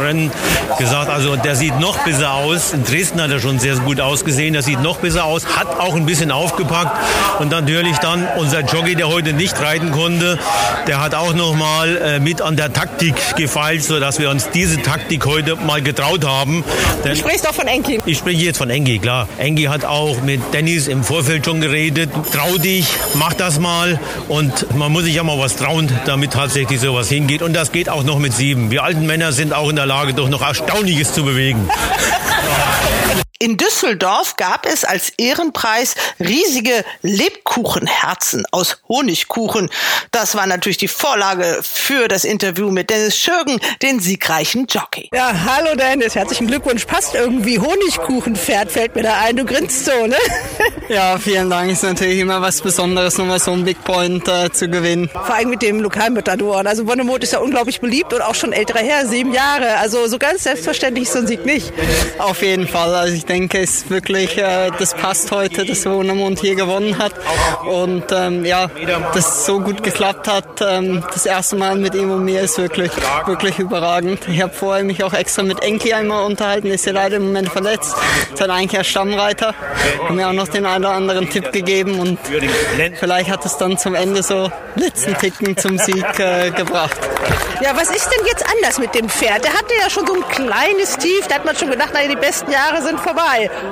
Rennen 0.00 0.30
gesagt, 0.78 1.10
also 1.10 1.36
der 1.36 1.56
sieht 1.56 1.78
noch 1.78 1.98
besser 2.04 2.32
aus. 2.32 2.72
In 2.72 2.84
Dresden 2.84 3.20
hat 3.20 3.30
er 3.30 3.40
schon 3.40 3.58
sehr 3.58 3.76
gut 3.76 4.00
ausgesehen. 4.00 4.52
Der 4.52 4.62
sieht 4.62 4.80
noch 4.80 4.98
besser 4.98 5.24
aus, 5.24 5.46
hat 5.56 5.80
auch 5.80 5.94
ein 5.94 6.06
bisschen 6.06 6.30
aufgepackt. 6.30 6.96
Und 7.40 7.50
natürlich 7.50 7.96
dann 7.98 8.26
unser 8.38 8.60
Jockey, 8.60 8.94
der 8.94 9.08
heute 9.08 9.32
nicht 9.32 9.60
reiten 9.60 9.92
konnte, 9.92 10.38
der 10.86 11.00
hat 11.00 11.14
auch 11.14 11.34
noch 11.34 11.54
mal 11.54 11.96
äh, 11.96 12.20
mit 12.20 12.42
an 12.42 12.56
der 12.56 12.72
Taktik 12.72 13.14
gefeilt, 13.36 13.84
sodass 13.84 14.18
wir 14.18 14.30
uns 14.30 14.50
diese 14.50 14.80
Taktik 14.82 15.26
heute 15.26 15.56
mal 15.56 15.82
getraut 15.82 16.24
haben. 16.26 16.64
Du 17.04 17.14
sprichst 17.16 17.44
doch 17.44 17.54
von 17.54 17.66
Enki. 17.66 17.98
Ich 18.06 18.18
spreche 18.18 18.42
jetzt 18.42 18.58
von 18.58 18.70
Engi, 18.70 18.98
klar. 18.98 19.28
Engi 19.38 19.64
hat 19.64 19.84
auch 19.84 20.22
mit 20.22 20.40
Dennis 20.52 20.88
im 20.88 21.04
Vorfeld 21.04 21.44
schon 21.44 21.60
geredet. 21.60 22.10
Trau 22.32 22.58
dich, 22.58 22.86
mach 23.14 23.34
das 23.34 23.58
mal. 23.58 24.00
Und 24.28 24.74
man 24.76 24.92
muss 24.92 25.04
sich 25.04 25.14
ja 25.14 25.22
mal 25.22 25.38
was 25.38 25.56
trauen, 25.56 25.90
damit 26.06 26.32
tatsächlich 26.32 26.80
sowas 26.80 27.08
hingeht. 27.08 27.42
Und 27.42 27.52
das 27.54 27.72
geht 27.72 27.88
auch 27.88 28.04
noch 28.04 28.18
mit 28.18 28.32
sieben. 28.32 28.70
Wir 28.70 28.84
alten 28.84 29.06
Männer 29.06 29.32
sind 29.32 29.52
auch 29.52 29.68
in 29.70 29.76
der 29.76 29.81
Lage, 29.86 30.14
doch 30.14 30.28
noch 30.28 30.42
Erstaunliches 30.42 31.12
zu 31.12 31.24
bewegen. 31.24 31.68
In 33.42 33.56
Düsseldorf 33.56 34.36
gab 34.36 34.66
es 34.66 34.84
als 34.84 35.12
Ehrenpreis 35.18 35.96
riesige 36.20 36.84
Lebkuchenherzen 37.02 38.44
aus 38.52 38.78
Honigkuchen. 38.88 39.68
Das 40.12 40.36
war 40.36 40.46
natürlich 40.46 40.76
die 40.76 40.86
Vorlage 40.86 41.58
für 41.60 42.06
das 42.06 42.22
Interview 42.22 42.70
mit 42.70 42.88
Dennis 42.88 43.18
Schürgen, 43.18 43.58
den 43.82 43.98
siegreichen 43.98 44.68
Jockey. 44.68 45.10
Ja, 45.12 45.32
hallo 45.44 45.74
Dennis, 45.74 46.14
herzlichen 46.14 46.46
Glückwunsch. 46.46 46.84
Passt 46.84 47.16
irgendwie 47.16 47.58
Honigkuchenpferd, 47.58 48.70
fällt 48.70 48.94
mir 48.94 49.02
da 49.02 49.18
ein. 49.18 49.36
Du 49.36 49.44
grinst 49.44 49.86
so, 49.86 50.06
ne? 50.06 50.14
Ja, 50.88 51.18
vielen 51.18 51.48
Dank. 51.48 51.72
Ist 51.72 51.84
natürlich 51.84 52.18
immer 52.18 52.42
was 52.42 52.60
Besonderes, 52.60 53.16
nochmal 53.16 53.40
so 53.40 53.52
einen 53.52 53.64
Big 53.64 53.82
Point 53.82 54.28
äh, 54.28 54.52
zu 54.52 54.68
gewinnen. 54.68 55.08
Vor 55.10 55.34
allem 55.34 55.48
mit 55.48 55.62
dem 55.62 55.80
Lokalmetadoren. 55.80 56.66
Also 56.66 56.86
Wonnemot 56.86 57.22
ist 57.22 57.32
ja 57.32 57.38
unglaublich 57.38 57.80
beliebt 57.80 58.12
und 58.12 58.20
auch 58.20 58.34
schon 58.34 58.52
älterer 58.52 58.80
her, 58.80 59.06
sieben 59.06 59.32
Jahre. 59.32 59.78
Also 59.78 60.06
so 60.06 60.18
ganz 60.18 60.42
selbstverständlich 60.42 61.04
ist 61.04 61.14
so 61.14 61.20
ein 61.20 61.26
Sieg 61.26 61.46
nicht. 61.46 61.72
Auf 62.18 62.42
jeden 62.42 62.68
Fall. 62.68 62.94
Also 62.94 63.14
ich 63.14 63.24
denke, 63.32 63.58
ist 63.58 63.88
wirklich, 63.88 64.36
äh, 64.36 64.70
das 64.78 64.94
passt 64.94 65.32
heute, 65.32 65.64
dass 65.64 65.86
Wohnermund 65.86 66.38
hier 66.40 66.54
gewonnen 66.54 66.98
hat. 66.98 67.12
Und 67.64 68.04
ähm, 68.12 68.44
ja, 68.44 68.68
dass 69.14 69.38
es 69.38 69.46
so 69.46 69.60
gut 69.60 69.82
geklappt 69.82 70.28
hat, 70.28 70.60
ähm, 70.60 71.02
das 71.12 71.24
erste 71.24 71.56
Mal 71.56 71.76
mit 71.76 71.94
ihm 71.94 72.10
und 72.10 72.24
mir 72.24 72.42
ist 72.42 72.58
wirklich, 72.58 72.90
wirklich 73.26 73.58
überragend. 73.58 74.28
Ich 74.28 74.42
habe 74.42 74.52
vorher 74.52 74.84
mich 74.84 75.02
auch 75.02 75.14
extra 75.14 75.42
mit 75.42 75.62
Enki 75.62 75.94
einmal 75.94 76.24
unterhalten, 76.24 76.66
ist 76.68 76.84
ja 76.84 76.92
leider 76.92 77.16
im 77.16 77.26
Moment 77.26 77.48
verletzt. 77.48 77.96
Ist 78.32 78.40
halt 78.40 78.50
eigentlich 78.50 78.78
ein 78.78 78.84
Stammreiter. 78.84 79.54
Haben 80.04 80.16
mir 80.16 80.28
auch 80.28 80.32
noch 80.32 80.48
den 80.48 80.66
einen 80.66 80.84
oder 80.84 80.94
anderen 80.94 81.30
Tipp 81.30 81.52
gegeben 81.52 81.98
und 81.98 82.18
vielleicht 83.00 83.30
hat 83.30 83.46
es 83.46 83.56
dann 83.56 83.78
zum 83.78 83.94
Ende 83.94 84.22
so 84.22 84.50
letzten 84.76 85.14
Ticken 85.14 85.56
zum 85.56 85.78
Sieg 85.78 86.18
äh, 86.18 86.50
gebracht. 86.50 86.98
Ja, 87.62 87.76
was 87.76 87.90
ist 87.90 88.08
denn 88.10 88.26
jetzt 88.26 88.44
anders 88.50 88.78
mit 88.78 88.92
dem 88.94 89.08
Pferd? 89.08 89.44
Der 89.44 89.52
hatte 89.52 89.72
ja 89.80 89.88
schon 89.88 90.04
so 90.04 90.14
ein 90.14 90.28
kleines 90.28 90.96
Tief, 90.98 91.28
da 91.28 91.36
hat 91.36 91.44
man 91.44 91.56
schon 91.56 91.70
gedacht, 91.70 91.94
naja, 91.94 92.08
die 92.08 92.16
besten 92.16 92.50
Jahre 92.50 92.82
sind 92.82 92.98
vorbei. 92.98 93.21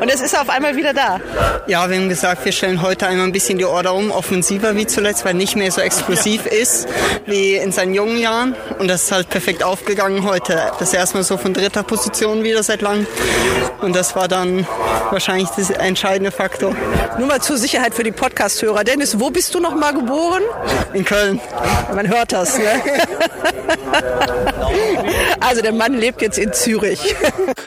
Und 0.00 0.08
jetzt 0.08 0.22
ist 0.22 0.38
auf 0.38 0.48
einmal 0.48 0.76
wieder 0.76 0.94
da. 0.94 1.20
Ja, 1.66 1.88
wir 1.88 1.96
haben 1.96 2.08
gesagt, 2.08 2.44
wir 2.44 2.52
stellen 2.52 2.82
heute 2.82 3.06
einmal 3.06 3.26
ein 3.26 3.32
bisschen 3.32 3.58
die 3.58 3.64
Order 3.64 3.94
um, 3.94 4.10
offensiver 4.10 4.74
wie 4.76 4.86
zuletzt, 4.86 5.24
weil 5.24 5.34
nicht 5.34 5.56
mehr 5.56 5.70
so 5.70 5.80
explosiv 5.80 6.46
ist 6.46 6.88
wie 7.26 7.54
in 7.54 7.72
seinen 7.72 7.94
jungen 7.94 8.18
Jahren. 8.18 8.54
Und 8.78 8.88
das 8.88 9.04
ist 9.04 9.12
halt 9.12 9.28
perfekt 9.28 9.62
aufgegangen 9.62 10.24
heute. 10.24 10.72
Das 10.78 10.94
erste 10.94 11.18
Mal 11.18 11.24
so 11.24 11.36
von 11.36 11.52
dritter 11.52 11.82
Position 11.82 12.42
wieder 12.42 12.62
seit 12.62 12.80
langem. 12.80 13.06
Und 13.80 13.96
das 13.96 14.16
war 14.16 14.28
dann 14.28 14.66
wahrscheinlich 15.10 15.48
der 15.50 15.80
entscheidende 15.80 16.30
Faktor. 16.30 16.74
Nur 17.18 17.26
mal 17.26 17.40
zur 17.40 17.56
Sicherheit 17.56 17.94
für 17.94 18.04
die 18.04 18.12
Podcast-Hörer. 18.12 18.84
Dennis, 18.84 19.18
wo 19.18 19.30
bist 19.30 19.54
du 19.54 19.60
noch 19.60 19.74
mal 19.74 19.92
geboren? 19.92 20.42
In 20.92 21.04
Köln. 21.04 21.40
Man 21.94 22.08
hört 22.08 22.32
das, 22.32 22.58
ne? 22.58 22.64
Also 25.40 25.62
der 25.62 25.72
Mann 25.72 25.98
lebt 25.98 26.22
jetzt 26.22 26.38
in 26.38 26.52
Zürich. 26.52 27.00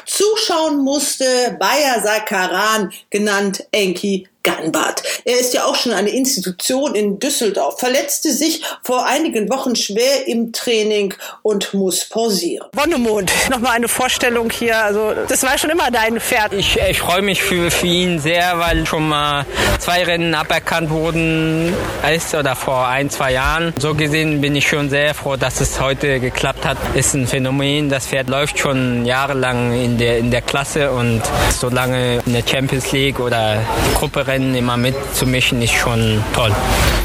Zuschauen 0.05 0.83
musste 0.83 1.57
Bayer 1.63 2.01
Sakaran, 2.01 2.91
genannt 3.09 3.65
Enki 3.71 4.27
Gernbart. 4.43 5.03
Er 5.25 5.39
ist 5.39 5.53
ja 5.53 5.65
auch 5.65 5.75
schon 5.75 5.93
eine 5.93 6.09
Institution 6.09 6.95
in 6.95 7.19
Düsseldorf, 7.19 7.79
verletzte 7.79 8.31
sich 8.33 8.61
vor 8.83 9.05
einigen 9.05 9.49
Wochen 9.49 9.75
schwer 9.75 10.27
im 10.27 10.51
Training 10.51 11.13
und 11.41 11.73
muss 11.73 12.05
pausieren. 12.05 12.67
Wonnemond, 12.73 13.31
nochmal 13.49 13.73
eine 13.73 13.87
Vorstellung 13.87 14.49
hier. 14.49 14.77
Also, 14.77 15.13
das 15.27 15.43
war 15.43 15.57
schon 15.57 15.69
immer 15.69 15.89
dein 15.91 16.19
Pferd. 16.19 16.53
Ich, 16.53 16.77
ich 16.77 16.99
freue 16.99 17.21
mich 17.21 17.41
für, 17.41 17.71
für 17.71 17.87
ihn 17.87 18.19
sehr, 18.19 18.59
weil 18.59 18.85
schon 18.85 19.07
mal 19.07 19.45
zwei 19.79 20.03
Rennen 20.03 20.35
aberkannt 20.35 20.89
wurden, 20.89 21.73
ist 22.13 22.35
oder 22.35 22.55
vor 22.55 22.87
ein, 22.87 23.09
zwei 23.09 23.33
Jahren. 23.33 23.73
So 23.79 23.93
gesehen 23.93 24.41
bin 24.41 24.55
ich 24.55 24.67
schon 24.67 24.89
sehr 24.89 25.13
froh, 25.13 25.37
dass 25.37 25.61
es 25.61 25.79
heute 25.79 26.19
geklappt 26.19 26.65
hat. 26.65 26.77
Ist 26.95 27.13
ein 27.13 27.27
Phänomen. 27.27 27.89
Das 27.89 28.07
Pferd 28.07 28.29
läuft 28.29 28.59
schon 28.59 29.05
jahrelang 29.05 29.73
in 29.73 29.97
der, 29.97 30.17
in 30.17 30.31
der 30.31 30.41
Klasse 30.41 30.91
und 30.91 31.21
so 31.57 31.69
lange 31.69 32.21
in 32.25 32.33
der 32.33 32.43
Champions 32.45 32.91
League 32.91 33.19
oder 33.19 33.61
Gruppe 33.95 34.27
Rennen 34.33 34.55
immer 34.55 34.77
mitzumischen, 34.77 35.61
ist 35.61 35.73
schon 35.73 36.23
toll. 36.33 36.51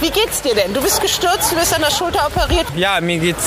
Wie 0.00 0.10
geht's 0.10 0.40
dir 0.40 0.54
denn? 0.54 0.72
Du 0.72 0.80
bist 0.80 1.02
gestürzt, 1.02 1.52
du 1.52 1.56
bist 1.56 1.74
an 1.74 1.82
der 1.82 1.90
Schulter 1.90 2.26
operiert. 2.26 2.64
Ja, 2.74 3.02
mir 3.02 3.18
geht's 3.18 3.46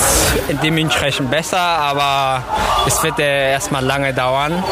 dementsprechend 0.62 1.28
besser, 1.32 1.58
aber 1.58 2.44
es 2.86 3.02
wird 3.02 3.18
äh, 3.18 3.50
erstmal 3.50 3.84
lange 3.84 4.14
dauern, 4.14 4.62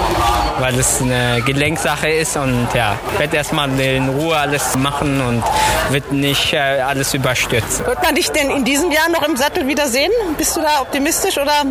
weil 0.61 0.79
es 0.79 1.01
eine 1.01 1.43
Gelenksache 1.45 2.09
ist 2.09 2.37
und 2.37 2.69
ja, 2.73 2.97
ich 3.13 3.19
werde 3.19 3.37
erstmal 3.37 3.69
in 3.81 4.09
Ruhe 4.11 4.37
alles 4.37 4.77
machen 4.77 5.21
und 5.21 5.43
wird 5.93 6.13
nicht 6.13 6.53
äh, 6.53 6.59
alles 6.59 7.13
überstürzen. 7.13 7.87
Wird 7.87 8.03
man 8.05 8.15
dich 8.15 8.31
denn 8.31 8.49
in 8.51 8.65
diesem 8.65 8.93
Jahr 8.93 9.09
noch 9.09 9.27
im 9.27 9.37
Sattel 9.37 9.67
wiedersehen? 9.67 10.13
Bist 10.39 10.57
du 10.57 10.61
da 10.61 10.83
optimistisch 10.83 11.37
oder 11.37 11.65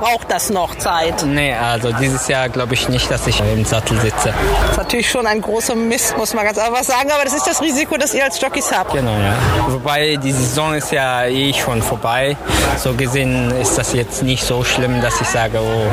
braucht 0.00 0.30
das 0.32 0.48
noch 0.48 0.76
Zeit? 0.76 1.22
Nee, 1.26 1.52
also 1.52 1.92
dieses 1.92 2.28
Jahr 2.28 2.48
glaube 2.48 2.72
ich 2.72 2.88
nicht, 2.88 3.10
dass 3.10 3.26
ich 3.26 3.40
im 3.40 3.66
Sattel 3.66 4.00
sitze. 4.00 4.32
Das 4.62 4.70
ist 4.70 4.78
natürlich 4.78 5.10
schon 5.10 5.26
ein 5.26 5.42
großer 5.42 5.74
Mist, 5.74 6.16
muss 6.16 6.32
man 6.32 6.46
ganz 6.46 6.58
einfach 6.78 6.94
sagen, 6.94 7.10
aber 7.10 7.24
das 7.24 7.34
ist 7.34 7.46
das 7.46 7.60
Risiko, 7.60 7.96
das 7.96 8.14
ihr 8.14 8.24
als 8.24 8.40
Jockeys 8.40 8.70
habt. 8.72 8.92
Genau, 8.92 9.16
ja. 9.18 9.34
Wobei 9.68 10.16
die 10.16 10.32
Saison 10.32 10.74
ist 10.74 10.92
ja 10.92 11.26
eh 11.26 11.52
schon 11.52 11.82
vorbei. 11.82 12.36
So 12.76 12.94
gesehen 12.94 13.50
ist 13.60 13.76
das 13.76 13.92
jetzt 13.92 14.22
nicht 14.22 14.44
so 14.44 14.64
schlimm, 14.64 15.00
dass 15.00 15.20
ich 15.20 15.26
sage, 15.26 15.60
oh, 15.60 15.86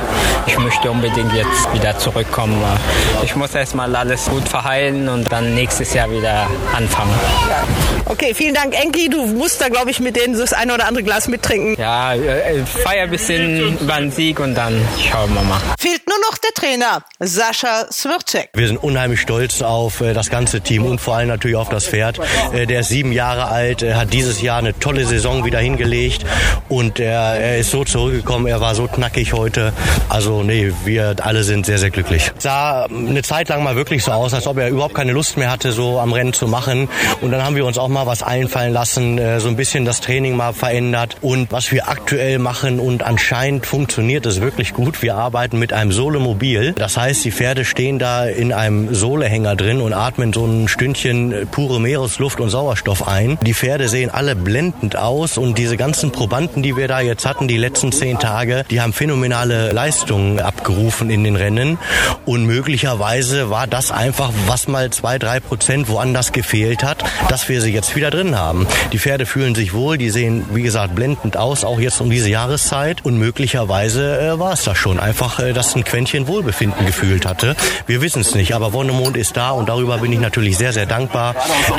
ich 0.46 0.58
möchte 0.58 0.90
unbedingt 0.92 1.34
jetzt 1.34 1.74
wieder 1.74 1.98
zurückkommen. 1.98 2.62
Ich 3.24 3.36
muss 3.36 3.54
erstmal 3.56 3.96
alles 3.96 4.26
gut 4.26 4.48
verheilen 4.48 5.10
und 5.10 5.32
dann 5.32 5.56
nächstes 5.56 5.94
Jahr 5.94 6.10
wieder 6.12 6.48
anfangen. 6.76 7.14
Ja. 7.50 7.64
Okay, 8.06 8.34
vielen 8.34 8.54
Dank, 8.54 8.80
Enki. 8.80 9.10
Du 9.10 9.26
musst 9.26 9.62
da, 9.62 9.70
glaube 9.70 9.92
ich, 9.92 10.00
mit 10.00 10.16
denen 10.16 10.38
das 10.38 10.54
eine 10.54 10.74
oder 10.74 10.88
andere 10.88 11.04
Glas 11.04 11.28
mittrinken. 11.28 11.76
Ja, 11.80 12.14
äh, 12.14 12.64
feier 12.66 13.04
ein 13.04 13.10
bisschen 13.10 13.78
über 13.80 13.98
den 13.98 14.12
Sieg 14.12 14.40
und 14.40 14.56
dann 14.56 14.80
schauen 15.00 15.34
wir 15.34 15.42
mal. 15.42 15.60
Fehlt 15.80 16.08
nur 16.08 16.20
noch 16.30 16.38
der 16.38 16.52
Trainer, 16.52 17.02
Sascha 17.20 17.88
Swircek. 17.92 18.50
Wir 18.54 18.68
sind 18.68 18.78
unheimlich 18.78 19.22
stolz 19.22 19.62
auf 19.62 20.02
äh, 20.02 20.14
das 20.14 20.30
ganze 20.30 20.62
Team 20.62 20.75
und 20.84 21.00
vor 21.00 21.16
allem 21.16 21.28
natürlich 21.28 21.58
auf 21.58 21.70
das 21.70 21.88
Pferd. 21.88 22.20
Äh, 22.54 22.66
der 22.66 22.82
ist 22.82 22.90
sieben 22.90 23.12
Jahre 23.12 23.48
alt, 23.48 23.84
äh, 23.84 23.94
hat 23.94 24.14
dieses 24.14 24.42
Jahr 24.42 24.60
eine 24.60 24.78
tolle 24.80 25.06
Saison 25.06 25.46
wieder 25.46 25.60
hingelegt 25.60 26.26
und 26.70 27.00
er, 27.00 27.36
er 27.36 27.58
ist 27.58 27.72
so 27.72 27.84
zurückgekommen, 27.84 28.48
er 28.48 28.62
war 28.62 28.76
so 28.76 28.88
knackig 28.88 29.34
heute. 29.34 29.74
Also 30.10 30.44
nee, 30.44 30.72
wir 30.84 31.16
alle 31.22 31.44
sind 31.44 31.66
sehr, 31.66 31.78
sehr 31.78 31.90
glücklich. 31.90 32.32
Sah 32.38 32.86
eine 32.86 33.22
Zeit 33.24 33.50
lang 33.50 33.64
mal 33.64 33.76
wirklich 33.76 34.04
so 34.04 34.12
aus, 34.12 34.34
als 34.34 34.48
ob 34.48 34.58
er 34.58 34.70
überhaupt 34.70 34.96
keine 34.96 35.12
Lust 35.12 35.38
mehr 35.38 35.52
hatte, 35.52 35.72
so 35.72 36.00
am 36.00 36.14
Rennen 36.14 36.34
zu 36.34 36.48
machen. 36.48 36.90
Und 37.22 37.32
dann 37.32 37.44
haben 37.44 37.56
wir 37.56 37.66
uns 37.66 37.78
auch 37.78 37.88
mal 37.88 38.06
was 38.06 38.24
einfallen 38.24 38.74
lassen, 38.74 39.18
äh, 39.18 39.40
so 39.40 39.48
ein 39.48 39.56
bisschen 39.56 39.86
das 39.86 40.02
Training 40.02 40.36
mal 40.36 40.54
verändert. 40.54 41.18
Und 41.22 41.52
was 41.52 41.72
wir 41.72 41.88
aktuell 41.88 42.40
machen 42.40 42.80
und 42.80 43.04
anscheinend 43.04 43.66
funktioniert 43.66 44.26
es 44.26 44.42
wirklich 44.42 44.74
gut, 44.74 45.02
wir 45.02 45.16
arbeiten 45.16 45.60
mit 45.60 45.74
einem 45.74 45.92
Solemobil. 45.92 46.74
Das 46.74 46.98
heißt, 46.98 47.24
die 47.26 47.32
Pferde 47.32 47.66
stehen 47.66 48.00
da 48.00 48.26
in 48.26 48.54
einem 48.54 48.94
Solehänger 48.94 49.56
drin 49.56 49.82
und 49.82 49.94
atmen 49.94 50.34
so 50.34 50.46
ein 50.66 50.68
Stündchen 50.68 51.48
pure 51.52 51.80
Meeresluft 51.80 52.40
und 52.40 52.50
Sauerstoff 52.50 53.08
ein. 53.08 53.38
Die 53.46 53.54
Pferde 53.54 53.88
sehen 53.88 54.10
alle 54.10 54.36
blendend 54.36 54.96
aus 54.96 55.38
und 55.38 55.60
diese 55.60 55.78
ganzen 55.78 56.12
Probanden, 56.12 56.64
die 56.64 56.76
wir 56.76 56.88
da 56.88 57.02
jetzt 57.02 57.26
hatten, 57.26 57.48
die 57.48 57.58
letzten 57.58 57.92
zehn 57.92 58.18
Tage, 58.18 58.66
die 58.72 58.82
haben 58.82 58.92
phänomenale 58.92 59.72
Leistungen 59.72 60.40
abgerufen 60.40 61.12
in 61.12 61.24
den 61.24 61.36
Rennen. 61.36 61.78
Und 62.26 62.48
möglicherweise 62.48 63.52
war 63.52 63.68
das 63.68 63.92
einfach, 63.92 64.32
was 64.48 64.68
mal 64.68 64.90
zwei, 64.90 65.20
drei 65.20 65.40
Prozent 65.40 65.88
woanders 65.88 66.32
gefehlt 66.32 66.84
hat, 66.84 67.04
dass 67.30 67.48
wir 67.48 67.62
sie 67.62 67.72
jetzt 67.72 67.96
wieder 67.96 68.10
drin 68.10 68.36
haben. 68.36 68.66
Die 68.92 68.98
Pferde 68.98 69.28
fühlen 69.28 69.54
sich 69.54 69.74
wohl, 69.74 70.00
die 70.00 70.10
sehen, 70.10 70.46
wie 70.52 70.64
gesagt, 70.64 70.96
blendend 70.96 71.38
aus, 71.38 71.64
auch 71.64 71.80
jetzt 71.80 72.02
um 72.02 72.10
diese 72.10 72.30
Jahreszeit. 72.30 73.06
Und 73.06 73.20
möglicherweise 73.20 74.20
äh, 74.20 74.40
war 74.40 74.54
es 74.54 74.64
das 74.64 74.80
schon. 74.80 75.00
Einfach, 75.00 75.40
äh, 75.40 75.54
dass 75.54 75.76
ein 75.76 75.84
Quäntchen 75.84 76.28
Wohlbefinden 76.28 76.88
gefühlt 76.88 77.28
hatte. 77.28 77.56
Wir 77.86 78.02
wissen 78.02 78.22
es 78.22 78.34
nicht, 78.34 78.56
aber 78.56 78.74
Wonnemond 78.74 79.16
ist 79.16 79.38
da 79.38 79.52
und 79.52 79.70
darüber 79.70 80.00
bin 80.00 80.12
ich 80.12 80.20
natürlich 80.20 80.55
sehr, 80.58 80.74
sehr 80.74 80.86
dankbar. 80.86 81.36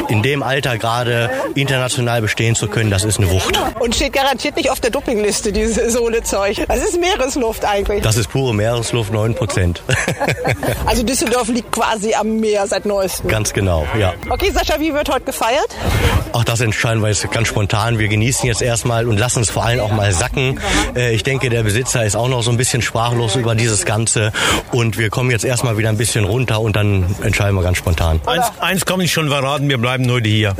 In 0.09 0.23
dem 0.23 0.43
Alter 0.43 0.79
gerade 0.79 1.31
international 1.55 2.23
bestehen 2.23 2.55
zu 2.55 2.69
können, 2.69 2.91
das 2.91 3.05
ist 3.05 3.19
eine 3.19 3.31
Wucht. 3.31 3.59
Und 3.81 3.95
steht 3.95 4.13
garantiert 4.13 4.57
nicht 4.57 4.71
auf 4.71 4.81
der 4.81 4.91
Dopingliste, 4.91 5.53
dieses 5.53 5.93
Sohle-Zeug. 5.93 6.65
Das 6.69 6.79
ist 6.79 7.01
Meeresluft 7.01 7.65
eigentlich. 7.65 8.03
Das 8.03 8.17
ist 8.17 8.29
pure 8.29 8.55
Meeresluft, 8.55 9.13
9 9.13 9.35
Prozent. 9.35 9.83
also 10.87 11.03
Düsseldorf 11.03 11.49
liegt 11.49 11.73
quasi 11.73 12.15
am 12.15 12.39
Meer 12.41 12.67
seit 12.67 12.87
neuestem. 12.87 13.29
Ganz 13.29 13.53
genau, 13.53 13.87
ja. 13.99 14.15
Okay, 14.29 14.51
Sascha, 14.51 14.81
wie 14.81 14.93
wird 14.93 15.09
heute 15.09 15.25
gefeiert? 15.25 15.69
Auch 16.33 16.45
das 16.45 16.61
entscheiden 16.61 17.03
wir 17.03 17.09
jetzt 17.09 17.31
ganz 17.31 17.49
spontan. 17.49 17.99
Wir 17.99 18.09
genießen 18.09 18.47
jetzt 18.47 18.63
erstmal 18.63 19.07
und 19.07 19.19
lassen 19.19 19.41
es 19.41 19.51
vor 19.51 19.65
allem 19.65 19.81
auch 19.81 19.93
mal 19.93 20.13
sacken. 20.13 20.61
Äh, 20.95 21.15
ich 21.15 21.23
denke, 21.23 21.49
der 21.49 21.63
Besitzer 21.63 22.05
ist 22.05 22.17
auch 22.17 22.29
noch 22.29 22.43
so 22.43 22.51
ein 22.51 22.57
bisschen 22.57 22.83
sprachlos 22.83 23.37
über 23.37 23.55
dieses 23.55 23.85
Ganze. 23.85 24.33
Und 24.73 24.99
wir 24.99 25.11
kommen 25.11 25.31
jetzt 25.31 25.45
erstmal 25.45 25.79
wieder 25.79 25.89
ein 25.89 25.97
bisschen 25.97 26.25
runter 26.25 26.61
und 26.61 26.77
dann 26.77 27.15
entscheiden 27.23 27.55
wir 27.55 27.63
ganz 27.63 27.79
spontan. 27.79 28.21
Eins, 28.27 28.53
eins 28.67 28.85
kann 28.85 29.01
ich 29.01 29.13
schon 29.13 29.29
verraten, 29.29 29.69
wir 29.69 29.79
bleiben 29.79 30.11
heute 30.11 30.29
hier. 30.29 30.55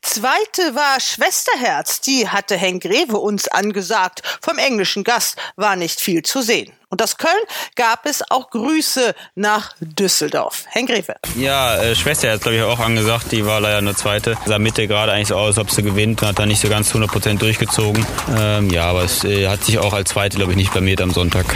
Zweite 0.00 0.74
war 0.74 0.98
Schwesterherz. 1.00 2.00
Die 2.00 2.28
hatte 2.28 2.56
Henk 2.56 2.84
Rewe 2.84 3.18
uns 3.18 3.48
angesagt. 3.48 4.22
Vom 4.40 4.58
englischen 4.58 5.04
Gast 5.04 5.36
war 5.56 5.76
nicht 5.76 6.00
viel 6.00 6.22
zu 6.22 6.42
sehen. 6.42 6.72
Und 6.92 7.02
aus 7.02 7.16
Köln 7.16 7.32
gab 7.74 8.04
es 8.04 8.22
auch 8.30 8.50
Grüße 8.50 9.14
nach 9.34 9.74
Düsseldorf. 9.80 10.66
Henk 10.68 10.90
Rewe. 10.90 11.14
Ja, 11.36 11.76
äh, 11.76 11.94
Schwester 11.94 12.30
hat 12.30 12.42
glaube 12.42 12.58
ich 12.58 12.62
auch 12.62 12.78
angesagt, 12.78 13.32
die 13.32 13.46
war 13.46 13.60
leider 13.60 13.80
nur 13.80 13.96
zweite. 13.96 14.36
Sah 14.44 14.58
Mitte 14.58 14.86
gerade 14.86 15.12
eigentlich 15.12 15.28
so 15.28 15.36
aus, 15.36 15.56
ob 15.56 15.70
sie 15.70 15.82
gewinnt, 15.82 16.22
hat 16.22 16.38
da 16.38 16.44
nicht 16.46 16.60
so 16.60 16.68
ganz 16.68 16.94
100% 16.94 17.38
durchgezogen. 17.38 18.06
Ähm, 18.38 18.70
ja, 18.70 18.84
aber 18.84 19.04
es 19.04 19.24
äh, 19.24 19.48
hat 19.48 19.64
sich 19.64 19.78
auch 19.78 19.94
als 19.94 20.10
zweite 20.10 20.36
glaube 20.36 20.52
ich 20.52 20.56
nicht 20.56 20.70
blamiert 20.70 21.00
am 21.00 21.10
Sonntag. 21.12 21.46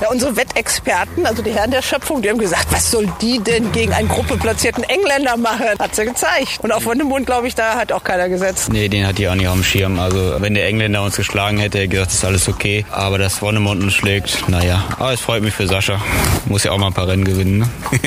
Ja, 0.00 0.08
unsere 0.08 0.34
Wettexperten, 0.34 1.26
also 1.26 1.42
die 1.42 1.52
Herren 1.52 1.70
der 1.70 1.82
Schöpfung, 1.82 2.22
die 2.22 2.30
haben 2.30 2.38
gesagt, 2.38 2.66
was 2.70 2.90
soll 2.90 3.06
die 3.20 3.38
denn 3.38 3.72
gegen 3.72 3.92
einen 3.92 4.08
gruppeplatzierten 4.08 4.82
Engländer 4.84 5.36
machen? 5.36 5.78
Hat 5.78 5.94
sie 5.94 6.06
gezeigt. 6.06 6.60
Und 6.62 6.72
auf 6.72 6.86
Wundemund, 6.86 7.26
glaube 7.26 7.48
ich, 7.48 7.54
da 7.54 7.74
hat 7.74 7.92
auch 7.92 8.02
keiner 8.02 8.30
gesetzt. 8.30 8.72
Nee, 8.72 8.88
den 8.88 9.06
hat 9.06 9.18
die 9.18 9.28
auch 9.28 9.34
nicht 9.34 9.48
auf 9.48 9.54
dem 9.54 9.64
Schirm. 9.64 10.00
Also 10.00 10.36
wenn 10.38 10.54
der 10.54 10.66
Engländer 10.66 11.02
uns 11.02 11.16
geschlagen 11.16 11.58
hätte, 11.58 11.66
hätte 11.66 11.78
er 11.78 11.88
gesagt, 11.88 12.12
ist 12.12 12.24
alles 12.24 12.48
okay. 12.48 12.86
Aber 12.90 13.18
dass 13.18 13.42
Wonnemund 13.42 13.82
uns 13.82 13.94
schlägt, 13.94 14.48
naja, 14.48 14.85
aber 14.98 15.12
es 15.12 15.20
freut 15.20 15.42
mich 15.42 15.54
für 15.54 15.66
Sascha. 15.66 16.00
Muss 16.46 16.64
ja 16.64 16.72
auch 16.72 16.78
mal 16.78 16.88
ein 16.88 16.94
paar 16.94 17.08
Rennen 17.08 17.24
gewinnen. 17.24 17.58
Ne? 17.58 17.68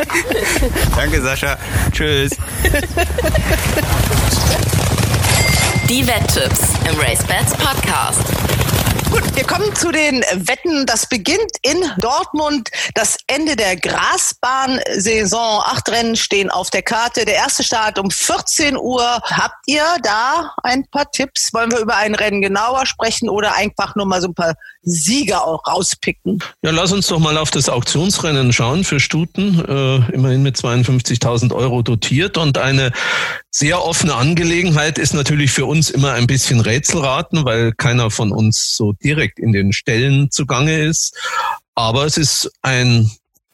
Danke, 0.96 1.22
Sascha. 1.22 1.58
Tschüss. 1.92 2.32
Die 5.90 6.06
Wetttipps 6.06 6.60
im 6.90 7.00
Race 7.00 7.24
Bats 7.24 7.54
Podcast. 7.54 8.22
Gut, 9.12 9.36
wir 9.36 9.44
kommen 9.44 9.76
zu 9.76 9.92
den 9.92 10.22
Wetten. 10.22 10.86
Das 10.86 11.08
beginnt 11.08 11.52
in 11.64 11.84
Dortmund. 11.98 12.70
Das 12.94 13.18
Ende 13.26 13.56
der 13.56 13.76
Grasbahn-Saison. 13.76 15.64
Acht 15.66 15.90
Rennen 15.90 16.16
stehen 16.16 16.52
auf 16.52 16.70
der 16.70 16.84
Karte. 16.84 17.26
Der 17.26 17.34
erste 17.34 17.64
Start 17.64 17.98
um 17.98 18.12
14 18.12 18.78
Uhr. 18.78 19.20
Habt 19.24 19.58
ihr 19.66 19.84
da 20.04 20.54
ein 20.62 20.86
paar 20.92 21.10
Tipps? 21.10 21.52
Wollen 21.54 21.72
wir 21.72 21.80
über 21.80 21.96
ein 21.96 22.14
Rennen 22.14 22.42
genauer 22.42 22.86
sprechen 22.86 23.30
oder 23.30 23.56
einfach 23.56 23.96
nur 23.96 24.06
mal 24.06 24.22
so 24.22 24.28
ein 24.28 24.36
paar 24.36 24.54
Sieger 24.82 25.46
auch 25.46 25.66
rauspicken? 25.68 26.40
Ja, 26.64 26.72
lass 26.72 26.92
uns 26.92 27.08
doch 27.08 27.20
mal 27.20 27.38
auf 27.38 27.52
das 27.52 27.70
Auktionsrennen 27.70 28.54
schauen 28.54 28.84
für 28.84 29.00
Stuten. 29.00 29.60
Äh, 29.60 30.14
immerhin 30.14 30.42
mit 30.42 30.56
52.000 30.56 31.54
Euro 31.54 31.82
dotiert 31.82 32.38
und 32.38 32.58
eine 32.58 32.92
sehr 33.52 33.84
offene 33.84 34.16
Angelegenheit 34.16 34.98
ist 34.98 35.14
natürlich 35.14 35.52
für 35.52 35.66
uns 35.66 35.90
immer 35.90 36.14
ein 36.14 36.28
bisschen 36.28 36.62
Rätselraten, 36.62 37.44
weil 37.46 37.74
keiner 37.74 38.10
von 38.10 38.32
uns 38.32 38.76
so 38.76 38.94
direkt 38.94 39.40
in 39.40 39.52
den 39.52 39.74
Stellen 39.74 40.32
zugange 40.32 40.80
ist. 40.80 41.16
Aber 41.76 42.06
es 42.06 42.18
ist 42.18 42.52
ein 42.62 43.12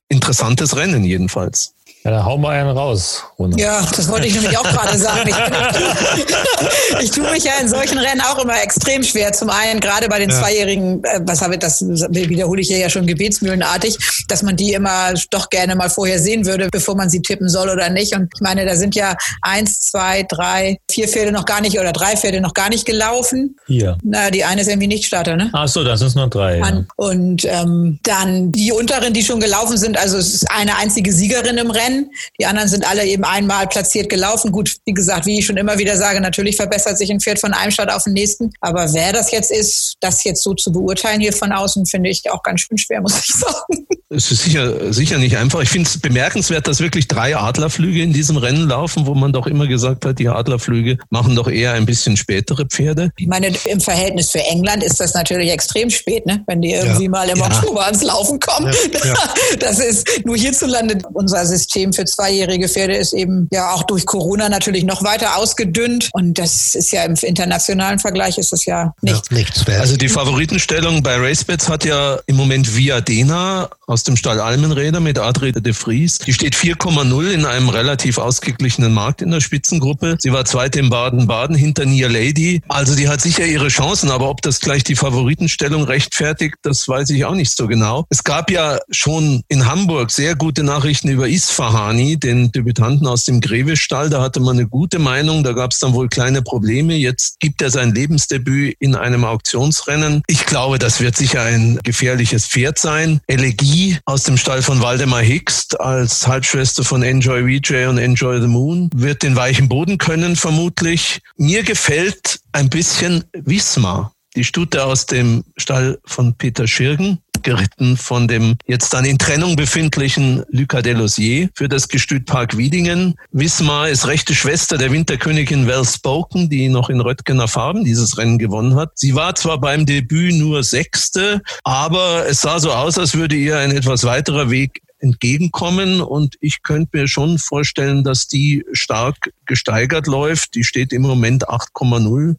interessantes 0.10 0.76
Rennen 0.76 1.04
jedenfalls. 1.04 1.74
Ja, 2.06 2.12
dann 2.12 2.24
hauen 2.24 2.39
wir 2.41 2.50
einen 2.50 2.70
raus. 2.70 3.24
Rune. 3.39 3.56
Ja, 3.60 3.82
das 3.96 4.08
wollte 4.10 4.28
ich 4.28 4.36
nämlich 4.36 4.56
auch 4.56 4.63
gerade 4.63 4.96
sagen. 4.96 5.28
Ich, 5.28 5.36
ich 7.02 7.10
tue 7.12 7.30
mich 7.32 7.44
ja 7.44 7.54
in 7.60 7.68
solchen 7.68 7.98
Rennen 7.98 8.22
auch 8.22 8.38
immer 8.38 8.62
extrem 8.62 9.02
schwer. 9.04 9.34
Zum 9.34 9.50
einen 9.50 9.80
gerade 9.80 10.08
bei 10.08 10.20
den 10.20 10.30
Ja. 10.30 10.39
Zweijährigen, 10.39 11.03
äh, 11.03 11.22
was 11.24 11.41
habe 11.41 11.56
ich, 11.56 11.60
das 11.62 11.82
wiederhole 11.82 12.62
ich 12.62 12.70
ja 12.70 12.89
schon 12.91 13.08
gebetsmühlenartig, 13.08 13.97
dass 14.28 14.43
man 14.43 14.56
die 14.56 14.74
immer 14.74 15.14
doch 15.32 15.49
gerne 15.49 15.76
mal 15.76 15.89
vorher 15.89 16.20
sehen 16.20 16.45
würde, 16.45 16.68
bevor 16.72 16.95
man 16.95 17.10
sie 17.10 17.24
tippen 17.24 17.49
soll 17.49 17.70
oder 17.70 17.89
nicht. 17.89 18.16
Und 18.16 18.30
ich 18.36 18.41
meine, 18.41 18.66
da 18.66 18.76
sind 18.76 18.93
ja 18.93 19.16
eins, 19.41 19.80
zwei, 19.80 20.22
drei, 20.30 20.78
vier 20.91 21.08
Pferde 21.08 21.32
noch 21.32 21.45
gar 21.45 21.62
nicht 21.62 21.80
oder 21.80 21.91
drei 21.91 22.16
Pferde 22.16 22.39
noch 22.39 22.53
gar 22.53 22.70
nicht 22.70 22.86
gelaufen. 22.86 23.58
Hier. 23.66 23.97
Na, 24.03 24.30
die 24.30 24.43
eine 24.43 24.62
ist 24.62 24.68
irgendwie 24.68 24.88
nicht 24.88 25.06
Starter, 25.06 25.36
ne? 25.38 25.49
Ach 25.53 25.68
so, 25.68 25.84
das 25.84 26.01
sind 26.01 26.16
nur 26.16 26.30
drei. 26.30 26.60
Ja. 26.60 26.84
Und 26.97 27.45
ähm, 27.45 27.97
dann 28.03 28.51
die 28.51 28.72
unteren, 28.72 29.12
die 29.12 29.24
schon 29.24 29.39
gelaufen 29.39 29.78
sind, 29.78 29.97
also 29.97 30.20
es 30.20 30.36
ist 30.36 30.51
eine 30.51 30.78
einzige 30.78 31.12
Siegerin 31.12 31.58
im 31.58 31.72
Rennen. 31.72 31.95
Die 32.39 32.46
anderen 32.46 32.70
sind 32.70 32.88
alle 32.88 33.06
eben 33.06 33.24
einmal 33.24 33.68
platziert 33.68 34.10
gelaufen. 34.10 34.52
Gut, 34.52 34.76
wie 34.86 34.93
gesagt, 34.93 35.26
wie 35.26 35.39
ich 35.39 35.46
schon 35.46 35.58
immer 35.58 35.78
wieder 35.78 35.98
sage, 35.98 36.22
natürlich 36.22 36.56
verbessert 36.56 36.98
sich 36.98 37.12
ein 37.12 37.20
Pferd 37.20 37.39
von 37.39 37.54
einem 37.54 37.72
Start 37.72 37.91
auf 37.91 38.04
den 38.04 38.14
nächsten. 38.14 38.52
Aber 38.62 38.91
wer 38.93 39.14
das 39.14 39.32
jetzt 39.32 39.52
ist, 39.52 39.96
das 40.00 40.24
jetzt 40.24 40.43
so 40.43 40.54
zu 40.54 40.72
beurteilen 40.72 41.22
hier 41.22 41.34
von 41.34 41.52
außen, 41.52 41.86
finde 41.86 42.10
ich 42.10 42.30
auch 42.32 42.43
ganz 42.43 42.62
schön 42.62 42.78
schwer, 42.78 43.02
muss 43.06 43.20
ich 43.20 43.34
sagen. 43.34 43.86
Es 44.10 44.32
ist 44.32 44.43
sicher, 44.43 44.93
sicher 44.93 45.18
nicht 45.18 45.36
einfach. 45.36 45.62
Ich 45.62 45.70
finde 45.70 45.89
es 45.89 46.00
bemerkenswert, 46.00 46.68
dass 46.68 46.80
wirklich 46.80 47.08
drei 47.08 47.36
Adlerflüge 47.36 48.02
in 48.02 48.14
diesem 48.14 48.38
Rennen 48.38 48.68
laufen, 48.70 49.08
wo 49.08 49.16
man 49.16 49.34
doch 49.34 49.48
immer 49.48 49.68
gesagt 49.68 50.06
hat, 50.06 50.20
die 50.20 50.30
Adlerflüge 50.30 50.98
machen 51.10 51.36
doch 51.36 51.50
eher 51.50 51.74
ein 51.74 51.86
bisschen 51.86 52.16
spätere 52.16 52.66
Pferde. 52.66 53.12
Ich 53.18 53.28
meine, 53.28 53.52
im 53.66 53.82
Verhältnis 53.82 54.32
für 54.32 54.39
England 54.39 54.84
ist 54.84 55.00
das 55.00 55.16
natürlich 55.16 55.50
extrem 55.50 55.89
spät, 55.89 56.26
ne? 56.26 56.43
wenn 56.48 56.62
die 56.62 56.72
irgendwie 56.72 57.10
mal 57.10 57.28
im 57.30 57.38
Ja. 57.38 57.46
Oktober 57.46 57.86
ans 57.86 58.04
Laufen 58.04 58.39
kommen. 58.39 58.72
Ja, 58.93 59.06
ja. 59.06 59.16
Das 59.60 59.80
ist 59.80 60.08
nur 60.26 60.38
hierzulande 60.38 60.98
unser 61.14 61.46
System 61.46 61.85
für 61.94 62.06
zweijährige 62.06 62.68
Pferde 62.68 62.96
ist 62.96 63.14
eben 63.14 63.48
ja 63.52 63.72
auch 63.72 63.84
durch 63.84 64.06
Corona 64.06 64.50
natürlich 64.50 64.84
noch 64.84 65.04
weiter 65.04 65.38
ausgedünnt. 65.38 66.10
Und 66.14 66.38
das 66.38 66.76
ist 66.76 66.92
ja 66.92 67.04
im 67.04 67.16
internationalen 67.16 68.00
Vergleich 68.00 68.38
ist 68.38 68.52
das 68.52 68.66
ja 68.66 68.94
nicht. 69.02 69.32
nichts 69.32 69.66
wert. 69.68 69.82
Also 69.82 69.98
die 69.98 70.10
Favoritenstellung 70.10 71.04
bei 71.04 71.16
RaceBets 71.16 71.70
hat 71.70 71.86
ja 71.86 72.20
im 72.26 72.36
Moment 72.36 72.76
Viadena 72.76 73.70
aus 73.88 74.04
dem 74.04 74.18
Stall 74.18 74.40
Almenräder 74.40 75.00
mit 75.00 75.20
Adri 75.20 75.52
de 75.52 75.74
Vries. 75.74 76.20
Die 76.20 76.34
steht 76.34 76.56
4,0 76.56 77.32
in 77.32 77.46
einem 77.46 77.70
relativ 77.70 78.18
ausgeglichenen 78.18 78.94
Markt 78.94 79.22
in 79.22 79.32
der 79.32 79.42
Spitzengruppe. 79.42 80.18
Sie 80.20 80.32
war 80.32 80.46
zweite 80.46 80.80
in 80.80 80.90
Baden-Baden 80.90 81.56
hinter 81.56 81.86
Nia 81.86 82.08
Lady. 82.08 82.62
Also 82.68 82.96
die 82.96 83.08
hat 83.08 83.22
sicher 83.22 83.46
ihre 83.46 83.68
Chancen, 83.68 84.12
aber 84.12 84.30
ob 84.30 84.42
das 84.42 84.60
gleich 84.60 84.84
die 84.84 84.96
Favoritenstellung 84.96 85.84
rechtfertigt, 85.84 86.56
das 86.64 86.88
weiß 86.88 87.10
ich 87.12 87.26
auch 87.26 87.36
nicht 87.36 87.56
so 87.56 87.68
genau. 87.68 88.06
Es 88.10 88.24
gab 88.24 88.50
ja 88.50 88.80
schon 88.90 89.44
in 89.48 89.66
Hamburg 89.68 90.12
sehr 90.12 90.36
gute 90.36 90.64
Nachrichten 90.64 91.10
über 91.10 91.28
Isfahani, 91.76 92.17
den 92.17 92.51
Debütanten 92.53 93.05
aus 93.05 93.26
dem 93.26 93.41
Grevestall. 93.41 94.09
Da 94.09 94.21
hatte 94.21 94.39
man 94.39 94.57
eine 94.57 94.67
gute 94.67 94.97
Meinung, 94.97 95.43
da 95.43 95.51
gab 95.51 95.71
es 95.71 95.80
dann 95.80 95.93
wohl 95.93 96.07
kleine 96.07 96.41
Probleme. 96.41 96.95
Jetzt 96.95 97.39
gibt 97.41 97.61
er 97.61 97.69
sein 97.69 97.93
Lebensdebüt 97.93 98.78
in 98.80 98.95
einem 98.95 99.26
Auktionsrennen. 99.26 100.23
Ich 100.28 100.45
glaube, 100.45 100.80
das 100.80 101.01
wird 101.01 101.17
sicher 101.17 101.41
ein 101.41 101.80
gefährliches 101.84 102.47
Pferd 102.47 102.80
sein. 102.80 103.19
Elegie 103.28 103.97
aus 104.05 104.23
dem 104.23 104.38
Stall 104.38 104.61
von 104.61 104.82
Waldemar 104.82 105.21
Hickst 105.21 105.78
als 105.80 106.26
Halbschwester 106.26 106.86
von 106.86 107.03
Enjoy 107.03 107.43
VJ 107.43 107.88
und 107.88 107.97
Enjoy 107.97 108.39
the 108.39 108.47
Moon 108.47 108.89
wird 108.95 109.23
den 109.23 109.36
weichen 109.36 109.67
Boden 109.67 109.97
können 109.97 110.38
vermutlich. 110.38 111.19
Mir 111.36 111.63
gefällt 111.63 112.39
ein 112.53 112.69
bisschen 112.69 113.26
Wismar. 113.34 114.13
Die 114.36 114.43
Stute 114.43 114.84
aus 114.84 115.05
dem 115.05 115.45
Stall 115.55 115.99
von 116.05 116.36
Peter 116.36 116.67
Schirgen, 116.67 117.19
geritten 117.46 117.96
von 117.96 118.28
dem 118.28 118.58
jetzt 118.66 118.93
dann 118.93 119.06
in 119.06 119.18
Trennung 119.18 119.56
befindlichen 119.56 120.43
Lucas 120.50 120.82
Delosier 120.82 121.50
für 121.54 121.70
das 121.70 121.88
Gestüt 121.88 122.26
Park 122.26 122.58
Wiedingen. 122.58 123.16
Wismar 123.32 123.88
ist 123.88 124.08
rechte 124.08 124.34
Schwester 124.34 124.78
der 124.78 124.91
Winterkönigin 124.91 125.68
Well 125.68 125.86
Spoken, 125.86 126.50
die 126.50 126.68
noch 126.68 126.89
in 126.89 127.00
Röttgener 127.00 127.48
Farben 127.48 127.86
dieses 127.86 128.18
Rennen 128.18 128.39
gewonnen 128.39 128.76
hat. 128.76 128.93
Sie 128.96 129.16
war 129.16 129.36
zwar 129.36 129.60
beim 129.60 129.86
Debüt 129.86 130.34
nur 130.34 130.64
Sechste, 130.64 131.41
aber 131.64 132.26
es 132.28 132.41
sah 132.41 132.60
so 132.60 132.72
aus, 132.72 132.98
als 132.98 133.14
würde 133.14 133.36
ihr 133.36 133.60
ein 133.60 133.72
etwas 133.72 134.04
weiterer 134.04 134.50
Weg 134.50 134.82
entgegenkommen 135.00 136.02
und 136.02 136.36
ich 136.41 136.64
könnte 136.64 136.98
mir 136.98 137.08
schon 137.08 137.38
vorstellen, 137.38 138.04
dass 138.04 138.28
die 138.28 138.66
stark 138.72 139.32
gesteigert 139.46 140.08
läuft. 140.08 140.56
Die 140.56 140.64
steht 140.64 140.91
im 140.93 141.04
Moment 141.04 141.48
8,0 141.48 142.38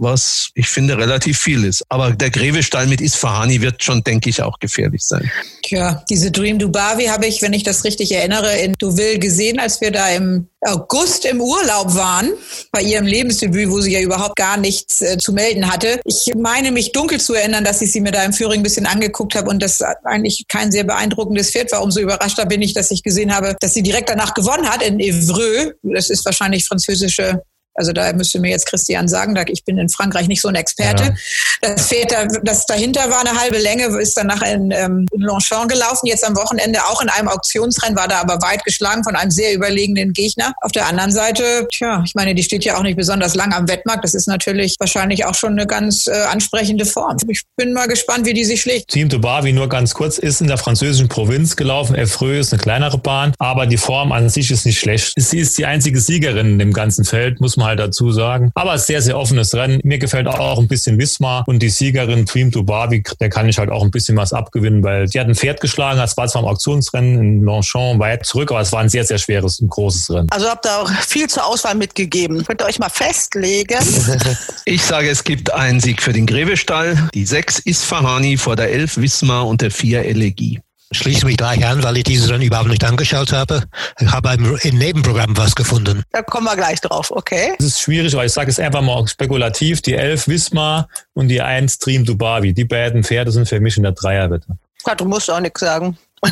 was 0.00 0.50
ich 0.54 0.68
finde 0.68 0.96
relativ 0.96 1.38
viel 1.38 1.64
ist. 1.64 1.84
Aber 1.88 2.10
der 2.12 2.30
Grevestall 2.30 2.86
mit 2.86 3.00
Isfahani 3.00 3.60
wird 3.60 3.82
schon, 3.82 4.02
denke 4.02 4.30
ich, 4.30 4.42
auch 4.42 4.58
gefährlich 4.58 5.02
sein. 5.04 5.30
Tja, 5.62 6.02
diese 6.08 6.30
Dream 6.30 6.58
Dubavi 6.58 7.04
habe 7.04 7.26
ich, 7.26 7.42
wenn 7.42 7.52
ich 7.52 7.62
das 7.62 7.84
richtig 7.84 8.12
erinnere, 8.12 8.56
in 8.58 8.72
Deauville 8.72 9.18
gesehen, 9.18 9.60
als 9.60 9.80
wir 9.80 9.90
da 9.90 10.08
im 10.08 10.48
August 10.62 11.24
im 11.24 11.40
Urlaub 11.40 11.94
waren, 11.94 12.32
bei 12.70 12.82
ihrem 12.82 13.06
Lebensdebüt, 13.06 13.70
wo 13.70 13.80
sie 13.80 13.92
ja 13.92 14.00
überhaupt 14.00 14.36
gar 14.36 14.56
nichts 14.56 15.00
äh, 15.00 15.16
zu 15.16 15.32
melden 15.32 15.70
hatte. 15.70 16.00
Ich 16.04 16.32
meine 16.36 16.70
mich 16.70 16.92
dunkel 16.92 17.20
zu 17.20 17.34
erinnern, 17.34 17.64
dass 17.64 17.80
ich 17.80 17.92
sie 17.92 18.00
mir 18.00 18.12
da 18.12 18.24
im 18.24 18.32
Führing 18.32 18.60
ein 18.60 18.62
bisschen 18.62 18.86
angeguckt 18.86 19.34
habe 19.34 19.48
und 19.48 19.62
das 19.62 19.80
eigentlich 20.04 20.44
kein 20.48 20.70
sehr 20.70 20.84
beeindruckendes 20.84 21.50
Pferd 21.50 21.72
war. 21.72 21.82
Umso 21.82 22.00
überraschter 22.00 22.44
bin 22.46 22.60
ich, 22.60 22.74
dass 22.74 22.90
ich 22.90 23.02
gesehen 23.02 23.34
habe, 23.34 23.56
dass 23.60 23.74
sie 23.74 23.82
direkt 23.82 24.10
danach 24.10 24.34
gewonnen 24.34 24.68
hat 24.68 24.82
in 24.82 25.00
Evreux. 25.00 25.72
Das 25.82 26.10
ist 26.10 26.24
wahrscheinlich 26.24 26.66
französische 26.66 27.42
also 27.80 27.92
da 27.92 28.12
müsste 28.12 28.38
mir 28.40 28.50
jetzt 28.50 28.66
Christian 28.66 29.08
sagen, 29.08 29.34
ich 29.48 29.64
bin 29.64 29.78
in 29.78 29.88
Frankreich 29.88 30.28
nicht 30.28 30.42
so 30.42 30.48
ein 30.48 30.54
Experte. 30.54 31.02
Ja. 31.62 31.74
Das 31.74 31.86
Pferd, 31.88 32.12
da- 32.12 32.26
das 32.44 32.66
dahinter 32.66 33.08
war 33.10 33.20
eine 33.20 33.40
halbe 33.40 33.56
Länge, 33.58 33.84
ist 33.98 34.14
danach 34.16 34.42
in, 34.42 34.70
ähm, 34.70 35.06
in 35.12 35.20
Longchamp 35.22 35.70
gelaufen, 35.70 36.06
jetzt 36.06 36.26
am 36.26 36.36
Wochenende 36.36 36.78
auch 36.84 37.00
in 37.00 37.08
einem 37.08 37.28
Auktionsrennen, 37.28 37.96
war 37.96 38.06
da 38.06 38.20
aber 38.20 38.34
weit 38.42 38.62
geschlagen 38.64 39.02
von 39.02 39.16
einem 39.16 39.30
sehr 39.30 39.54
überlegenen 39.54 40.12
Gegner. 40.12 40.52
Auf 40.60 40.72
der 40.72 40.86
anderen 40.86 41.10
Seite, 41.10 41.66
tja, 41.72 42.02
ich 42.06 42.14
meine, 42.14 42.34
die 42.34 42.42
steht 42.42 42.64
ja 42.64 42.76
auch 42.76 42.82
nicht 42.82 42.96
besonders 42.96 43.34
lang 43.34 43.52
am 43.54 43.66
Wettmarkt. 43.66 44.04
Das 44.04 44.12
ist 44.14 44.28
natürlich 44.28 44.76
wahrscheinlich 44.78 45.24
auch 45.24 45.34
schon 45.34 45.52
eine 45.52 45.66
ganz 45.66 46.06
äh, 46.06 46.12
ansprechende 46.30 46.84
Form. 46.84 47.16
Ich 47.28 47.42
bin 47.56 47.72
mal 47.72 47.88
gespannt, 47.88 48.26
wie 48.26 48.34
die 48.34 48.44
sich 48.44 48.60
schlägt. 48.60 48.88
Team 48.90 49.08
Dubavi 49.08 49.52
nur 49.52 49.68
ganz 49.70 49.94
kurz 49.94 50.18
ist 50.18 50.42
in 50.42 50.48
der 50.48 50.58
französischen 50.58 51.08
Provinz 51.08 51.56
gelaufen. 51.56 51.94
Efreux 51.94 52.40
ist 52.40 52.52
eine 52.52 52.60
kleinere 52.62 52.98
Bahn, 52.98 53.32
aber 53.38 53.66
die 53.66 53.78
Form 53.78 54.12
an 54.12 54.28
sich 54.28 54.50
ist 54.50 54.66
nicht 54.66 54.78
schlecht. 54.78 55.14
Sie 55.16 55.38
ist 55.38 55.56
die 55.56 55.64
einzige 55.64 55.98
Siegerin 56.00 56.46
in 56.52 56.58
dem 56.58 56.72
ganzen 56.72 57.04
Feld, 57.04 57.40
muss 57.40 57.56
man 57.56 57.66
halt 57.70 57.80
dazu 57.80 58.12
sagen. 58.12 58.50
Aber 58.54 58.74
es 58.74 58.82
ist 58.82 58.86
sehr, 58.88 59.02
sehr 59.02 59.18
offenes 59.18 59.54
Rennen. 59.54 59.80
Mir 59.82 59.98
gefällt 59.98 60.26
auch 60.26 60.58
ein 60.58 60.68
bisschen 60.68 60.98
Wismar 60.98 61.44
und 61.46 61.60
die 61.60 61.70
Siegerin 61.70 62.26
Team 62.26 62.50
Dubavi, 62.50 63.02
der 63.20 63.30
kann 63.30 63.48
ich 63.48 63.58
halt 63.58 63.70
auch 63.70 63.82
ein 63.82 63.90
bisschen 63.90 64.16
was 64.16 64.32
abgewinnen, 64.32 64.82
weil 64.84 65.06
die 65.06 65.18
hat 65.18 65.26
ein 65.26 65.34
Pferd 65.34 65.60
geschlagen. 65.60 65.98
Das 65.98 66.16
war 66.16 66.28
zwar 66.28 66.42
im 66.42 66.48
Auktionsrennen 66.48 67.18
in 67.18 67.42
Longchamp 67.42 67.98
weit 68.00 68.26
zurück, 68.26 68.50
aber 68.50 68.60
es 68.60 68.72
war 68.72 68.80
ein 68.80 68.88
sehr, 68.88 69.04
sehr 69.04 69.18
schweres 69.18 69.60
und 69.60 69.68
großes 69.70 70.10
Rennen. 70.10 70.28
Also 70.30 70.46
habt 70.48 70.66
ihr 70.66 70.78
auch 70.78 70.90
viel 70.90 71.28
zur 71.28 71.46
Auswahl 71.46 71.74
mitgegeben. 71.74 72.44
Könnt 72.44 72.60
ihr 72.60 72.66
euch 72.66 72.78
mal 72.78 72.90
festlegen? 72.90 73.78
Ich 74.64 74.82
sage, 74.84 75.08
es 75.08 75.24
gibt 75.24 75.52
einen 75.52 75.80
Sieg 75.80 76.02
für 76.02 76.12
den 76.12 76.26
Grevestall. 76.26 77.08
Die 77.14 77.24
6 77.24 77.60
Isfahani 77.60 78.36
vor 78.36 78.56
der 78.56 78.70
11 78.70 78.98
Wismar 78.98 79.46
und 79.46 79.62
der 79.62 79.70
4 79.70 80.04
Elegie. 80.04 80.60
Schließe 80.92 81.24
mich 81.24 81.36
gleich 81.36 81.64
an, 81.64 81.84
weil 81.84 81.98
ich 81.98 82.04
dieses 82.04 82.28
Rennen 82.28 82.42
überhaupt 82.42 82.68
nicht 82.68 82.82
angeschaut 82.82 83.32
habe. 83.32 83.62
Ich 84.00 84.10
habe 84.10 84.32
im, 84.34 84.56
im 84.60 84.78
Nebenprogramm 84.78 85.36
was 85.36 85.54
gefunden. 85.54 86.02
Da 86.10 86.22
kommen 86.22 86.46
wir 86.46 86.56
gleich 86.56 86.80
drauf, 86.80 87.12
okay? 87.12 87.52
Es 87.60 87.66
ist 87.66 87.80
schwierig, 87.80 88.12
weil 88.14 88.26
ich 88.26 88.32
sage 88.32 88.50
es 88.50 88.58
einfach 88.58 88.82
mal 88.82 89.06
spekulativ. 89.06 89.82
Die 89.82 89.94
11 89.94 90.26
Wismar 90.26 90.88
und 91.14 91.28
die 91.28 91.40
1 91.40 91.74
Stream 91.74 92.04
Dubavi. 92.04 92.52
Die 92.52 92.64
beiden 92.64 93.04
Pferde 93.04 93.30
sind 93.30 93.48
für 93.48 93.60
mich 93.60 93.76
in 93.76 93.84
der 93.84 93.92
Dreierwette. 93.92 94.58
Ja, 94.84 94.94
du 94.96 95.04
musst 95.04 95.30
auch 95.30 95.40
nichts 95.40 95.60
sagen. 95.60 95.96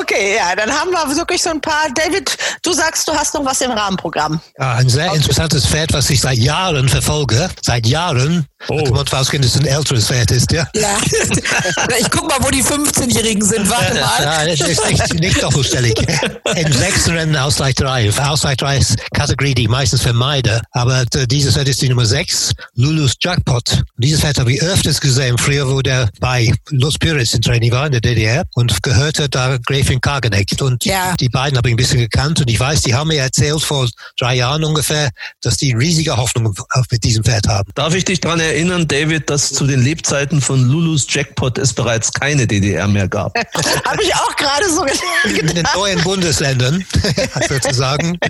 okay, 0.00 0.36
ja, 0.36 0.54
dann 0.54 0.70
haben 0.70 0.90
wir 0.90 1.16
wirklich 1.16 1.42
so 1.42 1.50
ein 1.50 1.60
paar. 1.60 1.88
David, 1.94 2.36
du 2.62 2.72
sagst, 2.72 3.08
du 3.08 3.12
hast 3.12 3.34
noch 3.34 3.44
was 3.44 3.60
im 3.60 3.70
Rahmenprogramm. 3.70 4.40
Ja, 4.58 4.74
ein 4.74 4.88
sehr 4.88 5.12
interessantes 5.12 5.66
Pferd, 5.66 5.92
was 5.92 6.10
ich 6.10 6.20
seit 6.20 6.38
Jahren 6.38 6.88
verfolge. 6.88 7.48
Seit 7.62 7.86
Jahren. 7.86 8.46
Oh. 8.68 8.76
Da 8.78 8.84
kann 8.84 8.94
man 8.94 9.06
ausgehen, 9.08 9.42
dass 9.42 9.54
es 9.54 9.60
ein 9.60 9.66
älteres 9.66 10.06
Pferd 10.06 10.30
ist, 10.30 10.52
ja? 10.52 10.66
Ja. 10.74 10.96
ich 11.98 12.10
guck 12.10 12.28
mal, 12.28 12.38
wo 12.40 12.50
die 12.50 12.62
15-Jährigen 12.62 13.44
sind. 13.44 13.68
Warte 13.68 13.94
mal. 13.94 14.22
Ja, 14.22 14.46
das 14.46 14.60
ist 14.60 14.88
nicht, 14.88 15.14
nicht 15.14 15.42
doppelstellig. 15.42 15.94
Im 16.56 16.72
sechsten 16.72 17.12
Rennen 17.12 17.36
Ausgleich 17.36 17.74
3. 17.76 18.12
Ausgleich 18.18 18.58
3 18.58 18.78
ist 18.78 18.96
Kategorie, 19.14 19.54
die 19.54 19.62
ich 19.62 19.68
meistens 19.68 20.02
vermeide. 20.02 20.60
Aber 20.72 21.04
äh, 21.14 21.26
dieses 21.26 21.54
Pferd 21.54 21.68
ist 21.68 21.82
die 21.82 21.88
Nummer 21.88 22.06
6, 22.06 22.52
Lulus 22.74 23.14
Jackpot. 23.20 23.82
Dieses 23.96 24.20
Pferd 24.20 24.38
habe 24.38 24.52
ich 24.52 24.62
öfters 24.62 25.00
gesehen, 25.00 25.38
früher, 25.38 25.68
wo 25.68 25.80
der 25.80 26.08
bei 26.20 26.52
Los 26.70 26.98
Pires 26.98 27.34
in 27.34 27.40
Training 27.40 27.61
war, 27.70 27.86
in 27.86 27.92
der 27.92 28.00
DDR, 28.00 28.44
und 28.54 28.82
gehörte 28.82 29.28
da 29.28 29.58
Gräfin 29.64 30.00
Kageneck. 30.00 30.48
Und 30.60 30.84
Ja. 30.84 31.14
die 31.20 31.28
beiden 31.28 31.56
habe 31.58 31.68
ich 31.68 31.74
ein 31.74 31.76
bisschen 31.76 32.00
gekannt. 32.00 32.40
Und 32.40 32.48
ich 32.50 32.58
weiß, 32.58 32.82
die 32.82 32.94
haben 32.94 33.08
mir 33.08 33.20
erzählt 33.20 33.62
vor 33.62 33.88
drei 34.18 34.34
Jahren 34.36 34.64
ungefähr, 34.64 35.10
dass 35.42 35.56
die 35.58 35.72
riesige 35.72 36.16
Hoffnung 36.16 36.54
auf- 36.70 36.86
mit 36.90 37.04
diesem 37.04 37.22
Pferd 37.22 37.46
haben. 37.46 37.70
Darf 37.74 37.94
ich 37.94 38.04
dich 38.04 38.20
daran 38.20 38.40
erinnern, 38.40 38.88
David, 38.88 39.28
dass 39.30 39.50
zu 39.52 39.66
den 39.66 39.82
Lebzeiten 39.82 40.40
von 40.40 40.66
Lulus 40.68 41.06
Jackpot 41.08 41.58
es 41.58 41.72
bereits 41.74 42.12
keine 42.12 42.46
DDR 42.46 42.88
mehr 42.88 43.06
gab. 43.08 43.34
Habe 43.84 44.02
ich 44.02 44.14
auch 44.14 44.34
gerade 44.36 44.68
so 44.68 44.80
gedacht. 44.82 45.02
In 45.38 45.46
den 45.54 45.66
neuen 45.74 46.00
Bundesländern, 46.02 46.84
sozusagen. 47.48 48.18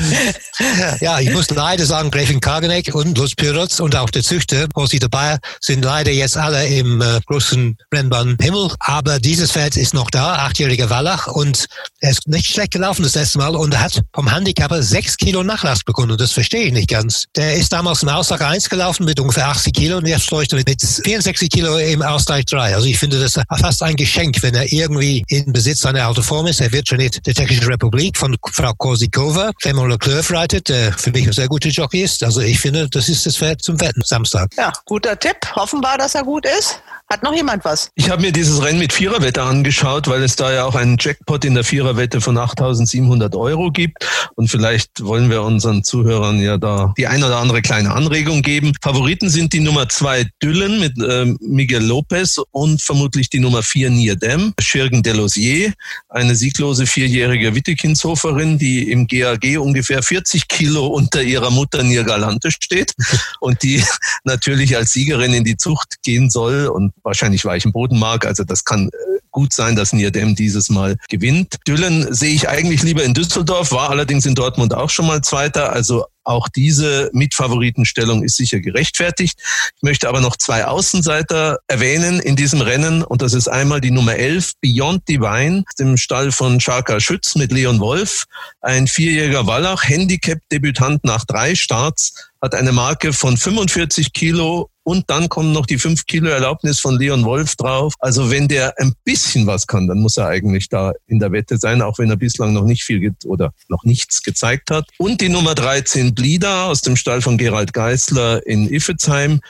Ja, 1.00 1.20
ich 1.20 1.30
muss 1.32 1.50
leider 1.50 1.84
sagen, 1.86 2.10
Gräfin 2.10 2.40
Kageneck 2.40 2.94
und 2.94 3.16
Lutz 3.18 3.34
Pyrotz 3.34 3.80
und 3.80 3.96
auch 3.96 4.10
der 4.10 4.22
Züchter, 4.22 4.66
Horsi 4.74 4.98
dabei, 4.98 5.38
sind 5.60 5.84
leider 5.84 6.10
jetzt 6.10 6.36
alle 6.36 6.66
im 6.66 7.00
äh, 7.00 7.20
großen 7.26 7.76
Rennbahn 7.92 8.36
Himmel. 8.40 8.70
Aber 8.78 9.18
dieses 9.22 9.52
Pferd 9.52 9.76
ist 9.76 9.94
noch 9.94 10.10
da, 10.10 10.34
achtjähriger 10.34 10.90
Wallach, 10.90 11.28
und 11.28 11.66
er 12.00 12.10
ist 12.10 12.26
nicht 12.26 12.46
schlecht 12.46 12.72
gelaufen 12.72 13.02
das 13.02 13.14
letzte 13.14 13.38
Mal 13.38 13.54
und 13.56 13.72
er 13.74 13.80
hat 13.80 14.02
vom 14.12 14.30
Handicapper 14.30 14.82
sechs 14.82 15.16
Kilo 15.16 15.42
Nachlass 15.42 15.84
bekommen. 15.84 16.10
Und 16.10 16.20
das 16.20 16.32
verstehe 16.32 16.64
ich 16.64 16.72
nicht 16.72 16.90
ganz. 16.90 17.24
Der 17.36 17.54
ist 17.54 17.72
damals 17.72 18.02
im 18.02 18.08
Auslag 18.08 18.42
1 18.42 18.68
gelaufen 18.68 19.04
mit 19.04 19.20
ungefähr 19.20 19.48
80 19.48 19.72
Kilo 19.72 19.98
und 19.98 20.06
jetzt 20.06 20.30
läuft 20.30 20.52
er 20.52 20.56
mit 20.56 20.80
64 20.80 21.48
Kilo 21.50 21.78
im 21.78 22.02
Ausgleich 22.02 22.44
3. 22.46 22.74
Also 22.74 22.86
ich 22.86 22.98
finde 22.98 23.20
das 23.20 23.38
fast 23.60 23.82
ein 23.82 23.96
Geschenk, 23.96 24.42
wenn 24.42 24.54
er 24.54 24.70
irgendwie 24.72 25.24
in 25.28 25.52
Besitz 25.52 25.80
seiner 25.80 26.06
alten 26.06 26.22
Form 26.22 26.46
ist. 26.46 26.60
Er 26.60 26.72
wird 26.72 26.90
in 26.90 26.98
der 26.98 27.34
Tschechischen 27.34 27.66
Republik 27.66 28.18
von 28.18 28.36
Frau 28.50 28.72
Korsikova, 28.74 29.52
Clement 29.60 29.88
Leclerc 29.88 30.30
reitet, 30.32 30.68
der 30.68 30.92
für 30.92 31.12
mich 31.12 31.26
ein 31.26 31.32
sehr 31.32 31.48
guter 31.48 31.68
Jockey 31.68 32.02
ist. 32.02 32.22
Also 32.24 32.40
ich 32.40 32.58
finde, 32.58 32.88
das 32.88 33.08
ist 33.08 33.24
das 33.26 33.36
Pferd 33.36 33.62
zum 33.62 33.80
Wetten 33.80 34.02
Samstag. 34.04 34.50
Ja, 34.56 34.72
guter 34.86 35.18
Tipp. 35.18 35.36
Offenbar, 35.54 35.98
dass 35.98 36.14
er 36.14 36.24
gut 36.24 36.44
ist. 36.46 36.80
Hat 37.12 37.22
noch 37.22 37.34
jemand 37.34 37.62
was? 37.66 37.90
Ich 37.94 38.08
habe 38.08 38.22
mir 38.22 38.32
dieses 38.32 38.62
Rennen 38.62 38.78
mit 38.78 38.90
Viererwette 38.90 39.42
angeschaut, 39.42 40.08
weil 40.08 40.22
es 40.22 40.34
da 40.34 40.50
ja 40.50 40.64
auch 40.64 40.74
einen 40.74 40.96
Jackpot 40.98 41.44
in 41.44 41.52
der 41.52 41.62
Viererwette 41.62 42.22
von 42.22 42.38
8.700 42.38 43.36
Euro 43.36 43.70
gibt. 43.70 44.06
Und 44.34 44.48
vielleicht 44.48 45.04
wollen 45.04 45.28
wir 45.28 45.42
unseren 45.42 45.84
Zuhörern 45.84 46.40
ja 46.40 46.56
da 46.56 46.94
die 46.96 47.06
ein 47.06 47.22
oder 47.22 47.36
andere 47.36 47.60
kleine 47.60 47.92
Anregung 47.92 48.40
geben. 48.40 48.72
Favoriten 48.80 49.28
sind 49.28 49.52
die 49.52 49.60
Nummer 49.60 49.90
zwei 49.90 50.26
Düllen 50.42 50.80
mit 50.80 50.98
äh, 51.02 51.26
Miguel 51.40 51.84
Lopez 51.84 52.40
und 52.50 52.80
vermutlich 52.80 53.28
die 53.28 53.40
Nummer 53.40 53.62
vier 53.62 53.90
Nierdem, 53.90 54.54
Schirgen 54.58 55.02
Delosier, 55.02 55.74
eine 56.08 56.34
sieglose 56.34 56.86
vierjährige 56.86 57.54
Wittekinshoferin, 57.54 58.56
die 58.56 58.90
im 58.90 59.06
GAG 59.06 59.58
ungefähr 59.58 60.02
40 60.02 60.48
Kilo 60.48 60.86
unter 60.86 61.20
ihrer 61.22 61.50
Mutter 61.50 61.82
Niergalante 61.82 62.50
steht 62.50 62.94
und 63.40 63.62
die 63.62 63.84
natürlich 64.24 64.74
als 64.78 64.92
Siegerin 64.92 65.34
in 65.34 65.44
die 65.44 65.58
Zucht 65.58 66.00
gehen 66.02 66.30
soll 66.30 66.68
und 66.68 66.94
wahrscheinlich 67.02 67.44
weichen 67.44 67.72
Boden 67.72 67.98
mag. 67.98 68.26
Also 68.26 68.44
das 68.44 68.64
kann 68.64 68.88
äh, 68.88 69.12
gut 69.30 69.52
sein, 69.52 69.76
dass 69.76 69.92
Nierdem 69.92 70.34
dieses 70.34 70.68
Mal 70.70 70.96
gewinnt. 71.08 71.56
Düllen 71.66 72.12
sehe 72.14 72.34
ich 72.34 72.48
eigentlich 72.48 72.82
lieber 72.82 73.02
in 73.02 73.14
Düsseldorf, 73.14 73.72
war 73.72 73.90
allerdings 73.90 74.26
in 74.26 74.34
Dortmund 74.34 74.74
auch 74.74 74.90
schon 74.90 75.06
mal 75.06 75.22
Zweiter. 75.22 75.72
Also 75.72 76.04
auch 76.24 76.48
diese 76.48 77.10
Mitfavoritenstellung 77.12 78.22
ist 78.22 78.36
sicher 78.36 78.60
gerechtfertigt. 78.60 79.40
Ich 79.76 79.82
möchte 79.82 80.08
aber 80.08 80.20
noch 80.20 80.36
zwei 80.36 80.66
Außenseiter 80.66 81.58
erwähnen 81.66 82.20
in 82.20 82.36
diesem 82.36 82.60
Rennen. 82.60 83.02
Und 83.02 83.22
das 83.22 83.32
ist 83.32 83.48
einmal 83.48 83.80
die 83.80 83.90
Nummer 83.90 84.14
11, 84.14 84.52
Beyond 84.60 85.08
Divine, 85.08 85.64
dem 85.78 85.96
Stall 85.96 86.30
von 86.30 86.60
Scharka 86.60 87.00
Schütz 87.00 87.34
mit 87.34 87.50
Leon 87.50 87.80
Wolf. 87.80 88.26
Ein 88.60 88.86
vierjähriger 88.86 89.46
Wallach, 89.46 89.88
Handicap-Debütant 89.88 91.04
nach 91.04 91.24
drei 91.24 91.54
Starts, 91.54 92.30
hat 92.40 92.54
eine 92.54 92.72
Marke 92.72 93.12
von 93.12 93.36
45 93.36 94.12
Kilo 94.12 94.68
und 94.84 95.08
dann 95.10 95.28
kommen 95.28 95.52
noch 95.52 95.66
die 95.66 95.78
5 95.78 96.06
Kilo 96.06 96.28
Erlaubnis 96.28 96.80
von 96.80 96.98
Leon 96.98 97.24
Wolf 97.24 97.56
drauf. 97.56 97.94
Also 97.98 98.30
wenn 98.30 98.48
der 98.48 98.74
ein 98.78 98.94
bisschen 99.04 99.46
was 99.46 99.66
kann, 99.66 99.86
dann 99.86 99.98
muss 99.98 100.16
er 100.16 100.26
eigentlich 100.26 100.68
da 100.68 100.92
in 101.06 101.18
der 101.18 101.32
Wette 101.32 101.58
sein, 101.58 101.82
auch 101.82 101.98
wenn 101.98 102.10
er 102.10 102.16
bislang 102.16 102.52
noch 102.52 102.64
nicht 102.64 102.84
viel 102.84 103.14
oder 103.24 103.52
noch 103.68 103.84
nichts 103.84 104.22
gezeigt 104.22 104.70
hat. 104.70 104.88
Und 104.98 105.20
die 105.20 105.28
Nummer 105.28 105.54
13 105.54 106.14
Blida 106.14 106.66
aus 106.66 106.80
dem 106.80 106.96
Stall 106.96 107.22
von 107.22 107.38
Gerald 107.38 107.72
Geisler 107.72 108.46
in 108.46 108.68
Iffezheim 108.68 109.40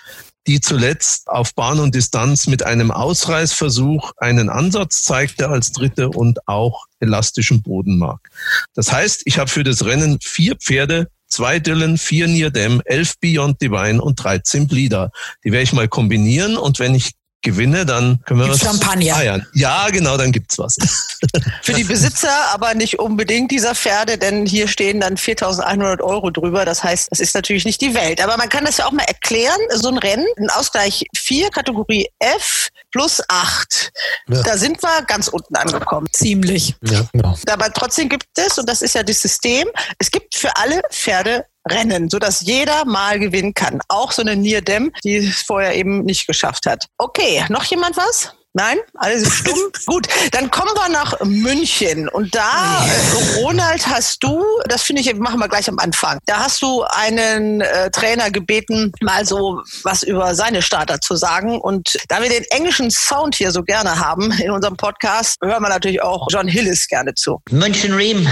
die 0.47 0.61
zuletzt 0.61 1.28
auf 1.28 1.55
Bahn 1.55 1.78
und 1.78 1.95
Distanz 1.95 2.47
mit 2.47 2.64
einem 2.64 2.91
Ausreißversuch 2.91 4.12
einen 4.16 4.49
Ansatz 4.49 5.03
zeigte 5.05 5.49
als 5.49 5.72
dritte 5.72 6.09
und 6.09 6.49
auch 6.49 6.87
elastischen 7.01 7.62
Boden 7.62 7.97
mag. 7.97 8.28
Das 8.74 8.93
heißt, 8.93 9.22
ich 9.24 9.39
habe 9.39 9.51
für 9.51 9.64
das 9.64 9.85
Rennen 9.85 10.18
vier 10.20 10.57
Pferde 10.57 11.09
zwei 11.33 11.59
Dylan, 11.59 11.99
vier 11.99 12.28
Near 12.28 12.53
Them, 12.53 12.83
elf 12.85 13.18
Beyond 13.18 13.61
Divine 13.61 14.01
und 14.01 14.16
13 14.22 14.68
Bleeder. 14.68 15.11
Die 15.45 15.53
werde 15.53 15.64
ich 15.64 15.72
mal 15.72 15.89
kombinieren 15.89 16.57
und 16.57 16.78
wenn 16.78 16.95
ich 16.95 17.12
gewinne, 17.43 17.85
dann 17.85 18.20
können 18.24 18.41
wir 18.41 18.47
gibt's 18.47 18.64
was 18.64 18.78
Champagner. 18.78 19.14
feiern. 19.14 19.47
Ja, 19.53 19.89
genau, 19.91 20.16
dann 20.16 20.30
gibt's 20.30 20.59
was. 20.59 20.76
Für 21.62 21.72
die 21.72 21.85
Besitzer 21.85 22.33
aber 22.53 22.74
nicht 22.74 22.99
unbedingt 22.99 23.51
dieser 23.51 23.74
Pferde, 23.74 24.16
denn 24.16 24.47
hier 24.47 24.68
stehen 24.68 25.01
dann 25.01 25.16
4.100 25.16 26.01
Euro 26.01 26.30
drüber. 26.30 26.64
Das 26.64 26.85
heißt, 26.85 27.09
das 27.11 27.20
ist 27.20 27.35
natürlich 27.35 27.64
nicht 27.64 27.80
die 27.80 27.95
Welt. 27.95 28.22
Aber 28.22 28.37
man 28.37 28.49
kann 28.49 28.64
das 28.64 28.76
ja 28.76 28.87
auch 28.87 28.93
mal 28.93 29.05
erklären. 29.05 29.59
So 29.74 29.89
ein 29.89 29.99
Rennen, 29.99 30.26
ein 30.39 30.51
Ausgleich 30.51 31.05
4, 31.16 31.51
Kategorie 31.51 32.07
F 32.20 32.68
plus 32.93 33.20
8. 33.28 33.93
Ja. 34.28 34.43
Da 34.43 34.57
sind 34.57 34.82
wir 34.82 35.03
ganz 35.07 35.28
unten 35.28 35.57
angekommen. 35.57 36.07
Ziemlich. 36.12 36.76
Ja, 36.82 37.05
genau. 37.12 37.36
Aber 37.51 37.72
trotzdem 37.72 38.09
gibt 38.09 38.26
es, 38.36 38.59
und 38.59 38.68
das 38.68 38.82
ist 38.82 38.95
ja 38.95 39.03
das 39.03 39.20
System, 39.20 39.68
es 39.99 40.11
gibt 40.11 40.34
für 40.34 40.57
alle 40.57 40.80
Pferde 40.90 41.47
Rennen, 41.68 42.11
sodass 42.11 42.40
jeder 42.40 42.84
mal 42.84 43.18
gewinnen 43.18 43.55
kann. 43.55 43.80
Auch 43.88 44.12
so 44.12 44.22
eine 44.22 44.34
Nierdem, 44.36 44.93
die 45.05 45.16
es 45.16 45.43
vorher 45.43 45.74
eben 45.74 46.05
nicht 46.05 46.26
geschafft 46.26 46.66
hat. 46.66 46.86
Okay, 46.99 47.45
noch 47.49 47.64
jemand 47.64 47.97
was? 47.97 48.34
Nein? 48.55 48.78
Alle 48.94 49.18
sind 49.18 49.32
stumm? 49.32 49.59
Gut, 49.86 50.07
dann 50.32 50.50
kommen 50.50 50.72
wir 50.74 50.88
nach 50.90 51.18
München. 51.20 52.09
Und 52.09 52.34
da, 52.34 52.84
äh, 52.84 53.40
Ronald, 53.40 53.86
hast 53.86 54.22
du, 54.22 54.44
das 54.66 54.82
finde 54.82 55.03
ich, 55.03 55.14
machen 55.14 55.40
wir 55.40 55.48
gleich 55.48 55.68
am 55.68 55.78
Anfang, 55.78 56.18
da 56.26 56.38
hast 56.38 56.61
du 56.62 56.82
einen 56.82 57.61
äh, 57.61 57.90
Trainer 57.90 58.30
gebeten, 58.30 58.92
mal 59.00 59.24
so 59.24 59.62
was 59.84 60.03
über 60.03 60.34
seine 60.34 60.62
Starter 60.62 61.00
zu 61.00 61.16
sagen. 61.16 61.61
Und 61.61 61.96
da 62.09 62.22
wir 62.22 62.28
den 62.28 62.44
englischen 62.50 62.90
Sound 62.90 63.34
hier 63.34 63.50
so 63.50 63.62
gerne 63.62 63.98
haben 63.98 64.30
in 64.32 64.50
unserem 64.50 64.76
Podcast, 64.76 65.38
hören 65.42 65.62
wir 65.62 65.68
natürlich 65.68 66.03
auch 66.03 66.26
John 66.30 66.48
Hillis 66.48 66.86
gerne 66.88 67.14
zu. 67.14 67.40
München 67.50 67.94
Riem 67.94 68.28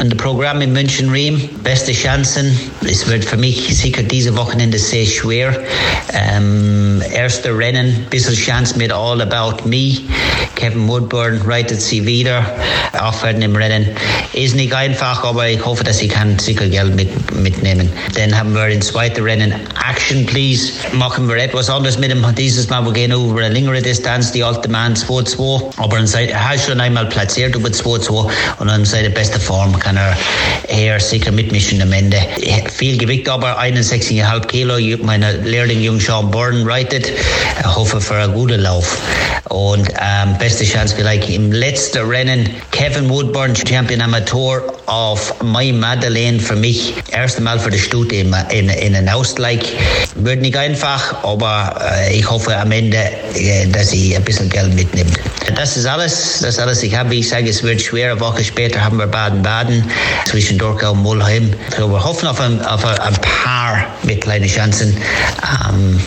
und 0.00 0.10
das 0.10 0.16
Programm 0.16 0.60
in 0.60 0.72
München 0.72 1.10
Riem, 1.10 1.48
beste 1.64 1.92
Chancen. 1.92 2.58
Es 2.86 3.06
wird 3.08 3.24
für 3.24 3.36
mich 3.36 3.76
sicher 3.76 4.02
diese 4.02 4.36
Wochenende 4.36 4.78
sehr 4.78 5.06
schwer. 5.06 5.60
Ähm, 6.12 7.02
erste 7.12 7.56
Rennen, 7.56 8.06
bisschen 8.08 8.34
Chance 8.34 8.78
mit 8.78 8.92
All 8.92 9.20
About 9.20 9.68
Me. 9.68 9.98
Kevin 10.54 10.88
Woodburn 10.88 11.40
reitet 11.44 11.80
sie 11.80 12.04
wieder. 12.06 12.44
Aufhören 12.98 13.42
im 13.42 13.54
Rennen. 13.54 13.88
Ist 14.32 14.56
nicht 14.56 14.72
einfach, 14.72 15.24
aber 15.24 15.48
ich 15.48 15.64
hoffe, 15.64 15.84
dass 15.84 16.00
ich 16.00 16.10
kann 16.10 16.38
sicher 16.38 16.66
Geld 16.68 16.94
mit, 16.94 17.08
mitnehmen. 17.34 17.92
Dann 18.14 18.36
haben 18.36 18.54
wir 18.54 18.68
im 18.68 18.82
zweiten 18.82 19.22
Rennen 19.22 19.54
Action 19.88 20.26
Please. 20.26 20.72
Machen 20.92 21.28
wir 21.28 21.36
etwas 21.36 21.70
anderes 21.70 21.98
mit 21.98 22.10
ihm. 22.10 22.24
Dieses 22.36 22.68
Mal, 22.68 22.84
wir 22.84 22.92
gehen 22.92 23.12
über 23.12 23.40
eine 23.40 23.54
längere 23.54 23.82
Distanz. 23.82 24.32
Die 24.32 24.42
alte 24.42 24.68
Mann 24.68 24.94
2-2. 24.94 25.72
Aber 25.76 25.98
er 25.98 26.48
hat 26.48 26.60
schon 26.60 26.80
einmal 26.80 27.06
platziert 27.06 27.54
über 27.54 27.68
2-2 27.68 28.30
und 28.58 28.68
an 28.68 28.84
seiner 28.84 29.10
beste 29.10 29.38
Form 29.38 29.78
kann 29.88 29.96
er 29.96 30.16
eher 30.68 31.00
sicher 31.00 31.32
mitmischen 31.32 31.80
am 31.80 31.92
Ende. 31.92 32.18
Viel 32.70 32.98
Gewicht, 32.98 33.26
aber 33.26 33.58
61,5 33.58 34.46
Kilo. 34.46 34.74
Meine 35.02 35.32
Lehrling 35.32 35.80
Jung 35.80 35.98
Sean 35.98 36.30
Borden 36.30 36.68
reitet. 36.68 37.10
Ich 37.58 37.76
hoffe 37.76 37.98
für 37.98 38.16
einen 38.16 38.34
guten 38.34 38.60
Lauf. 38.60 38.98
Und 39.48 39.88
ähm, 39.88 40.36
beste 40.38 40.64
Chance 40.64 40.94
vielleicht 40.94 41.30
im 41.30 41.52
letzten 41.52 42.06
Rennen 42.06 42.50
Kevin 42.70 43.08
Woodburn, 43.08 43.56
Champion 43.56 44.02
Amateur 44.02 44.62
auf 44.84 45.42
My 45.42 45.72
Madeleine 45.72 46.38
für 46.38 46.56
mich. 46.56 46.92
Erste 47.10 47.40
Mal 47.40 47.58
für 47.58 47.70
die 47.70 47.78
Stute 47.78 48.16
in, 48.16 48.36
in, 48.50 48.68
in 48.68 48.94
einen 48.94 49.08
Ausgleich. 49.08 49.60
Wird 50.16 50.42
nicht 50.42 50.56
einfach, 50.56 51.24
aber 51.24 51.80
äh, 51.80 52.18
ich 52.18 52.28
hoffe 52.28 52.54
am 52.58 52.72
Ende, 52.72 52.98
äh, 53.34 53.66
dass 53.68 53.88
sie 53.88 54.14
ein 54.14 54.22
bisschen 54.22 54.50
Geld 54.50 54.74
mitnimmt. 54.74 55.18
Das 55.56 55.78
ist 55.78 55.86
alles, 55.86 56.40
das 56.40 56.56
ist 56.56 56.58
alles. 56.58 56.82
Ich 56.82 56.94
habe, 56.94 57.10
wie 57.10 57.20
ich 57.20 57.28
sage, 57.28 57.48
es 57.48 57.62
wird 57.62 57.80
schwer. 57.80 58.12
Eine 58.12 58.20
Woche 58.20 58.44
später 58.44 58.84
haben 58.84 58.98
wir 58.98 59.06
Baden-Baden 59.06 59.77
zwischen 60.26 60.58
Dorkau 60.58 60.92
und 60.92 61.02
Mulheim. 61.02 61.52
So, 61.76 61.90
wir 61.90 62.04
hoffen 62.04 62.28
auf 62.28 62.40
ein, 62.40 62.64
auf 62.64 62.84
ein 62.84 63.14
paar 63.14 63.84
mit 64.02 64.20
kleinen 64.20 64.48
Chancen. 64.48 64.96
Ähm, 65.68 66.00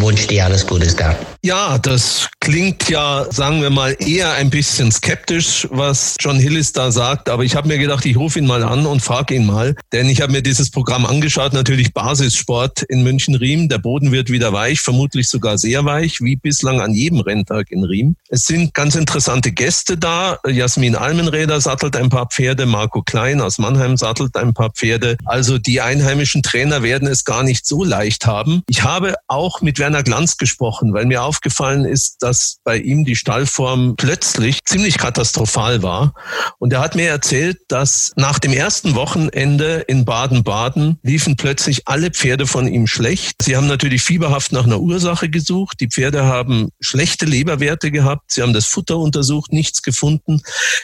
wünsche 0.00 0.26
dir 0.26 0.44
alles 0.44 0.66
Gute 0.66 0.86
da. 0.94 1.14
Ja, 1.46 1.78
das 1.78 2.28
klingt 2.40 2.88
ja, 2.88 3.24
sagen 3.30 3.62
wir 3.62 3.70
mal, 3.70 3.96
eher 4.00 4.32
ein 4.32 4.50
bisschen 4.50 4.90
skeptisch, 4.90 5.68
was 5.70 6.16
John 6.18 6.40
Hillis 6.40 6.72
da 6.72 6.90
sagt. 6.90 7.28
Aber 7.28 7.44
ich 7.44 7.54
habe 7.54 7.68
mir 7.68 7.78
gedacht, 7.78 8.04
ich 8.04 8.16
rufe 8.16 8.40
ihn 8.40 8.46
mal 8.46 8.64
an 8.64 8.84
und 8.84 9.00
frage 9.00 9.36
ihn 9.36 9.46
mal. 9.46 9.76
Denn 9.92 10.08
ich 10.08 10.20
habe 10.20 10.32
mir 10.32 10.42
dieses 10.42 10.72
Programm 10.72 11.06
angeschaut, 11.06 11.52
natürlich 11.52 11.94
Basissport 11.94 12.82
in 12.82 13.04
München-Riem. 13.04 13.68
Der 13.68 13.78
Boden 13.78 14.10
wird 14.10 14.28
wieder 14.28 14.52
weich, 14.52 14.80
vermutlich 14.80 15.28
sogar 15.28 15.56
sehr 15.56 15.84
weich, 15.84 16.20
wie 16.20 16.34
bislang 16.34 16.80
an 16.80 16.92
jedem 16.92 17.20
Renntag 17.20 17.70
in 17.70 17.84
Riem. 17.84 18.16
Es 18.28 18.42
sind 18.42 18.74
ganz 18.74 18.96
interessante 18.96 19.52
Gäste 19.52 19.96
da. 19.96 20.40
Jasmin 20.48 20.96
Almenräder 20.96 21.60
sattelt 21.60 21.94
ein 21.96 22.08
paar 22.08 22.26
Pferde, 22.26 22.66
Marco 22.66 23.02
Klein 23.02 23.40
aus 23.40 23.58
Mannheim 23.58 23.96
sattelt 23.96 24.36
ein 24.36 24.52
paar 24.52 24.70
Pferde. 24.70 25.16
Also 25.24 25.58
die 25.58 25.80
einheimischen 25.80 26.42
Trainer 26.42 26.82
werden 26.82 27.06
es 27.06 27.24
gar 27.24 27.44
nicht 27.44 27.66
so 27.66 27.84
leicht 27.84 28.26
haben. 28.26 28.62
Ich 28.68 28.82
habe 28.82 29.14
auch 29.28 29.60
mit 29.60 29.78
Werner 29.78 30.02
Glanz 30.02 30.38
gesprochen, 30.38 30.92
weil 30.92 31.06
mir 31.06 31.22
auf 31.22 31.35
aufgefallen 31.36 31.84
ist, 31.84 32.16
dass 32.20 32.58
bei 32.64 32.78
ihm 32.78 33.04
die 33.04 33.14
Stallform 33.14 33.94
plötzlich 33.96 34.60
ziemlich 34.64 34.96
katastrophal 34.96 35.82
war. 35.82 36.14
Und 36.58 36.72
er 36.72 36.80
hat 36.80 36.96
mir 36.96 37.08
erzählt, 37.08 37.58
dass 37.68 38.12
nach 38.16 38.38
dem 38.38 38.54
ersten 38.54 38.94
Wochenende 38.94 39.84
in 39.86 40.06
Baden-Baden 40.06 40.98
liefen 41.02 41.36
plötzlich 41.36 41.86
alle 41.88 42.10
Pferde 42.10 42.46
von 42.46 42.66
ihm 42.66 42.86
schlecht. 42.86 43.42
Sie 43.42 43.54
haben 43.54 43.66
natürlich 43.66 44.02
fieberhaft 44.02 44.52
nach 44.52 44.64
einer 44.64 44.80
Ursache 44.80 45.28
gesucht. 45.28 45.78
Die 45.80 45.88
Pferde 45.88 46.24
haben 46.24 46.70
schlechte 46.80 47.26
Leberwerte 47.26 47.90
gehabt. 47.90 48.32
Sie 48.32 48.40
haben 48.40 48.54
das 48.54 48.64
Futter 48.64 48.96
untersucht, 48.96 49.52
nichts 49.52 49.82
gefunden. 49.82 50.40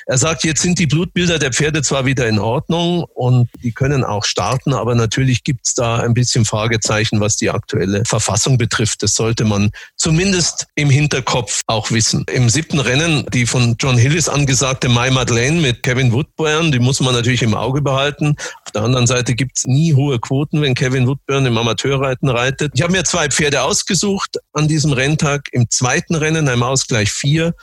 Er 0.07 0.19
sagt, 0.19 0.45
jetzt 0.45 0.61
sind 0.61 0.79
die 0.79 0.87
Blutbilder 0.87 1.39
der 1.39 1.53
Pferde 1.53 1.81
zwar 1.81 2.05
wieder 2.05 2.29
in 2.29 2.39
Ordnung 2.39 3.05
und 3.15 3.49
die 3.63 3.73
können 3.73 4.05
auch 4.05 4.25
starten, 4.25 4.75
aber 4.75 4.95
natürlich 4.95 5.45
gibt's 5.45 5.73
da 5.73 6.01
ein 6.01 6.13
bisschen 6.13 6.45
Fragezeichen, 6.45 7.21
was 7.21 7.37
die 7.37 7.49
aktuelle 7.49 8.03
Verfassung 8.05 8.59
betrifft. 8.59 9.03
Das 9.03 9.15
sollte 9.15 9.45
man 9.45 9.71
zumindest 9.97 10.42
im 10.75 10.91
Hinterkopf 10.91 11.61
auch 11.67 11.91
wissen. 11.91 12.25
Im 12.33 12.49
siebten 12.49 12.79
Rennen, 12.79 13.27
die 13.33 13.47
von 13.47 13.77
John 13.79 13.97
Hillis 13.97 14.29
angesagte 14.29 14.89
My 14.89 15.11
Madeleine 15.11 15.61
mit 15.61 15.83
Kevin 15.83 16.13
Woodburn, 16.13 16.73
die 16.73 16.79
muss 16.79 17.01
man 17.01 17.15
natürlich 17.15 17.43
im 17.43 17.55
Auge 17.55 17.83
behalten. 17.83 18.37
Auf 18.65 18.73
der 18.73 18.83
anderen 18.83 19.07
Seite 19.07 19.35
gibt's 19.35 19.67
nie 19.67 19.95
hohe 19.95 20.19
Quoten, 20.19 20.61
wenn 20.61 20.75
Kevin 20.75 21.07
Woodburn 21.07 21.47
im 21.47 21.59
Amateurreiten 21.59 22.29
reitet. 22.29 22.73
Ich 22.75 22.83
habe 22.83 22.93
mir 22.93 23.05
zwei 23.05 23.29
Pferde 23.29 23.63
ausgesucht 23.63 24.39
an 24.53 24.69
diesem 24.69 24.93
Renntag. 24.93 25.49
Im 25.53 25.69
zweiten 25.71 26.15
Rennen, 26.15 26.49
einem 26.49 26.63
Ausgleich 26.63 27.11
vier, 27.11 27.55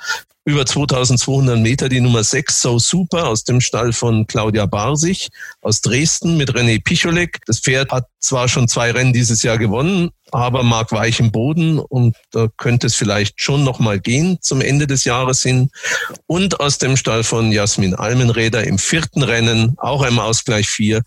über 0.50 0.66
2200 0.66 1.60
Meter 1.60 1.90
die 1.90 2.02
Nummer 2.02 2.24
6 2.24 2.62
So 2.62 2.80
Super 2.80 3.28
aus 3.28 3.44
dem 3.44 3.62
Stall 3.62 3.94
von 3.94 4.26
Claudia 4.26 4.66
Barsich 4.66 5.30
aus 5.62 5.82
Dresden 5.82 6.38
mit 6.38 6.52
René 6.52 6.84
Picholek. 6.84 7.38
Das 7.46 7.60
Pferd 7.60 7.92
hat 7.92 8.08
zwar 8.20 8.48
schon 8.48 8.68
zwei 8.68 8.90
Rennen 8.90 9.14
dieses 9.14 9.44
Jahr 9.44 9.60
gewonnen, 9.60 10.10
aber 10.32 10.64
mag 10.64 10.92
weichen 10.92 11.32
Boden 11.32 11.78
und 11.78 12.18
da 12.32 12.48
könnte 12.58 12.88
es 12.88 12.96
vielleicht 12.96 13.40
schon 13.40 13.64
noch 13.64 13.78
mal 13.78 14.00
gehen 14.00 14.40
zum 14.42 14.62
Ende 14.62 14.88
des 14.88 15.04
Jahres 15.04 15.44
hin. 15.44 15.70
Und 16.26 16.60
aus 16.60 16.80
dem 16.80 16.98
Stall 16.98 17.24
von 17.24 17.52
Jasmin 17.52 17.94
Almenräder 17.94 18.64
im 18.66 18.80
vierten 18.80 19.22
Rennen, 19.22 19.76
auch 19.78 20.04
im 20.04 20.18
Ausgleich 20.18 20.68
4, 20.68 21.04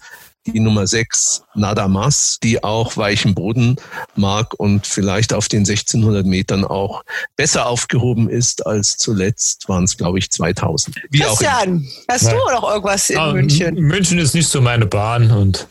die 0.46 0.60
Nummer 0.60 0.86
6 0.86 1.42
Nadamas, 1.54 2.38
die 2.42 2.62
auch 2.64 2.96
weichen 2.96 3.34
Boden 3.34 3.76
mag 4.16 4.54
und 4.58 4.86
vielleicht 4.86 5.32
auf 5.32 5.48
den 5.48 5.60
1600 5.60 6.26
Metern 6.26 6.64
auch 6.64 7.02
besser 7.36 7.66
aufgehoben 7.66 8.28
ist 8.28 8.66
als 8.66 8.96
zuletzt 8.96 9.68
waren 9.68 9.84
es, 9.84 9.96
glaube 9.96 10.18
ich, 10.18 10.30
2000. 10.30 10.96
Wie 11.10 11.20
Christian, 11.20 11.86
hast 12.08 12.30
du 12.30 12.36
noch 12.36 12.68
irgendwas 12.68 13.10
in 13.10 13.18
Ah, 13.18 13.32
München? 13.32 13.74
München 13.76 14.18
ist 14.18 14.34
nicht 14.34 14.48
so 14.48 14.60
meine 14.60 14.86
Bahn 14.86 15.30
und 15.30 15.68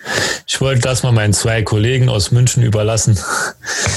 ich 0.47 0.59
wollte 0.61 0.81
das 0.81 1.03
mal 1.03 1.11
meinen 1.11 1.33
zwei 1.33 1.61
Kollegen 1.63 2.09
aus 2.09 2.31
München 2.31 2.63
überlassen. 2.63 3.19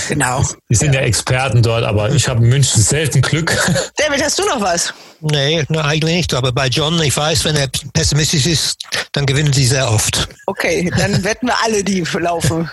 Genau. 0.09 0.43
Die 0.68 0.75
sind 0.75 0.95
ja, 0.95 1.01
Experten 1.01 1.62
dort, 1.62 1.85
aber 1.85 2.11
ich 2.11 2.29
habe 2.29 2.43
in 2.43 2.49
München 2.49 2.83
selten 2.83 3.22
Glück. 3.22 3.57
David, 3.97 4.22
hast 4.22 4.39
du 4.39 4.45
noch 4.47 4.61
was? 4.61 4.93
Nee, 5.27 5.64
na, 5.70 5.85
eigentlich 5.85 6.14
nicht. 6.14 6.35
Aber 6.35 6.53
bei 6.53 6.66
John, 6.66 7.01
ich 7.01 7.16
weiß, 7.16 7.47
wenn 7.47 7.57
er 7.57 7.68
pessimistisch 7.95 8.45
ist, 8.45 8.79
dann 9.12 9.25
gewinnen 9.25 9.55
sie 9.55 9.64
sehr 9.64 9.91
oft. 9.91 10.29
Okay, 10.45 10.93
dann 10.99 11.25
wetten 11.25 11.47
wir 11.47 11.57
alle, 11.64 11.83
die 11.83 12.05
laufen. 12.20 12.70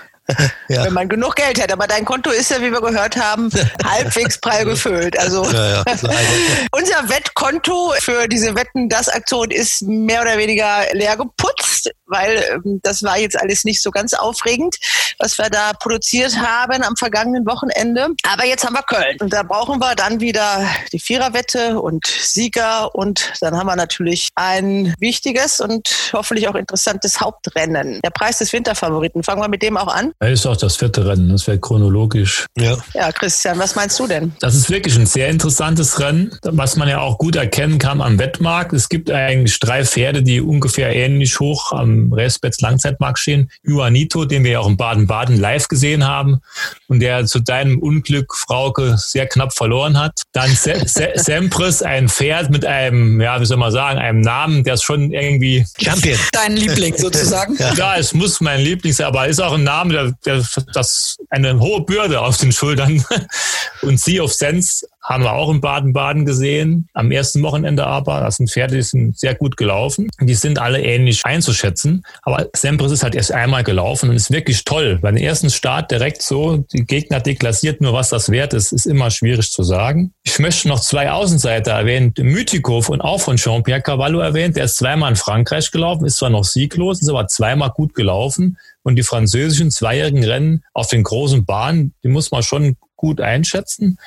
Ja. 0.69 0.85
Wenn 0.85 0.93
man 0.93 1.09
genug 1.09 1.35
Geld 1.35 1.61
hätte. 1.61 1.73
Aber 1.73 1.87
dein 1.87 2.05
Konto 2.05 2.29
ist 2.29 2.51
ja, 2.51 2.61
wie 2.61 2.71
wir 2.71 2.81
gehört 2.81 3.17
haben, 3.17 3.49
halbwegs 3.85 4.39
prall 4.39 4.65
gefüllt. 4.65 5.17
Also 5.19 5.43
Ja, 5.45 5.69
ja, 5.69 5.83
unser 6.71 7.09
Wettkonto 7.09 7.93
für 7.99 8.27
diese 8.27 8.55
Wetten, 8.55 8.87
das 8.87 9.09
Aktion 9.09 9.51
ist 9.51 9.81
mehr 9.81 10.21
oder 10.21 10.37
weniger 10.37 10.85
leer 10.93 11.17
geputzt, 11.17 11.91
weil 12.05 12.43
ähm, 12.53 12.79
das 12.83 13.03
war 13.03 13.17
jetzt 13.17 13.39
alles 13.39 13.63
nicht 13.63 13.81
so 13.81 13.91
ganz 13.91 14.13
aufregend, 14.13 14.77
was 15.19 15.37
wir 15.37 15.49
da 15.49 15.73
produziert 15.73 16.37
haben 16.37 16.83
am 16.83 16.95
vergangenen 16.95 17.45
Wochenende. 17.45 18.07
Aber 18.23 18.45
jetzt 18.45 18.65
haben 18.65 18.73
wir 18.73 18.83
Köln 18.83 19.17
und 19.19 19.33
da 19.33 19.43
brauchen 19.43 19.79
wir 19.79 19.95
dann 19.95 20.19
wieder 20.19 20.65
die 20.93 20.99
Viererwette 20.99 21.79
und 21.81 22.05
Sieger 22.07 22.93
und 22.95 23.33
dann 23.41 23.57
haben 23.57 23.67
wir 23.67 23.75
natürlich 23.75 24.29
ein 24.35 24.93
wichtiges 24.99 25.59
und 25.59 26.11
hoffentlich 26.13 26.47
auch 26.47 26.55
interessantes 26.55 27.19
Hauptrennen. 27.19 27.99
Der 28.03 28.09
Preis 28.09 28.37
des 28.37 28.53
Winterfavoriten. 28.53 29.23
Fangen 29.23 29.41
wir 29.41 29.49
mit 29.49 29.61
dem 29.61 29.77
auch 29.77 29.93
an. 29.93 30.13
Das 30.21 30.29
ist 30.29 30.45
auch 30.45 30.55
das 30.55 30.75
vierte 30.75 31.03
Rennen, 31.07 31.29
das 31.29 31.47
wäre 31.47 31.57
chronologisch. 31.57 32.45
Ja. 32.55 32.77
Ja, 32.93 33.11
Christian, 33.11 33.57
was 33.57 33.73
meinst 33.73 33.99
du 33.99 34.05
denn? 34.05 34.31
Das 34.39 34.53
ist 34.53 34.69
wirklich 34.69 34.95
ein 34.95 35.07
sehr 35.07 35.29
interessantes 35.29 35.99
Rennen, 35.99 36.37
was 36.43 36.75
man 36.75 36.87
ja 36.87 36.99
auch 36.99 37.17
gut 37.17 37.35
erkennen 37.35 37.79
kann 37.79 38.01
am 38.01 38.19
Wettmarkt. 38.19 38.71
Es 38.73 38.87
gibt 38.87 39.09
eigentlich 39.09 39.59
drei 39.59 39.83
Pferde, 39.83 40.21
die 40.21 40.39
ungefähr 40.39 40.95
ähnlich 40.95 41.39
hoch 41.39 41.71
am 41.71 42.13
Racebets 42.13 42.61
Langzeitmarkt 42.61 43.17
stehen. 43.17 43.49
Juanito, 43.63 44.25
den 44.25 44.43
wir 44.43 44.51
ja 44.51 44.59
auch 44.59 44.67
in 44.67 44.77
Baden-Baden 44.77 45.39
live 45.39 45.67
gesehen 45.67 46.05
haben 46.05 46.41
und 46.87 46.99
der 46.99 47.25
zu 47.25 47.39
deinem 47.39 47.79
Unglück, 47.79 48.35
Frauke, 48.35 48.97
sehr 48.99 49.25
knapp 49.25 49.53
verloren 49.53 49.99
hat. 49.99 50.21
Dann 50.33 50.51
Se 50.51 50.83
Se 50.85 51.13
Sempris, 51.15 51.81
ein 51.81 52.09
Pferd 52.09 52.51
mit 52.51 52.63
einem, 52.63 53.19
ja, 53.19 53.41
wie 53.41 53.45
soll 53.45 53.57
man 53.57 53.71
sagen, 53.71 53.97
einem 53.97 54.21
Namen, 54.21 54.63
der 54.65 54.75
ist 54.75 54.83
schon 54.83 55.13
irgendwie... 55.13 55.65
Champion. 55.81 56.19
Dein 56.31 56.57
Liebling 56.57 56.95
sozusagen. 56.95 57.57
Ja. 57.57 57.95
es 57.97 58.13
muss 58.13 58.39
mein 58.39 58.61
Liebling 58.61 58.93
sein, 58.93 59.07
aber 59.07 59.27
ist 59.27 59.41
auch 59.41 59.53
ein 59.53 59.63
Name, 59.63 59.93
der, 59.93 60.00
der 60.25 60.43
das 60.73 61.17
eine 61.29 61.59
hohe 61.59 61.81
Bürde 61.81 62.21
auf 62.21 62.37
den 62.37 62.51
Schultern. 62.51 63.03
Und 63.81 63.99
Sea 63.99 64.23
of 64.23 64.33
Sense 64.33 64.85
haben 65.03 65.23
wir 65.23 65.33
auch 65.33 65.49
in 65.49 65.61
Baden-Baden 65.61 66.25
gesehen, 66.25 66.87
am 66.93 67.11
ersten 67.11 67.41
Wochenende 67.41 67.87
aber. 67.87 68.21
Das 68.21 68.37
sind 68.37 68.51
Pferde, 68.51 68.75
die 68.75 68.83
sind 68.83 69.17
sehr 69.17 69.33
gut 69.33 69.57
gelaufen. 69.57 70.09
Die 70.19 70.35
sind 70.35 70.59
alle 70.59 70.81
ähnlich 70.81 71.25
einzuschätzen. 71.25 72.03
Aber 72.21 72.47
Sempris 72.55 72.91
ist 72.91 73.03
halt 73.03 73.15
erst 73.15 73.31
einmal 73.31 73.63
gelaufen 73.63 74.09
und 74.09 74.15
ist 74.15 74.31
wirklich 74.31 74.63
toll. 74.63 74.99
Bei 75.01 75.11
dem 75.11 75.17
ersten 75.17 75.49
Start 75.49 75.89
direkt 75.89 76.21
so, 76.21 76.57
die 76.57 76.85
Gegner 76.85 77.19
deklassiert 77.19 77.81
nur, 77.81 77.93
was 77.93 78.09
das 78.09 78.29
wert 78.29 78.53
ist, 78.53 78.71
ist 78.71 78.85
immer 78.85 79.09
schwierig 79.09 79.51
zu 79.51 79.63
sagen. 79.63 80.13
Ich 80.23 80.37
möchte 80.37 80.67
noch 80.67 80.79
zwei 80.79 81.11
Außenseiter 81.11 81.71
erwähnen. 81.71 82.13
Mythikov 82.17 82.89
und 82.89 83.01
auch 83.01 83.21
von 83.21 83.37
Jean-Pierre 83.37 83.81
Cavallo 83.81 84.19
erwähnt. 84.19 84.55
Der 84.55 84.65
ist 84.65 84.77
zweimal 84.77 85.09
in 85.09 85.15
Frankreich 85.15 85.71
gelaufen, 85.71 86.05
ist 86.05 86.17
zwar 86.17 86.29
noch 86.29 86.43
sieglos, 86.43 87.01
ist 87.01 87.09
aber 87.09 87.27
zweimal 87.27 87.71
gut 87.71 87.95
gelaufen. 87.95 88.57
Und 88.83 88.95
die 88.95 89.03
französischen 89.03 89.71
zweijährigen 89.71 90.23
Rennen 90.23 90.63
auf 90.73 90.87
den 90.87 91.03
großen 91.03 91.45
Bahnen, 91.45 91.93
die 92.03 92.07
muss 92.07 92.31
man 92.31 92.43
schon 92.43 92.77
gut 92.95 93.19
einschätzen. 93.19 93.97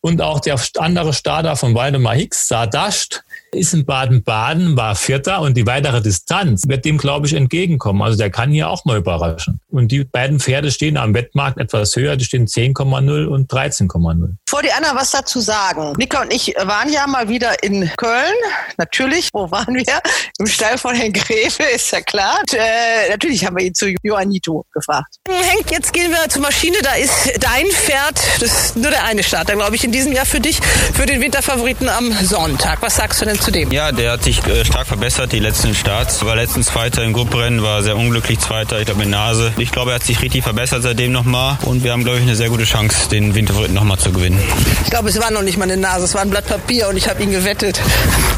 Und 0.00 0.20
auch 0.20 0.40
der 0.40 0.60
andere 0.78 1.12
Starter 1.12 1.56
von 1.56 1.74
Waldemar 1.74 2.14
Hicks, 2.14 2.48
Sardasht, 2.48 3.24
ist 3.54 3.74
in 3.74 3.84
Baden-Baden, 3.84 4.76
war 4.76 4.94
Vierter 4.94 5.40
und 5.40 5.56
die 5.56 5.66
weitere 5.66 6.00
Distanz 6.00 6.64
wird 6.68 6.84
dem, 6.84 6.98
glaube 6.98 7.26
ich, 7.26 7.34
entgegenkommen. 7.34 8.02
Also 8.02 8.16
der 8.16 8.30
kann 8.30 8.50
hier 8.50 8.70
auch 8.70 8.84
mal 8.84 8.96
überraschen. 8.96 9.60
Und 9.68 9.92
die 9.92 10.04
beiden 10.04 10.40
Pferde 10.40 10.70
stehen 10.70 10.96
am 10.96 11.14
Wettmarkt 11.14 11.58
etwas 11.58 11.94
höher, 11.96 12.16
die 12.16 12.24
stehen 12.24 12.46
10,0 12.46 13.26
und 13.26 13.52
13,0. 13.52 14.36
Vor 14.48 14.62
die 14.62 14.72
Anna 14.72 14.94
was 14.94 15.10
dazu 15.10 15.40
sagen. 15.40 15.92
Nika 15.98 16.22
und 16.22 16.32
ich 16.32 16.54
waren 16.62 16.90
ja 16.90 17.06
mal 17.06 17.28
wieder 17.28 17.62
in 17.62 17.90
Köln. 17.96 18.34
Natürlich, 18.78 19.28
wo 19.32 19.50
waren 19.50 19.74
wir? 19.74 20.00
Im 20.38 20.46
Stall 20.46 20.78
von 20.78 20.94
Herrn 20.94 21.12
Gräfe, 21.12 21.62
ist 21.62 21.90
ja 21.92 22.00
klar. 22.00 22.38
Und, 22.40 22.54
äh, 22.54 23.10
natürlich 23.10 23.44
haben 23.44 23.56
wir 23.56 23.64
ihn 23.64 23.74
zu 23.74 23.94
Joannito 24.02 24.64
gefragt. 24.72 25.16
Henk, 25.28 25.70
jetzt 25.70 25.92
gehen 25.92 26.10
wir 26.10 26.28
zur 26.28 26.42
Maschine. 26.42 26.76
Da 26.82 26.94
ist 26.94 27.32
dein 27.40 27.66
Pferd, 27.66 28.18
das 28.40 28.66
ist 28.66 28.76
nur 28.76 28.90
der 28.90 29.04
eine 29.04 29.22
Starter, 29.22 29.54
glaube 29.54 29.76
ich, 29.76 29.84
in 29.84 29.92
diesem 29.92 30.12
Jahr 30.12 30.26
für 30.26 30.40
dich, 30.40 30.60
für 30.94 31.06
den 31.06 31.20
Winterfavoriten 31.20 31.88
am 31.88 32.12
Sonntag. 32.12 32.80
Was 32.82 32.96
sagst 32.96 33.20
du 33.20 33.26
denn 33.26 33.41
zu 33.42 33.50
dem? 33.50 33.70
Ja, 33.72 33.92
der 33.92 34.12
hat 34.12 34.22
sich 34.22 34.44
äh, 34.46 34.64
stark 34.64 34.86
verbessert, 34.86 35.32
die 35.32 35.38
letzten 35.38 35.74
Starts. 35.74 36.24
War 36.24 36.36
letztens 36.36 36.66
Zweiter 36.66 37.02
im 37.02 37.12
Gruppenrennen, 37.12 37.62
war 37.62 37.82
sehr 37.82 37.96
unglücklich 37.96 38.38
Zweiter, 38.38 38.78
ich 38.78 38.86
glaube 38.86 39.00
mit 39.00 39.10
Nase. 39.10 39.52
Ich 39.58 39.72
glaube, 39.72 39.90
er 39.90 39.96
hat 39.96 40.04
sich 40.04 40.22
richtig 40.22 40.42
verbessert 40.42 40.82
seitdem 40.82 41.12
nochmal 41.12 41.58
und 41.62 41.84
wir 41.84 41.92
haben, 41.92 42.04
glaube 42.04 42.18
ich, 42.18 42.22
eine 42.22 42.36
sehr 42.36 42.48
gute 42.48 42.64
Chance, 42.64 43.08
den 43.08 43.34
Winterfavoriten 43.34 43.74
nochmal 43.74 43.98
zu 43.98 44.12
gewinnen. 44.12 44.40
Ich 44.84 44.90
glaube, 44.90 45.08
es 45.08 45.20
war 45.20 45.30
noch 45.30 45.42
nicht 45.42 45.58
mal 45.58 45.64
eine 45.64 45.76
Nase, 45.76 46.04
es 46.04 46.14
war 46.14 46.22
ein 46.22 46.30
Blatt 46.30 46.46
Papier 46.46 46.88
und 46.88 46.96
ich 46.96 47.08
habe 47.08 47.22
ihn 47.22 47.30
gewettet. 47.30 47.80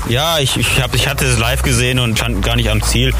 Ja, 0.08 0.38
ich, 0.38 0.56
ich, 0.56 0.82
hab, 0.82 0.94
ich 0.94 1.08
hatte 1.08 1.24
es 1.24 1.38
live 1.38 1.62
gesehen 1.62 1.98
und 1.98 2.18
stand 2.18 2.42
gar 2.42 2.56
nicht 2.56 2.70
am 2.70 2.82
Ziel 2.82 3.14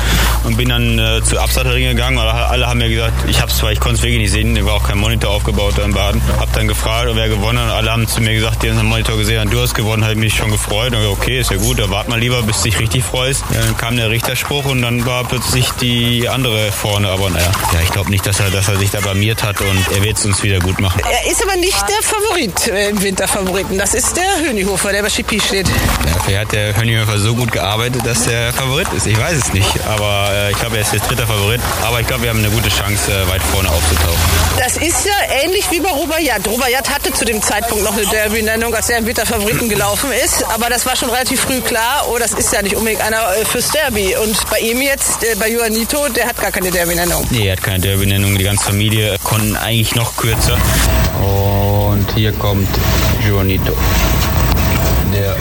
und 0.45 0.57
bin 0.57 0.69
dann 0.69 0.99
äh, 0.99 1.23
zu 1.23 1.39
Absatzring 1.41 1.85
gegangen. 1.85 2.19
Aber 2.19 2.51
alle 2.51 2.67
haben 2.67 2.79
mir 2.79 2.89
gesagt, 2.89 3.13
ich 3.29 3.41
habe 3.41 3.51
es 3.51 3.59
zwar, 3.59 3.73
ich 3.73 3.81
konnte 3.81 3.97
es 3.97 4.03
wirklich 4.03 4.21
nicht 4.21 4.33
sehen, 4.33 4.55
da 4.55 4.65
war 4.65 4.75
auch 4.75 4.87
kein 4.87 4.99
Monitor 4.99 5.31
aufgebaut 5.31 5.75
da 5.77 5.85
in 5.85 5.95
Baden. 5.95 6.21
Hab 6.39 6.53
dann 6.53 6.69
gefragt, 6.69 7.09
wer 7.15 7.29
gewonnen 7.29 7.59
hat 7.59 7.67
und 7.67 7.73
alle 7.73 7.91
haben 7.91 8.07
zu 8.07 8.21
mir 8.21 8.35
gesagt, 8.35 8.63
die 8.63 8.71
haben 8.71 8.77
den 8.77 8.87
Monitor 8.87 9.17
gesehen 9.17 9.41
haben, 9.41 9.51
du 9.51 9.61
hast 9.61 9.75
gewonnen, 9.75 10.05
habe 10.05 10.17
mich 10.17 10.35
schon 10.35 10.51
gefreut. 10.51 10.95
Und 10.95 11.07
okay, 11.07 11.41
ist 11.41 11.51
ja 11.51 11.57
gut, 11.57 11.74
da 11.77 11.91
wart 11.91 12.09
mal 12.09 12.19
lieber, 12.19 12.43
bis 12.43 12.59
du 12.59 12.65
dich 12.65 12.79
richtig 12.79 13.05
freust. 13.05 13.43
Dann 13.53 13.77
kam 13.77 13.97
der 13.97 14.11
Richterspruch 14.11 14.65
und 14.67 14.83
dann 14.83 15.05
war 15.07 15.25
plötzlich 15.25 15.71
die 15.81 16.29
andere 16.29 16.73
vorne. 16.73 17.09
Aber 17.09 17.31
naja, 17.31 17.51
ja, 17.73 17.81
ich 17.83 17.91
glaube 17.91 18.11
nicht, 18.11 18.27
dass 18.27 18.41
er, 18.41 18.51
dass 18.51 18.69
er 18.69 18.77
sich 18.77 18.91
da 18.91 19.01
blamiert 19.01 19.43
hat 19.43 19.61
und 19.61 19.79
er 19.95 20.03
wird 20.03 20.19
es 20.19 20.25
uns 20.25 20.43
wieder 20.43 20.59
gut 20.59 20.81
machen. 20.81 21.03
Er 21.11 21.31
ist 21.31 21.43
aber 21.43 21.57
nicht 21.57 21.83
der 21.89 22.03
Favorit 22.03 22.69
äh, 22.69 22.91
im 22.91 23.03
Winterfavoriten. 23.03 23.79
Das 23.79 23.95
ist 23.95 24.17
der 24.17 24.47
Hönihofer, 24.47 24.93
der 24.93 25.03
bei 25.03 25.11
Schippi 25.11 25.41
steht. 25.41 25.69
Ja, 25.69 25.75
vielleicht 26.25 26.41
hat 26.41 26.53
der 26.53 26.77
Hönninghofer 26.77 27.19
so 27.19 27.35
gut 27.35 27.53
gearbeitet, 27.53 28.03
dass 28.05 28.27
er 28.27 28.53
Favorit 28.53 28.89
ist. 28.97 29.07
Ich 29.07 29.19
weiß 29.19 29.37
es 29.37 29.53
nicht. 29.53 29.69
Aber 29.87 30.31
äh, 30.33 30.51
ich 30.53 30.59
glaube, 30.59 30.77
er 30.77 30.83
ist 30.83 30.93
jetzt 30.93 31.09
dritter 31.09 31.27
Favorit. 31.27 31.61
Aber 31.85 32.01
ich 32.01 32.07
glaube, 32.07 32.23
wir 32.23 32.31
haben 32.31 32.39
eine 32.39 32.51
gute 32.51 32.69
Chance, 32.69 33.11
äh, 33.11 33.29
weit 33.31 33.43
vorne 33.43 33.69
aufzutauchen. 33.69 34.19
Das 34.59 34.77
ist 34.77 35.07
ja 35.07 35.13
ähnlich 35.43 35.71
wie 35.71 35.81
bei 35.81 35.91
Rubaiyat. 35.91 36.47
Rubaiyat 36.47 36.89
hatte 36.91 37.13
zu 37.13 37.25
dem 37.25 37.43
Zeitpunkt 37.43 37.85
noch 37.85 37.97
eine 37.97 38.07
Derby-Nennung, 38.07 38.75
als 38.75 38.89
er 38.89 38.99
im 38.99 39.07
Winterfavoriten 39.07 39.69
gelaufen 39.69 40.11
ist. 40.25 40.45
Aber 40.45 40.69
das 40.69 40.87
war 40.87 40.97
schon 40.97 41.11
relativ 41.11 41.41
früh 41.41 41.61
klar, 41.65 42.07
oh, 42.11 42.19
das 42.19 42.33
ist 42.33 42.53
ja 42.53 42.63
nicht 42.63 42.77
unbedingt 42.77 43.03
einer 43.03 43.37
äh, 43.37 43.45
fürs 43.45 43.69
Derby. 43.71 44.15
Und 44.23 44.37
bei 44.51 44.59
ihm 44.59 44.81
jetzt, 44.81 45.25
äh, 45.25 45.35
bei 45.39 45.51
Juanito, 45.51 46.09
der 46.09 46.27
hat 46.27 46.41
gar 46.41 46.51
keine 46.51 46.71
Derby-Nennung. 46.71 47.27
Nee, 47.31 47.47
er 47.49 47.57
hat 47.57 47.63
keine 47.63 47.81
Derby-Nennung. 47.81 48.37
Die 48.39 48.45
ganze 48.45 48.65
Familie 48.65 49.17
konnten 49.25 49.57
eigentlich 49.57 49.95
noch 49.95 50.17
kürzer. 50.17 50.57
Und 51.21 52.07
hier 52.15 52.33
kommt 52.33 52.69
Juanito, 53.27 53.73
der 55.13 55.37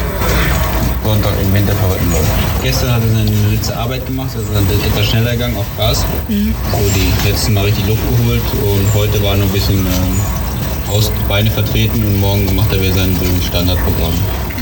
Sonntag 1.03 1.33
im 1.41 1.53
Winterfavoriten 1.53 2.11
läuft. 2.11 2.31
Gestern 2.63 2.93
hat 2.93 3.01
er 3.03 3.09
seine 3.09 3.53
letzte 3.53 3.75
Arbeit 3.75 4.05
gemacht, 4.05 4.29
also 4.35 4.47
ein 4.57 4.65
etwas 4.87 5.05
schneller 5.05 5.31
gegangen 5.31 5.57
auf 5.57 5.65
Gas. 5.77 6.05
Mhm. 6.29 6.55
So 6.71 6.89
die 6.95 7.29
letzten 7.29 7.53
Mal 7.53 7.65
richtig 7.65 7.85
Luft 7.87 8.03
geholt 8.09 8.41
und 8.63 8.93
heute 8.93 9.21
war 9.21 9.35
noch 9.35 9.45
ein 9.45 9.51
bisschen 9.51 9.85
äh, 9.85 10.91
aus 10.91 11.11
Beine 11.27 11.51
vertreten 11.51 12.03
und 12.03 12.19
morgen 12.19 12.55
macht 12.55 12.71
er 12.71 12.81
wieder 12.81 12.93
sein 12.93 13.17
Standardprogramm. 13.45 14.13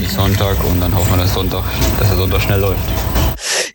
Bis 0.01 0.15
Sonntag 0.15 0.63
und 0.63 0.81
dann 0.81 0.95
hoffen 0.95 1.11
wir, 1.11 1.17
dass, 1.17 1.33
Sonntag, 1.33 1.63
dass 1.99 2.09
er 2.09 2.17
Sonntag 2.17 2.41
schnell 2.41 2.59
läuft. 2.59 2.79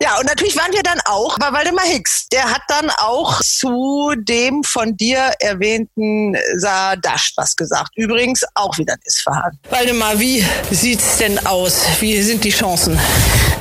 Ja, 0.01 0.19
und 0.19 0.25
natürlich 0.25 0.57
waren 0.57 0.73
wir 0.73 0.83
dann 0.83 0.99
auch 1.05 1.39
bei 1.39 1.51
Waldemar 1.53 1.85
Hicks. 1.85 2.27
Der 2.27 2.43
hat 2.43 2.63
dann 2.67 2.89
auch 2.97 3.41
zu 3.41 4.13
dem 4.17 4.61
von 4.63 4.97
dir 4.97 5.31
erwähnten 5.39 6.35
Sadash 6.57 7.31
was 7.37 7.55
gesagt. 7.55 7.91
Übrigens 7.95 8.43
auch 8.55 8.77
wieder 8.77 8.93
ein 8.93 8.99
Isfahan. 9.05 9.57
Waldemar, 9.69 10.19
wie 10.19 10.45
sieht's 10.69 11.17
denn 11.17 11.43
aus? 11.45 11.85
Wie 12.01 12.21
sind 12.21 12.43
die 12.43 12.51
Chancen? 12.51 12.99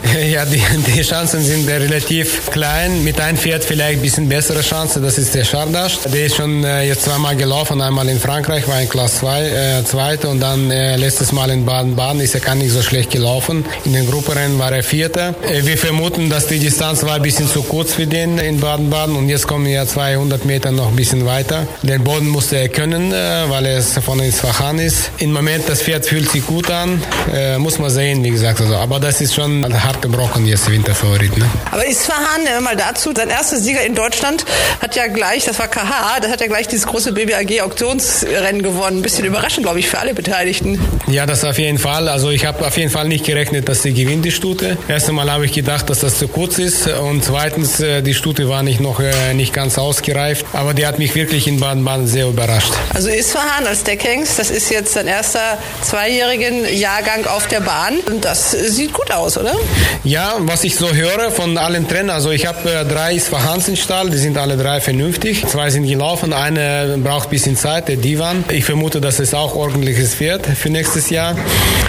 Ja, 0.26 0.44
die, 0.44 0.62
die 0.94 1.02
Chancen 1.02 1.42
sind 1.42 1.68
relativ 1.68 2.50
klein. 2.50 3.04
Mit 3.04 3.20
einem 3.20 3.38
Pferd 3.38 3.64
vielleicht 3.64 3.98
ein 3.98 4.02
bisschen 4.02 4.28
bessere 4.28 4.60
Chance. 4.60 5.00
Das 5.00 5.18
ist 5.18 5.34
der 5.34 5.44
Shardash. 5.44 5.98
Der 6.12 6.26
ist 6.26 6.36
schon 6.36 6.64
äh, 6.64 6.82
jetzt 6.82 7.02
zweimal 7.02 7.36
gelaufen. 7.36 7.80
Einmal 7.80 8.08
in 8.08 8.18
Frankreich, 8.18 8.66
war 8.68 8.80
in 8.80 8.88
Klasse 8.88 9.20
2, 9.20 9.42
äh, 9.42 9.84
zweite 9.84 10.28
und 10.28 10.40
dann 10.40 10.70
äh, 10.70 10.96
letztes 10.96 11.32
Mal 11.32 11.50
in 11.50 11.64
Baden-Baden 11.64 12.20
ist 12.20 12.34
er 12.34 12.40
gar 12.40 12.54
nicht 12.54 12.72
so 12.72 12.82
schlecht 12.82 13.10
gelaufen. 13.10 13.64
In 13.84 13.92
den 13.92 14.10
Gruppenrennen 14.10 14.58
war 14.58 14.72
er 14.72 14.82
Vierter. 14.82 15.34
Äh, 15.42 15.64
wir 15.64 15.78
vermuten, 15.78 16.28
dass 16.28 16.46
die 16.46 16.58
Distanz 16.58 17.02
war 17.04 17.14
ein 17.14 17.22
bisschen 17.22 17.48
zu 17.48 17.62
kurz 17.62 17.94
für 17.94 18.06
den 18.06 18.38
in 18.38 18.60
Baden-Baden 18.60 19.16
und 19.16 19.28
jetzt 19.28 19.46
kommen 19.46 19.66
ja 19.66 19.86
200 19.86 20.44
Meter 20.44 20.72
noch 20.72 20.88
ein 20.88 20.96
bisschen 20.96 21.24
weiter. 21.24 21.66
Den 21.82 22.04
Boden 22.04 22.28
musste 22.28 22.56
er 22.56 22.68
können, 22.68 23.12
äh, 23.12 23.48
weil 23.48 23.66
er 23.66 23.82
von 23.82 24.20
Isfahan 24.20 24.78
ist. 24.78 25.10
Im 25.18 25.32
Moment, 25.32 25.68
das 25.68 25.82
Pferd 25.82 26.06
fühlt 26.06 26.30
sich 26.30 26.44
gut 26.46 26.70
an. 26.70 27.02
Äh, 27.32 27.58
muss 27.58 27.78
man 27.78 27.90
sehen, 27.90 28.22
wie 28.24 28.30
gesagt. 28.30 28.60
Also, 28.60 28.76
aber 28.76 29.00
das 29.00 29.20
ist 29.20 29.34
schon 29.34 29.64
hart 29.82 29.95
gebrochen 30.02 30.46
jetzt 30.46 30.70
Winterfavorit. 30.70 31.36
Ne? 31.36 31.48
Aber 31.70 31.86
Isfahan, 31.86 32.62
mal 32.62 32.76
dazu, 32.76 33.12
sein 33.14 33.30
erster 33.30 33.56
Sieger 33.56 33.82
in 33.82 33.94
Deutschland 33.94 34.44
hat 34.80 34.96
ja 34.96 35.06
gleich, 35.06 35.44
das 35.44 35.58
war 35.58 35.68
KH, 35.68 36.20
das 36.20 36.30
hat 36.30 36.40
ja 36.40 36.46
gleich 36.46 36.68
dieses 36.68 36.86
große 36.86 37.12
BBAG 37.12 37.62
Auktionsrennen 37.62 38.62
gewonnen. 38.62 38.98
Ein 38.98 39.02
bisschen 39.02 39.24
überraschend, 39.24 39.64
glaube 39.64 39.78
ich, 39.78 39.88
für 39.88 39.98
alle 39.98 40.14
Beteiligten. 40.14 40.80
Ja, 41.08 41.26
das 41.26 41.44
auf 41.44 41.58
jeden 41.58 41.78
Fall. 41.78 42.08
Also 42.08 42.30
ich 42.30 42.46
habe 42.46 42.66
auf 42.66 42.76
jeden 42.76 42.90
Fall 42.90 43.08
nicht 43.08 43.24
gerechnet, 43.24 43.68
dass 43.68 43.82
sie 43.82 43.92
gewinnt, 43.92 44.24
die 44.24 44.32
Stute. 44.32 44.76
Erst 44.88 45.08
einmal 45.08 45.30
habe 45.30 45.44
ich 45.44 45.52
gedacht, 45.52 45.88
dass 45.90 46.00
das 46.00 46.18
zu 46.18 46.28
kurz 46.28 46.58
ist 46.58 46.88
und 46.88 47.24
zweitens, 47.24 47.80
äh, 47.80 48.02
die 48.02 48.14
Stute 48.14 48.48
war 48.48 48.62
nicht 48.62 48.80
noch 48.80 49.00
äh, 49.00 49.34
nicht 49.34 49.52
ganz 49.52 49.78
ausgereift, 49.78 50.46
aber 50.52 50.74
die 50.74 50.86
hat 50.86 50.98
mich 50.98 51.14
wirklich 51.14 51.46
in 51.46 51.60
Baden-Baden 51.60 52.06
sehr 52.06 52.26
überrascht. 52.26 52.72
Also 52.94 53.08
Isfahan 53.08 53.66
als 53.66 53.84
Deckhengst, 53.84 54.38
das 54.38 54.50
ist 54.50 54.70
jetzt 54.70 54.92
sein 54.92 55.06
erster 55.06 55.58
zweijährigen 55.82 56.64
Jahrgang 56.74 57.26
auf 57.26 57.46
der 57.46 57.60
Bahn 57.60 57.98
und 58.06 58.24
das 58.24 58.50
sieht 58.52 58.92
gut 58.92 59.10
aus, 59.10 59.38
oder? 59.38 59.54
Ja, 60.04 60.36
was 60.38 60.64
ich 60.64 60.76
so 60.76 60.92
höre 60.92 61.30
von 61.30 61.58
allen 61.58 61.88
Trainern, 61.88 62.10
also 62.10 62.30
ich 62.30 62.46
habe 62.46 62.70
äh, 62.70 62.84
drei 62.84 63.14
Isfahans 63.14 63.68
im 63.68 63.76
Stall, 63.76 64.10
die 64.10 64.18
sind 64.18 64.38
alle 64.38 64.56
drei 64.56 64.80
vernünftig. 64.80 65.46
Zwei 65.46 65.70
sind 65.70 65.86
gelaufen, 65.86 66.32
eine 66.32 66.98
braucht 67.02 67.28
ein 67.28 67.30
bisschen 67.30 67.56
Zeit, 67.56 67.88
der 67.88 67.96
Divan. 67.96 68.44
Ich 68.50 68.64
vermute, 68.64 69.00
dass 69.00 69.18
es 69.18 69.34
auch 69.34 69.54
ordentliches 69.54 70.14
Pferd 70.14 70.46
für 70.46 70.70
nächstes 70.70 71.10
Jahr. 71.10 71.36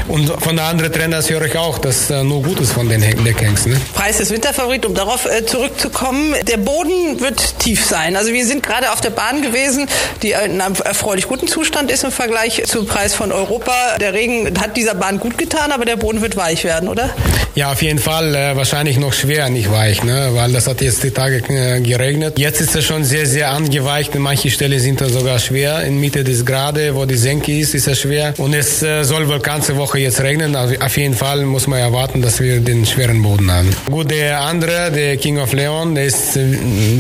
Und 0.08 0.30
von 0.42 0.56
den 0.56 0.66
anderen 0.66 0.92
Trainern 0.92 1.24
höre 1.24 1.44
ich 1.44 1.58
auch, 1.58 1.78
dass 1.80 2.10
äh, 2.10 2.24
nur 2.24 2.42
Gutes 2.42 2.72
von 2.72 2.88
den 2.88 3.02
Deckhengsten. 3.02 3.74
Ne? 3.74 3.82
Preis 3.94 4.18
des 4.18 4.32
Winterfavorit, 4.32 4.86
um 4.86 4.96
darauf 4.96 5.26
äh, 5.26 5.46
zurückzukommen. 5.46 6.34
Der 6.48 6.58
Boden 6.58 7.20
wird 7.20 7.60
tief 7.60 7.86
sein. 7.86 8.16
Also 8.16 8.32
wir 8.32 8.46
sind 8.46 8.64
gerade 8.64 8.92
auf 8.92 9.02
der 9.02 9.10
Bahn 9.10 9.42
gewesen, 9.42 9.88
die 10.24 10.32
in 10.32 10.62
einem 10.62 10.76
erfreulich 10.76 11.28
guten 11.28 11.48
Zustand 11.48 11.92
ist 11.92 12.04
im 12.04 12.12
Vergleich 12.12 12.64
zum 12.66 12.88
Preis 12.88 13.14
von 13.14 13.32
Europa. 13.32 13.98
Der 14.00 14.14
Regen 14.14 14.60
hat 14.60 14.78
dieser 14.78 14.96
Bahn 14.96 15.20
gut 15.20 15.38
getan, 15.38 15.72
aber 15.72 15.86
der 15.86 15.98
Boden 15.98 16.22
wird 16.22 16.38
weich 16.38 16.64
werden, 16.64 16.90
oder? 16.90 17.10
Ja, 17.56 17.72
auf 17.72 17.82
jeden 17.82 17.87
Fall 17.98 18.36
äh, 18.36 18.56
wahrscheinlich 18.56 18.98
noch 18.98 19.14
schwer, 19.14 19.50
nicht 19.50 19.72
weich, 19.72 20.04
ne? 20.04 20.32
weil 20.34 20.52
das 20.52 20.68
hat 20.68 20.82
jetzt 20.82 21.04
die 21.04 21.12
Tage 21.12 21.38
äh, 21.48 21.80
geregnet. 21.80 22.38
Jetzt 22.38 22.60
ist 22.60 22.76
es 22.76 22.84
schon 22.84 23.06
sehr, 23.06 23.26
sehr 23.26 23.52
angeweicht. 23.52 24.14
In 24.16 24.22
manchen 24.22 24.52
Stellen 24.52 24.80
sind 24.80 25.00
es 25.00 25.14
sogar 25.14 25.40
schwer. 25.40 25.84
In 25.84 26.00
Mitte 26.00 26.26
des 26.26 26.46
Grade, 26.46 26.94
wo 26.96 27.06
die 27.06 27.16
Senke 27.16 27.58
ist, 27.58 27.74
ist 27.74 27.88
es 27.88 28.02
schwer. 28.02 28.34
Und 28.38 28.54
es 28.54 28.84
äh, 28.84 29.04
soll 29.04 29.30
wohl 29.30 29.40
ganze 29.40 29.78
Woche 29.78 30.00
jetzt 30.00 30.20
regnen. 30.20 30.56
Also 30.56 30.76
auf 30.80 30.98
jeden 30.98 31.14
Fall 31.14 31.46
muss 31.46 31.68
man 31.68 31.80
erwarten, 31.80 32.22
dass 32.22 32.42
wir 32.42 32.60
den 32.60 32.86
schweren 32.86 33.22
Boden 33.24 33.50
haben. 33.50 33.70
Gut, 33.90 34.12
der 34.12 34.42
andere, 34.42 34.92
der 34.92 35.16
King 35.16 35.40
of 35.40 35.54
Leon, 35.54 35.96
der 35.96 36.06
ist 36.06 36.36
äh, 36.36 36.44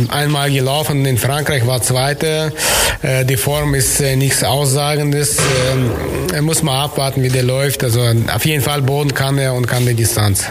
einmal 0.07 0.49
gelaufen 0.49 1.05
in 1.05 1.17
Frankreich, 1.17 1.67
war 1.67 1.81
Zweiter. 1.81 2.53
Äh, 3.01 3.25
die 3.25 3.37
Form 3.37 3.75
ist 3.75 3.99
äh, 3.99 4.15
nichts 4.15 4.43
Aussagendes. 4.43 5.37
Äh, 6.33 6.41
muss 6.41 6.63
man 6.63 6.75
abwarten, 6.75 7.23
wie 7.23 7.29
der 7.29 7.43
läuft. 7.43 7.83
Also 7.83 8.01
auf 8.33 8.45
jeden 8.45 8.63
Fall 8.63 8.81
Boden 8.81 9.13
kann 9.13 9.37
er 9.37 9.53
und 9.53 9.67
kann 9.67 9.85
die 9.85 9.93
Distanz. 9.93 10.45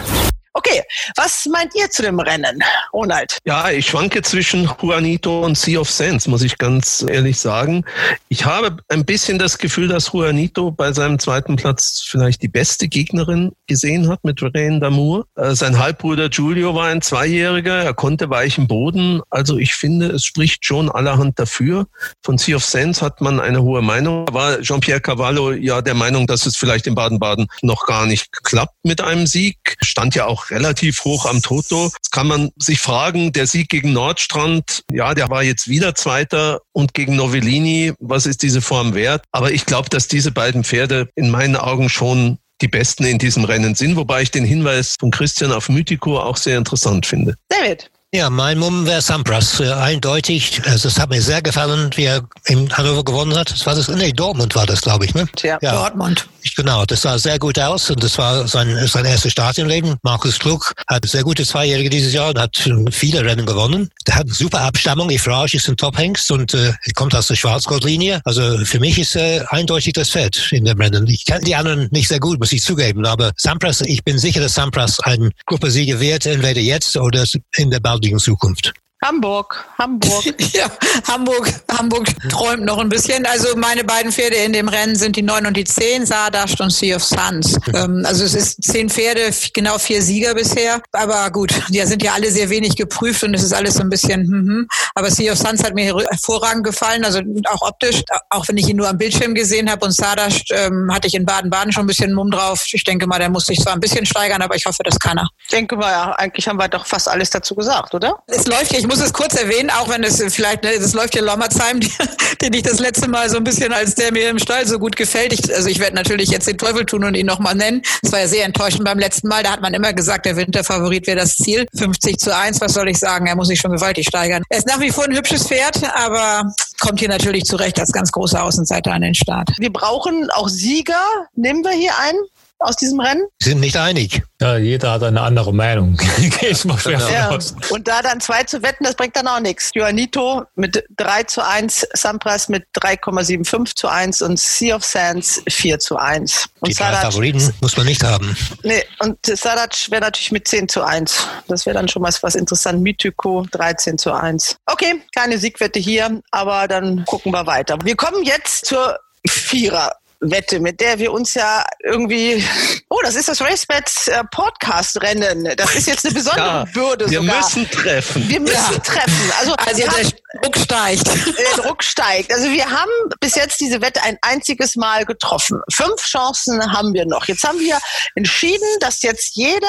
Was 1.15 1.45
meint 1.45 1.73
ihr 1.75 1.89
zu 1.89 2.01
dem 2.01 2.19
Rennen, 2.19 2.63
Ronald? 2.93 3.37
Ja, 3.45 3.69
ich 3.69 3.87
schwanke 3.87 4.21
zwischen 4.21 4.69
Juanito 4.81 5.43
und 5.43 5.57
Sea 5.57 5.79
of 5.79 5.89
Sands, 5.89 6.27
muss 6.27 6.41
ich 6.41 6.57
ganz 6.57 7.05
ehrlich 7.07 7.39
sagen. 7.39 7.85
Ich 8.29 8.45
habe 8.45 8.77
ein 8.89 9.05
bisschen 9.05 9.39
das 9.39 9.57
Gefühl, 9.57 9.87
dass 9.87 10.11
Juanito 10.13 10.71
bei 10.71 10.93
seinem 10.93 11.19
zweiten 11.19 11.55
Platz 11.55 12.05
vielleicht 12.07 12.41
die 12.41 12.47
beste 12.47 12.87
Gegnerin 12.87 13.51
gesehen 13.67 14.09
hat 14.09 14.23
mit 14.23 14.39
Verena 14.39 14.79
Damour. 14.79 15.25
Äh, 15.35 15.55
sein 15.55 15.77
Halbbruder 15.77 16.29
Giulio 16.29 16.73
war 16.75 16.87
ein 16.87 17.01
Zweijähriger, 17.01 17.83
er 17.83 17.93
konnte 17.93 18.29
weichen 18.29 18.67
Boden. 18.67 19.21
Also 19.29 19.57
ich 19.57 19.73
finde, 19.73 20.07
es 20.07 20.25
spricht 20.25 20.65
schon 20.65 20.89
allerhand 20.89 21.39
dafür. 21.39 21.87
Von 22.23 22.37
Sea 22.37 22.55
of 22.55 22.65
Sands 22.65 23.01
hat 23.01 23.21
man 23.21 23.39
eine 23.39 23.61
hohe 23.61 23.81
Meinung. 23.81 24.25
War 24.31 24.61
Jean-Pierre 24.61 25.01
Cavallo 25.01 25.51
ja 25.51 25.81
der 25.81 25.93
Meinung, 25.93 26.27
dass 26.27 26.45
es 26.45 26.57
vielleicht 26.57 26.87
in 26.87 26.95
Baden-Baden 26.95 27.47
noch 27.61 27.85
gar 27.85 28.05
nicht 28.05 28.31
klappt 28.43 28.75
mit 28.83 29.01
einem 29.01 29.27
Sieg. 29.27 29.57
Stand 29.81 30.15
ja 30.15 30.25
auch 30.25 30.49
relativ 30.49 30.76
hoch 30.81 31.25
am 31.25 31.41
Toto. 31.41 31.85
Jetzt 31.85 32.11
kann 32.11 32.27
man 32.27 32.51
sich 32.57 32.79
fragen, 32.79 33.31
der 33.31 33.47
Sieg 33.47 33.69
gegen 33.69 33.93
Nordstrand, 33.93 34.83
ja, 34.91 35.13
der 35.13 35.29
war 35.29 35.43
jetzt 35.43 35.67
wieder 35.67 35.95
Zweiter 35.95 36.61
und 36.73 36.93
gegen 36.93 37.15
Novellini, 37.15 37.93
was 37.99 38.25
ist 38.25 38.43
diese 38.43 38.61
Form 38.61 38.93
wert? 38.93 39.23
Aber 39.31 39.51
ich 39.51 39.65
glaube, 39.65 39.89
dass 39.89 40.07
diese 40.07 40.31
beiden 40.31 40.63
Pferde 40.63 41.09
in 41.15 41.29
meinen 41.29 41.55
Augen 41.55 41.89
schon 41.89 42.37
die 42.61 42.67
Besten 42.67 43.05
in 43.05 43.19
diesem 43.19 43.43
Rennen 43.43 43.75
sind, 43.75 43.95
wobei 43.95 44.23
ich 44.23 44.31
den 44.31 44.45
Hinweis 44.45 44.95
von 44.99 45.11
Christian 45.11 45.51
auf 45.51 45.69
Mythico 45.69 46.19
auch 46.19 46.37
sehr 46.37 46.57
interessant 46.57 47.05
finde. 47.05 47.35
David. 47.49 47.89
Ja, 48.13 48.29
mein 48.29 48.57
Mumm 48.57 48.85
wäre 48.85 49.01
Sampras, 49.01 49.59
äh, 49.59 49.69
eindeutig. 49.69 50.61
Also 50.65 50.87
es 50.87 50.97
hat 50.97 51.09
mir 51.09 51.21
sehr 51.21 51.41
gefallen, 51.41 51.91
wie 51.95 52.05
er 52.05 52.25
in 52.45 52.71
Hannover 52.75 53.03
gewonnen 53.03 53.35
hat. 53.37 53.51
Das 53.51 53.65
war 53.65 53.75
das, 53.75 53.89
nee, 53.89 54.13
Dortmund 54.13 54.55
war 54.55 54.65
das, 54.65 54.81
glaube 54.81 55.03
ich, 55.03 55.13
ne? 55.13 55.27
Ja, 55.43 55.59
ja. 55.61 55.73
Dortmund. 55.73 56.27
Genau, 56.55 56.85
das 56.85 57.01
sah 57.01 57.17
sehr 57.17 57.39
gut 57.39 57.59
aus 57.59 57.89
und 57.89 58.03
das 58.03 58.17
war 58.17 58.47
sein, 58.47 58.87
sein 58.87 59.05
erstes 59.05 59.31
Stadionrennen. 59.31 59.97
Markus 60.03 60.39
Klug 60.39 60.73
hat 60.87 61.05
sehr 61.05 61.23
gute 61.23 61.45
Zweijährige 61.45 61.89
dieses 61.89 62.13
Jahr 62.13 62.29
und 62.29 62.39
hat 62.39 62.57
viele 62.91 63.23
Rennen 63.23 63.45
gewonnen. 63.45 63.89
Der 64.05 64.15
hat 64.15 64.25
eine 64.25 64.33
super 64.33 64.61
Abstammung. 64.61 65.09
Ifrage 65.09 65.57
ist 65.57 65.67
ein 65.67 65.77
Top-Hengst 65.77 66.31
und 66.31 66.53
äh, 66.53 66.73
kommt 66.95 67.15
aus 67.15 67.27
der 67.27 67.35
Schwarzgoldlinie. 67.35 68.21
Also 68.23 68.57
für 68.65 68.79
mich 68.79 68.97
ist 68.99 69.15
äh, 69.15 69.43
eindeutig 69.49 69.93
das 69.93 70.09
Fett 70.09 70.51
in 70.51 70.65
dem 70.65 70.79
Rennen. 70.79 71.07
Ich 71.07 71.25
kenne 71.25 71.43
die 71.43 71.55
anderen 71.55 71.87
nicht 71.91 72.07
sehr 72.07 72.19
gut, 72.19 72.39
muss 72.39 72.51
ich 72.51 72.61
zugeben, 72.61 73.05
aber 73.05 73.31
Sampras, 73.37 73.81
ich 73.81 74.03
bin 74.03 74.17
sicher, 74.17 74.41
dass 74.41 74.53
Sampras 74.53 74.99
ein 75.01 75.31
Gruppensieger 75.45 75.99
wird, 75.99 76.25
entweder 76.25 76.61
jetzt 76.61 76.97
oder 76.97 77.23
in 77.55 77.69
der 77.69 77.79
baldigen 77.79 78.19
Zukunft. 78.19 78.73
Hamburg, 79.03 79.63
Hamburg. 79.77 80.25
ja, 80.53 80.71
Hamburg, 81.07 81.53
Hamburg 81.71 82.07
träumt 82.29 82.65
noch 82.65 82.79
ein 82.79 82.89
bisschen. 82.89 83.25
Also 83.27 83.55
meine 83.55 83.83
beiden 83.83 84.11
Pferde 84.11 84.37
in 84.37 84.53
dem 84.53 84.67
Rennen 84.67 84.95
sind 84.95 85.15
die 85.15 85.21
9 85.21 85.45
und 85.45 85.55
die 85.55 85.65
10, 85.65 86.05
Sardasht 86.07 86.59
und 86.59 86.71
Sea 86.71 86.95
of 86.95 87.03
Suns. 87.03 87.57
Ähm, 87.75 88.03
also 88.05 88.23
es 88.23 88.33
ist 88.33 88.63
zehn 88.63 88.89
Pferde, 88.89 89.31
genau 89.53 89.77
vier 89.77 90.01
Sieger 90.01 90.33
bisher. 90.33 90.81
Aber 90.93 91.29
gut, 91.29 91.53
die 91.69 91.79
sind 91.85 92.01
ja 92.01 92.13
alle 92.13 92.31
sehr 92.31 92.49
wenig 92.49 92.75
geprüft 92.75 93.23
und 93.23 93.35
es 93.35 93.43
ist 93.43 93.53
alles 93.53 93.75
so 93.75 93.81
ein 93.81 93.89
bisschen, 93.89 94.21
hm, 94.21 94.47
hm. 94.47 94.67
aber 94.95 95.11
Sea 95.11 95.31
of 95.31 95.37
Suns 95.37 95.63
hat 95.63 95.75
mir 95.75 95.85
hervorragend 95.85 96.63
gefallen, 96.63 97.05
also 97.05 97.19
auch 97.49 97.61
optisch, 97.61 98.01
auch 98.31 98.47
wenn 98.47 98.57
ich 98.57 98.67
ihn 98.67 98.77
nur 98.77 98.89
am 98.89 98.97
Bildschirm 98.97 99.35
gesehen 99.35 99.69
habe 99.69 99.85
und 99.85 99.95
Sardasht 99.95 100.51
ähm, 100.51 100.91
hatte 100.91 101.07
ich 101.07 101.13
in 101.13 101.25
Baden-Baden 101.25 101.71
schon 101.71 101.83
ein 101.83 101.87
bisschen 101.87 102.13
Mumm 102.13 102.31
drauf. 102.31 102.63
Ich 102.71 102.83
denke 102.83 103.05
mal, 103.05 103.19
der 103.19 103.29
muss 103.29 103.45
sich 103.45 103.59
zwar 103.59 103.73
ein 103.73 103.79
bisschen 103.79 104.07
steigern, 104.07 104.41
aber 104.41 104.55
ich 104.55 104.65
hoffe, 104.65 104.81
das 104.83 104.97
kann 104.97 105.17
er. 105.17 105.27
Ich 105.43 105.49
denke 105.49 105.75
mal, 105.75 105.91
ja, 105.91 106.11
eigentlich 106.13 106.47
haben 106.47 106.57
wir 106.57 106.67
doch 106.67 106.85
fast 106.87 107.07
alles 107.07 107.29
dazu 107.29 107.53
gesagt, 107.53 107.93
oder? 107.93 108.15
Es 108.27 108.47
läuft 108.47 108.73
ja, 108.73 108.79
ich 108.79 108.86
muss 108.87 109.01
es 109.01 109.13
kurz 109.13 109.35
erwähnen, 109.35 109.69
auch 109.69 109.89
wenn 109.89 110.03
es 110.03 110.21
vielleicht, 110.33 110.63
ne, 110.63 110.71
das 110.79 110.93
läuft 110.93 111.15
ja 111.15 111.21
Lommerzheim, 111.21 111.79
den 112.41 112.53
ich 112.53 112.63
das 112.63 112.79
letzte 112.79 113.09
Mal 113.09 113.29
so 113.29 113.37
ein 113.37 113.43
bisschen, 113.43 113.73
als 113.73 113.95
der 113.95 114.11
mir 114.11 114.29
im 114.29 114.39
Stall 114.39 114.65
so 114.65 114.79
gut 114.79 114.95
gefällt. 114.95 115.33
Ich, 115.33 115.53
also 115.53 115.67
ich 115.67 115.79
werde 115.79 115.95
natürlich 115.95 116.29
jetzt 116.29 116.47
den 116.47 116.57
Teufel 116.57 116.85
tun 116.85 117.03
und 117.03 117.15
ihn 117.15 117.25
nochmal 117.25 117.55
nennen. 117.55 117.81
Das 118.01 118.11
war 118.11 118.19
ja 118.19 118.27
sehr 118.27 118.45
enttäuschend 118.45 118.85
beim 118.85 118.99
letzten 118.99 119.27
Mal. 119.27 119.43
Da 119.43 119.51
hat 119.51 119.61
man 119.61 119.73
immer 119.73 119.93
gesagt, 119.93 120.25
der 120.25 120.35
Winterfavorit 120.35 121.07
wäre 121.07 121.17
das 121.17 121.35
Ziel. 121.35 121.65
50 121.75 122.17
zu 122.17 122.35
1, 122.35 122.61
was 122.61 122.73
soll 122.73 122.87
ich 122.89 122.97
sagen? 122.97 123.27
Er 123.27 123.35
muss 123.35 123.47
sich 123.47 123.59
schon 123.59 123.71
gewaltig 123.71 124.07
steigern. 124.07 124.43
Er 124.49 124.59
ist 124.59 124.67
nach 124.67 124.79
wie 124.79 124.91
vor 124.91 125.05
ein 125.05 125.15
hübsches 125.15 125.47
Pferd, 125.47 125.81
aber 125.95 126.51
kommt 126.79 126.99
hier 126.99 127.09
natürlich 127.09 127.45
zurecht 127.45 127.79
als 127.79 127.91
ganz 127.91 128.11
großer 128.11 128.43
Außenseiter 128.43 128.91
an 128.91 129.01
den 129.01 129.15
Start. 129.15 129.49
Wir 129.57 129.71
brauchen 129.71 130.29
auch 130.31 130.49
Sieger. 130.49 131.03
Nehmen 131.35 131.63
wir 131.63 131.71
hier 131.71 131.97
einen? 131.99 132.19
Aus 132.59 132.75
diesem 132.75 132.99
Rennen? 132.99 133.23
Sind 133.41 133.59
nicht 133.59 133.77
einig. 133.77 134.23
Ja, 134.41 134.57
jeder 134.57 134.91
hat 134.91 135.03
eine 135.03 135.21
andere 135.21 135.53
Meinung. 135.53 135.97
Ich 136.41 136.65
mal 136.65 136.77
schwer 136.77 136.99
Ja. 137.11 137.37
Und 137.69 137.87
da 137.87 138.01
dann 138.01 138.19
zwei 138.21 138.43
zu 138.43 138.61
wetten, 138.61 138.83
das 138.83 138.95
bringt 138.95 139.15
dann 139.15 139.27
auch 139.27 139.39
nichts. 139.39 139.71
Juanito 139.73 140.43
mit 140.55 140.83
3 140.97 141.23
zu 141.23 141.45
1, 141.45 141.87
Sampras 141.93 142.47
mit 142.47 142.65
3,75 142.79 143.75
zu 143.75 143.87
1 143.87 144.21
und 144.21 144.39
Sea 144.39 144.75
of 144.75 144.83
Sands 144.83 145.41
4 145.49 145.79
zu 145.79 145.97
1. 145.97 146.47
Und 146.59 146.69
Die 146.69 146.75
drei 146.75 146.93
Favoriten 146.93 147.53
muss 147.61 147.75
man 147.75 147.85
nicht 147.85 148.03
haben. 148.03 148.35
Nee, 148.63 148.83
und 148.99 149.17
Sadac 149.25 149.73
wäre 149.89 150.01
natürlich 150.01 150.31
mit 150.31 150.47
10 150.47 150.69
zu 150.69 150.83
1. 150.83 151.27
Das 151.47 151.65
wäre 151.65 151.75
dann 151.75 151.87
schon 151.87 152.01
mal 152.01 152.13
was 152.21 152.35
interessant. 152.35 152.81
Mythico 152.81 153.45
13 153.51 153.97
zu 153.97 154.13
1. 154.13 154.57
Okay, 154.65 155.01
keine 155.15 155.37
Siegwette 155.37 155.79
hier, 155.79 156.21
aber 156.31 156.67
dann 156.67 157.03
gucken 157.05 157.31
wir 157.31 157.45
weiter. 157.45 157.77
Wir 157.83 157.95
kommen 157.95 158.23
jetzt 158.23 158.65
zur 158.65 158.97
Vierer. 159.27 159.91
Wette, 160.19 160.59
mit 160.59 160.79
der 160.79 160.97
wir 160.99 161.11
uns 161.11 161.33
ja 161.35 161.63
irgendwie, 161.83 162.43
oh, 162.89 162.99
das 163.03 163.15
ist 163.15 163.29
das 163.29 163.39
RaceBets 163.41 164.07
äh, 164.07 164.23
Podcast-Rennen. 164.31 165.53
Das 165.55 165.75
ist 165.75 165.87
jetzt 165.87 166.05
eine 166.05 166.13
besondere 166.15 166.45
Ja, 166.45 166.65
Würde 166.75 167.09
wir 167.09 167.19
sogar. 167.19 167.37
müssen 167.37 167.69
treffen. 167.69 168.27
Wir 168.29 168.39
müssen 168.39 168.81
treffen. 168.83 169.31
Also, 169.39 169.53
Also 169.53 169.77
wir 169.77 169.85
der 169.85 169.93
haben, 169.93 170.11
Druck 170.41 170.57
steigt. 170.57 171.07
der 171.37 171.63
Druck 171.63 171.83
steigt. 171.83 172.33
Also 172.33 172.49
wir 172.49 172.65
haben 172.69 172.91
bis 173.19 173.35
jetzt 173.35 173.59
diese 173.59 173.81
Wette 173.81 174.01
ein 174.03 174.17
einziges 174.21 174.75
Mal 174.75 175.05
getroffen. 175.05 175.61
Fünf 175.71 176.01
Chancen 176.03 176.73
haben 176.73 176.93
wir 176.93 177.05
noch. 177.05 177.25
Jetzt 177.27 177.43
haben 177.43 177.59
wir 177.59 177.77
entschieden, 178.15 178.67
dass 178.79 179.01
jetzt 179.03 179.35
jeder 179.35 179.67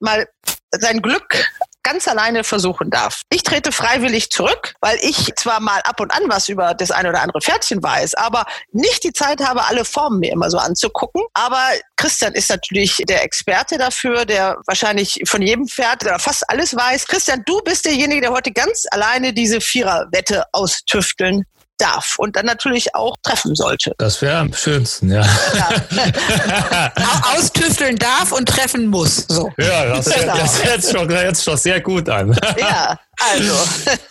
mal 0.00 0.26
sein 0.72 1.00
Glück 1.00 1.44
ganz 1.86 2.08
alleine 2.08 2.42
versuchen 2.42 2.90
darf. 2.90 3.22
Ich 3.30 3.44
trete 3.44 3.70
freiwillig 3.70 4.30
zurück, 4.30 4.74
weil 4.80 4.98
ich 5.02 5.32
zwar 5.36 5.60
mal 5.60 5.80
ab 5.82 6.00
und 6.00 6.12
an 6.12 6.24
was 6.26 6.48
über 6.48 6.74
das 6.74 6.90
eine 6.90 7.10
oder 7.10 7.22
andere 7.22 7.40
Pferdchen 7.40 7.80
weiß, 7.80 8.14
aber 8.14 8.44
nicht 8.72 9.04
die 9.04 9.12
Zeit 9.12 9.40
habe, 9.40 9.64
alle 9.66 9.84
Formen 9.84 10.18
mir 10.18 10.32
immer 10.32 10.50
so 10.50 10.58
anzugucken. 10.58 11.22
Aber 11.32 11.62
Christian 11.94 12.34
ist 12.34 12.50
natürlich 12.50 12.96
der 13.08 13.22
Experte 13.22 13.78
dafür, 13.78 14.24
der 14.24 14.56
wahrscheinlich 14.66 15.20
von 15.26 15.42
jedem 15.42 15.68
Pferd 15.68 16.02
oder 16.02 16.18
fast 16.18 16.50
alles 16.50 16.74
weiß. 16.74 17.06
Christian, 17.06 17.44
du 17.46 17.60
bist 17.62 17.84
derjenige, 17.84 18.20
der 18.20 18.32
heute 18.32 18.50
ganz 18.50 18.84
alleine 18.90 19.32
diese 19.32 19.60
Viererwette 19.60 20.42
austüfteln 20.52 21.44
darf 21.78 22.14
und 22.18 22.36
dann 22.36 22.46
natürlich 22.46 22.94
auch 22.94 23.16
treffen 23.22 23.54
sollte. 23.54 23.94
Das 23.98 24.22
wäre 24.22 24.38
am 24.38 24.52
schönsten, 24.54 25.12
ja. 25.12 25.22
Au- 25.22 27.36
Austüfteln 27.40 27.96
darf 27.96 28.32
und 28.32 28.48
treffen 28.48 28.86
muss. 28.86 29.24
So. 29.28 29.50
Ja, 29.58 29.86
das, 29.86 30.06
Genau. 30.06 30.36
das 30.36 30.64
hört 30.64 30.82
sich 30.82 30.96
schon, 30.96 31.10
jetzt 31.10 31.44
schon 31.44 31.56
sehr 31.56 31.80
gut 31.80 32.08
an. 32.08 32.36
Ja, 32.58 32.98
also. 33.18 33.54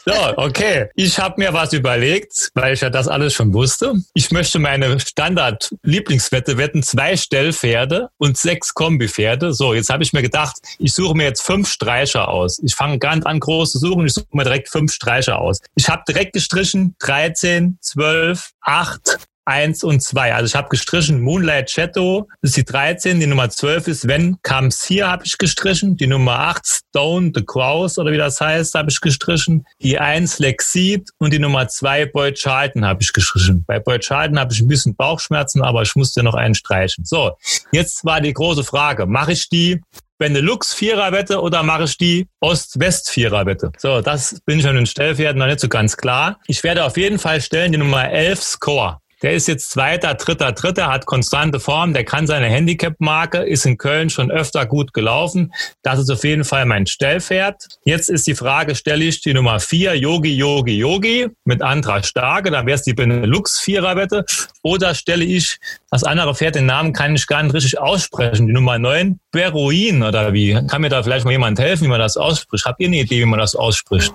So, 0.06 0.38
okay. 0.38 0.90
Ich 0.96 1.18
habe 1.18 1.36
mir 1.38 1.54
was 1.54 1.74
überlegt, 1.74 2.52
weil 2.54 2.74
ich 2.74 2.82
ja 2.82 2.90
das 2.90 3.08
alles 3.08 3.34
schon 3.34 3.54
wusste. 3.54 3.94
Ich 4.14 4.32
möchte 4.32 4.60
meine 4.60 5.00
Standard-Lieblingswette 5.00 6.58
wetten, 6.58 6.84
zwei 6.84 7.18
Stellpferde 7.18 8.10
und 8.18 8.38
sechs 8.38 8.74
Kombipferde. 8.74 9.54
So, 9.54 9.74
jetzt 9.74 9.90
habe 9.90 10.04
ich 10.04 10.14
mir 10.14 10.22
gedacht, 10.22 10.58
ich 10.78 10.94
suche 10.94 11.16
mir 11.16 11.24
jetzt 11.24 11.42
fünf 11.42 11.70
Streicher 11.70 12.28
aus. 12.28 12.60
Ich 12.64 12.76
fange 12.76 13.00
ganz 13.00 13.26
an 13.26 13.40
groß 13.40 13.72
zu 13.72 13.80
suchen, 13.80 14.06
ich 14.06 14.14
suche 14.14 14.28
mir 14.32 14.44
direkt 14.44 14.70
fünf 14.70 14.94
Streicher 14.94 15.40
aus. 15.40 15.60
Ich 15.76 15.90
habe 15.90 16.04
direkt 16.08 16.34
gestrichen 16.34 16.96
13, 17.00 17.78
12, 17.82 18.52
8, 18.62 19.18
1 19.46 19.84
und 19.84 20.02
2. 20.02 20.34
Also 20.34 20.48
ich 20.48 20.56
habe 20.56 20.70
gestrichen 20.70 21.22
Moonlight 21.22 21.70
Shadow, 21.70 22.28
das 22.42 22.52
ist 22.52 22.58
die 22.58 22.66
13, 22.66 23.20
die 23.20 23.28
Nummer 23.28 23.50
12 23.50 23.88
ist 23.88 24.08
When 24.08 24.38
Comes 24.44 24.90
Here 24.90 25.08
habe 25.08 25.26
ich 25.26 25.38
gestrichen, 25.38 25.96
die 25.98 26.08
Nummer 26.08 26.40
8 26.40 26.66
Stone 26.66 27.32
the 27.34 27.44
Crows 27.46 27.98
oder 27.98 28.12
wie 28.12 28.18
das 28.18 28.42
heißt, 28.42 28.74
habe 28.76 28.90
ich 28.90 29.00
gestrichen, 29.02 29.66
die 29.82 30.00
1 30.00 30.40
Lexid 30.40 31.10
und 31.20 31.32
die 31.32 31.40
Nummer 31.40 31.68
2 31.68 32.08
Boy 32.08 32.34
Charlton 32.34 32.86
habe 32.86 33.02
ich 33.02 33.14
gestrichen. 33.14 33.64
Bei 33.68 33.80
Boy 33.80 34.00
Charlton 34.00 34.40
habe 34.40 34.54
ich 34.54 34.62
ein 34.62 34.68
bisschen 34.68 34.96
Bauchschmerzen, 34.96 35.62
aber 35.62 35.82
ich 35.84 35.96
musste 35.96 36.24
noch 36.24 36.36
einen 36.36 36.56
streichen. 36.56 37.06
So, 37.06 37.38
jetzt 37.72 38.04
war 38.06 38.22
die 38.22 38.34
große 38.34 38.64
Frage, 38.64 39.06
mache 39.06 39.34
ich 39.34 39.50
die 39.50 39.82
Benelux 40.18 40.74
Viererwette 40.74 41.42
oder 41.42 41.62
mache 41.64 41.84
ich 41.84 41.98
die 41.98 42.28
Ost-West 42.40 43.10
Viererwette? 43.10 43.72
So, 43.78 44.02
das 44.02 44.40
bin 44.46 44.60
ich 44.60 44.68
an 44.68 44.76
den 44.76 44.86
Stellpferden 44.86 45.40
noch 45.40 45.48
nicht 45.48 45.60
so 45.60 45.68
ganz 45.68 45.98
klar. 45.98 46.40
Ich 46.48 46.64
werde 46.64 46.86
auf 46.86 46.96
jeden 46.96 47.20
Fall 47.20 47.42
stellen 47.42 47.74
die 47.74 47.78
Nummer 47.78 48.10
11 48.10 48.42
Score. 48.42 49.00
Der 49.22 49.34
ist 49.34 49.48
jetzt 49.48 49.72
Zweiter, 49.72 50.14
Dritter, 50.14 50.52
Dritter, 50.52 50.88
hat 50.88 51.06
konstante 51.06 51.60
Form, 51.60 51.94
der 51.94 52.04
kann 52.04 52.28
seine 52.28 52.48
Handicap-Marke, 52.48 53.40
ist 53.40 53.66
in 53.66 53.78
Köln 53.78 54.10
schon 54.10 54.30
öfter 54.30 54.66
gut 54.66 54.94
gelaufen. 54.94 55.54
Das 55.84 56.00
ist 56.00 56.10
auf 56.10 56.24
jeden 56.24 56.44
Fall 56.44 56.66
mein 56.66 56.86
Stellpferd. 56.86 57.68
Jetzt 57.86 58.10
ist 58.10 58.28
die 58.28 58.36
Frage, 58.36 58.76
stelle 58.76 59.06
ich 59.06 59.22
die 59.22 59.34
Nummer 59.34 59.60
4, 59.60 59.96
Yogi, 59.96 60.36
Yogi, 60.36 60.78
Yogi, 60.78 61.28
mit 61.46 61.62
Andra 61.62 62.04
Starke, 62.04 62.52
dann 62.52 62.66
wäre 62.66 62.76
es 62.76 62.84
die 62.84 62.94
Benelux-Viererwette. 62.94 64.26
Oder 64.62 64.94
stelle 64.96 65.24
ich 65.24 65.60
das 65.90 66.04
andere 66.04 66.36
Pferd, 66.36 66.56
den 66.56 66.66
Namen 66.66 66.92
kann 66.92 67.16
ich 67.16 67.28
gar 67.28 67.42
nicht 67.42 67.54
richtig 67.54 67.80
aussprechen, 67.80 68.48
die 68.48 68.54
Nummer 68.54 68.78
9, 68.78 69.20
Beruin 69.32 70.04
oder 70.04 70.34
wie? 70.34 70.54
Kann 70.68 70.82
mir 70.82 70.90
da 70.90 71.04
vielleicht 71.04 71.26
mal 71.26 71.32
jemand 71.32 71.60
helfen, 71.60 71.86
wie 71.86 71.90
man 71.90 72.00
das 72.00 72.18
ausspricht? 72.18 72.66
Habt 72.66 72.80
ihr 72.80 72.88
eine 72.88 72.98
Idee, 72.98 73.20
wie 73.20 73.26
man 73.26 73.40
das 73.40 73.56
ausspricht? 73.56 74.14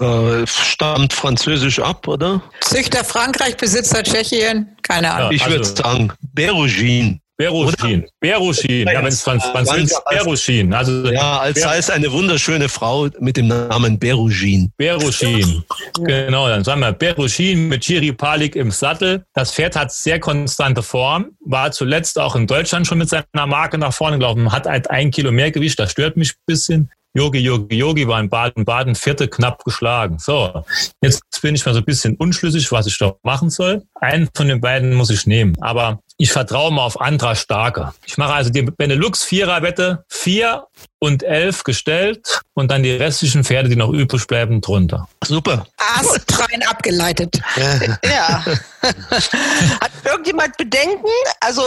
Äh, 0.00 0.46
stammt 0.46 1.12
französisch 1.12 1.78
ab, 1.80 2.06
oder? 2.06 2.42
Züchter 2.60 3.04
Frankreich, 3.04 3.56
Besitzer 3.56 3.97
Tschechien, 4.02 4.76
keine 4.82 5.12
Ahnung. 5.12 5.32
ich 5.32 5.44
würde 5.46 5.58
also- 5.60 5.76
sagen, 5.76 6.12
Berugin. 6.34 7.20
Beruschin. 7.40 8.04
Beruschin. 8.18 8.88
Ja, 8.88 8.98
wenn 8.98 9.06
es 9.06 9.22
Franz 9.22 9.44
Französisch 9.44 9.92
ist, 9.92 10.02
Beruschin. 10.10 10.74
Also, 10.74 11.08
Ja, 11.12 11.38
als 11.38 11.54
Ber- 11.54 11.68
sei 11.68 11.76
es 11.78 11.88
eine 11.88 12.10
wunderschöne 12.10 12.68
Frau 12.68 13.08
mit 13.20 13.36
dem 13.36 13.46
Namen 13.46 13.96
Berugin. 13.96 14.72
Beruschin. 14.76 15.62
Genau, 16.04 16.48
dann 16.48 16.64
sagen 16.64 16.80
wir 16.80 16.90
Beruschin 16.90 17.68
mit 17.68 17.82
Chiri 17.82 18.12
Palik 18.12 18.56
im 18.56 18.72
Sattel. 18.72 19.24
Das 19.34 19.52
Pferd 19.52 19.76
hat 19.76 19.92
sehr 19.92 20.18
konstante 20.18 20.82
Form, 20.82 21.26
war 21.46 21.70
zuletzt 21.70 22.18
auch 22.18 22.34
in 22.34 22.48
Deutschland 22.48 22.88
schon 22.88 22.98
mit 22.98 23.08
seiner 23.08 23.46
Marke 23.46 23.78
nach 23.78 23.94
vorne 23.94 24.18
gelaufen, 24.18 24.50
hat 24.50 24.66
halt 24.66 24.90
ein 24.90 25.12
Kilo 25.12 25.30
mehr 25.30 25.52
Gewicht, 25.52 25.78
das 25.78 25.92
stört 25.92 26.16
mich 26.16 26.30
ein 26.30 26.42
bisschen. 26.44 26.90
Yogi, 27.14 27.38
Yogi, 27.38 27.76
Yogi 27.76 28.06
war 28.06 28.20
in 28.20 28.28
Baden-Baden 28.28 28.94
vierte 28.94 29.28
knapp 29.28 29.64
geschlagen. 29.64 30.18
So, 30.18 30.62
jetzt 31.00 31.22
bin 31.42 31.54
ich 31.54 31.64
mal 31.64 31.72
so 31.72 31.80
ein 31.80 31.84
bisschen 31.84 32.16
unschlüssig, 32.16 32.70
was 32.70 32.86
ich 32.86 32.98
da 32.98 33.14
machen 33.22 33.50
soll. 33.50 33.82
Einen 33.94 34.28
von 34.34 34.48
den 34.48 34.60
beiden 34.60 34.94
muss 34.94 35.10
ich 35.10 35.26
nehmen, 35.26 35.54
aber 35.60 36.00
ich 36.20 36.32
vertraue 36.32 36.72
mal 36.72 36.82
auf 36.82 37.00
Andra 37.00 37.36
Starke. 37.36 37.94
Ich 38.04 38.18
mache 38.18 38.34
also 38.34 38.50
die 38.50 38.62
Benelux 38.62 39.22
Vierer-Wette, 39.22 40.04
vier 40.08 40.66
und 40.98 41.22
elf 41.22 41.62
gestellt 41.62 42.40
und 42.54 42.72
dann 42.72 42.82
die 42.82 42.90
restlichen 42.90 43.44
Pferde, 43.44 43.68
die 43.68 43.76
noch 43.76 43.90
übrig 43.90 44.26
bleiben, 44.26 44.60
drunter. 44.60 45.08
Super. 45.24 45.64
Astrein 45.76 46.64
abgeleitet. 46.68 47.40
Ja. 48.02 48.44
Hat 48.82 49.90
irgendjemand 50.04 50.56
Bedenken? 50.56 51.06
Also 51.40 51.62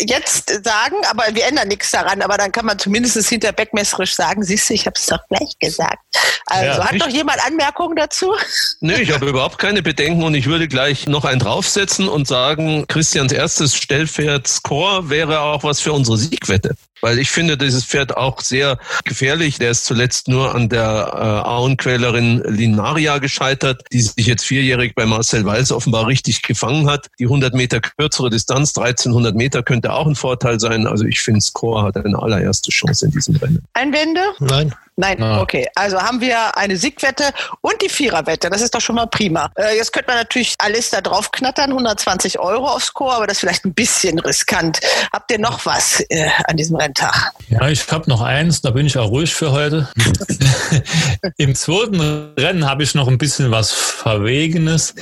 jetzt 0.00 0.64
sagen, 0.64 0.96
aber 1.10 1.24
wir 1.32 1.44
ändern 1.46 1.68
nichts 1.68 1.90
daran, 1.90 2.22
aber 2.22 2.36
dann 2.36 2.52
kann 2.52 2.66
man 2.66 2.78
zumindest 2.78 3.28
hinter 3.28 3.52
Beckmesserisch 3.52 4.14
sagen, 4.14 4.42
siehst 4.42 4.70
du, 4.70 4.74
ich 4.74 4.86
habe 4.86 4.94
es 4.96 5.06
doch 5.06 5.20
gleich 5.28 5.58
gesagt. 5.60 5.98
Also 6.46 6.80
Ja, 6.80 6.84
hat 6.84 7.00
doch 7.00 7.08
jemand 7.08 7.44
Anmerkungen 7.44 7.96
dazu? 7.96 8.32
Nö, 8.80 8.94
ich 8.94 9.12
habe 9.12 9.26
überhaupt 9.26 9.58
keine 9.58 9.82
Bedenken 9.82 10.22
und 10.22 10.34
ich 10.34 10.46
würde 10.46 10.68
gleich 10.68 11.06
noch 11.06 11.24
einen 11.24 11.40
draufsetzen 11.40 12.08
und 12.08 12.28
sagen, 12.28 12.86
Christians 12.86 13.32
erstes 13.32 13.74
Stellpferd 13.84 14.48
Score 14.48 15.10
wäre 15.10 15.40
auch 15.40 15.62
was 15.62 15.80
für 15.80 15.92
unsere 15.92 16.16
Siegwette. 16.16 16.74
Weil 17.02 17.18
ich 17.18 17.30
finde 17.30 17.58
dieses 17.58 17.84
Pferd 17.84 18.16
auch 18.16 18.40
sehr 18.40 18.78
gefährlich. 19.04 19.58
Der 19.58 19.72
ist 19.72 19.84
zuletzt 19.84 20.26
nur 20.26 20.54
an 20.54 20.70
der 20.70 21.12
äh, 21.12 21.46
Auenquälerin 21.46 22.42
Linaria 22.46 23.18
gescheitert, 23.18 23.82
die 23.92 24.00
sich 24.00 24.26
jetzt 24.26 24.46
vierjährig 24.46 24.94
bei 24.94 25.04
Marcel 25.04 25.44
Weiß 25.44 25.70
offenbar 25.70 26.06
richtig 26.06 26.40
gefangen 26.40 26.88
hat. 26.88 27.10
Die 27.18 27.24
100 27.24 27.52
Meter 27.52 27.82
kürzere 27.82 28.30
Distanz, 28.30 28.74
1300 28.74 29.34
Meter, 29.34 29.62
könnte 29.62 29.92
auch 29.92 30.06
ein 30.06 30.14
Vorteil 30.14 30.58
sein. 30.58 30.86
Also 30.86 31.04
ich 31.04 31.20
finde, 31.20 31.42
Score 31.42 31.82
hat 31.82 31.98
eine 31.98 32.18
allererste 32.18 32.70
Chance 32.70 33.04
in 33.04 33.12
diesem 33.12 33.36
Rennen. 33.36 33.62
Einwände? 33.74 34.22
Nein. 34.40 34.74
Nein, 34.96 35.20
Ah. 35.22 35.40
okay. 35.40 35.66
Also 35.74 36.00
haben 36.00 36.20
wir 36.20 36.56
eine 36.56 36.76
Siegwette 36.76 37.24
und 37.60 37.74
die 37.82 37.88
Viererwette. 37.88 38.48
Das 38.48 38.60
ist 38.60 38.74
doch 38.74 38.80
schon 38.80 38.94
mal 38.94 39.06
prima. 39.06 39.50
Äh, 39.56 39.76
jetzt 39.76 39.92
könnte 39.92 40.08
man 40.08 40.18
natürlich 40.18 40.54
alles 40.58 40.90
da 40.90 41.00
drauf 41.00 41.32
knattern, 41.32 41.70
120 41.72 42.38
Euro 42.38 42.68
aufs 42.68 42.86
Score, 42.86 43.12
aber 43.14 43.26
das 43.26 43.38
ist 43.38 43.40
vielleicht 43.40 43.64
ein 43.64 43.74
bisschen 43.74 44.18
riskant. 44.20 44.78
Habt 45.12 45.30
ihr 45.32 45.38
noch 45.40 45.66
was 45.66 46.00
äh, 46.10 46.28
an 46.46 46.56
diesem 46.56 46.76
Renntag? 46.76 47.32
Ja, 47.48 47.68
ich 47.68 47.90
habe 47.90 48.08
noch 48.08 48.20
eins, 48.22 48.60
da 48.62 48.70
bin 48.70 48.86
ich 48.86 48.96
auch 48.96 49.10
ruhig 49.10 49.34
für 49.34 49.50
heute. 49.50 49.88
Im 51.38 51.54
zweiten 51.54 52.32
Rennen 52.38 52.66
habe 52.68 52.82
ich 52.82 52.94
noch 52.94 53.08
ein 53.08 53.18
bisschen 53.18 53.50
was 53.50 53.72
Verwegenes. 53.72 54.94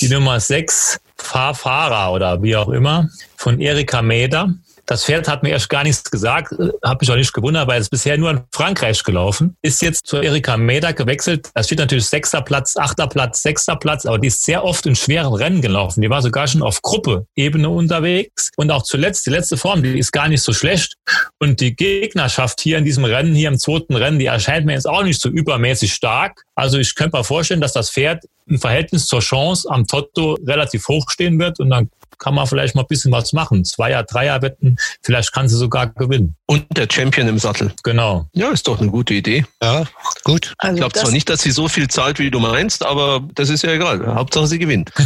Die 0.00 0.08
Nummer 0.08 0.38
6, 0.40 0.98
Fahrfahrer 1.16 2.12
oder 2.12 2.42
wie 2.42 2.56
auch 2.56 2.68
immer, 2.68 3.08
von 3.36 3.60
Erika 3.60 4.02
Meder. 4.02 4.54
Das 4.86 5.04
Pferd 5.04 5.28
hat 5.28 5.42
mir 5.42 5.50
erst 5.50 5.68
gar 5.68 5.84
nichts 5.84 6.10
gesagt, 6.10 6.52
habe 6.84 6.98
mich 7.00 7.10
auch 7.10 7.16
nicht 7.16 7.32
gewundert, 7.32 7.68
weil 7.68 7.80
es 7.80 7.88
bisher 7.88 8.18
nur 8.18 8.30
in 8.30 8.40
Frankreich 8.50 9.02
gelaufen. 9.04 9.56
Ist 9.62 9.80
jetzt 9.80 10.06
zu 10.06 10.16
Erika 10.16 10.56
Meder 10.56 10.92
gewechselt. 10.92 11.50
Da 11.54 11.62
steht 11.62 11.78
natürlich 11.78 12.06
sechster 12.06 12.42
Platz, 12.42 12.76
achter 12.76 13.06
Platz, 13.06 13.42
sechster 13.42 13.76
Platz, 13.76 14.06
aber 14.06 14.18
die 14.18 14.26
ist 14.28 14.44
sehr 14.44 14.64
oft 14.64 14.84
in 14.86 14.96
schweren 14.96 15.32
Rennen 15.34 15.62
gelaufen. 15.62 16.00
Die 16.00 16.10
war 16.10 16.20
sogar 16.20 16.48
schon 16.48 16.62
auf 16.62 16.82
Gruppe-Ebene 16.82 17.68
unterwegs. 17.68 18.50
Und 18.56 18.70
auch 18.70 18.82
zuletzt, 18.82 19.24
die 19.26 19.30
letzte 19.30 19.56
Form, 19.56 19.82
die 19.82 19.98
ist 19.98 20.12
gar 20.12 20.28
nicht 20.28 20.42
so 20.42 20.52
schlecht. 20.52 20.94
Und 21.38 21.60
die 21.60 21.76
Gegnerschaft 21.76 22.60
hier 22.60 22.78
in 22.78 22.84
diesem 22.84 23.04
Rennen, 23.04 23.34
hier 23.34 23.48
im 23.48 23.58
zweiten 23.58 23.94
Rennen, 23.94 24.18
die 24.18 24.26
erscheint 24.26 24.66
mir 24.66 24.72
jetzt 24.72 24.88
auch 24.88 25.04
nicht 25.04 25.20
so 25.20 25.28
übermäßig 25.28 25.92
stark. 25.94 26.42
Also 26.54 26.78
ich 26.78 26.94
könnte 26.96 27.16
mir 27.16 27.24
vorstellen, 27.24 27.60
dass 27.60 27.72
das 27.72 27.90
Pferd 27.90 28.24
ein 28.48 28.58
Verhältnis 28.58 29.06
zur 29.06 29.20
Chance 29.20 29.68
am 29.70 29.86
Toto 29.86 30.38
relativ 30.46 30.88
hoch 30.88 31.08
stehen 31.10 31.38
wird 31.38 31.60
und 31.60 31.70
dann 31.70 31.90
kann 32.18 32.34
man 32.34 32.46
vielleicht 32.46 32.74
mal 32.74 32.82
ein 32.82 32.88
bisschen 32.88 33.12
was 33.12 33.32
machen. 33.32 33.64
Zweier, 33.64 34.02
Dreier 34.02 34.42
Wetten, 34.42 34.76
vielleicht 35.02 35.32
kann 35.32 35.48
sie 35.48 35.56
sogar 35.56 35.88
gewinnen. 35.88 36.34
Und 36.46 36.66
der 36.76 36.86
Champion 36.90 37.28
im 37.28 37.38
Sattel. 37.38 37.72
Genau. 37.82 38.26
Ja, 38.32 38.50
ist 38.50 38.68
doch 38.68 38.80
eine 38.80 38.90
gute 38.90 39.14
Idee. 39.14 39.44
Ja, 39.62 39.84
gut. 40.24 40.54
ich 40.62 40.76
glaube 40.76 40.92
zwar 40.92 41.10
nicht, 41.10 41.28
dass 41.28 41.42
sie 41.42 41.50
so 41.50 41.68
viel 41.68 41.88
zahlt, 41.88 42.18
wie 42.18 42.30
du 42.30 42.40
meinst, 42.40 42.84
aber 42.84 43.22
das 43.34 43.48
ist 43.48 43.62
ja 43.62 43.72
egal. 43.72 44.14
Hauptsache 44.14 44.46
sie 44.46 44.58
gewinnt. 44.58 44.90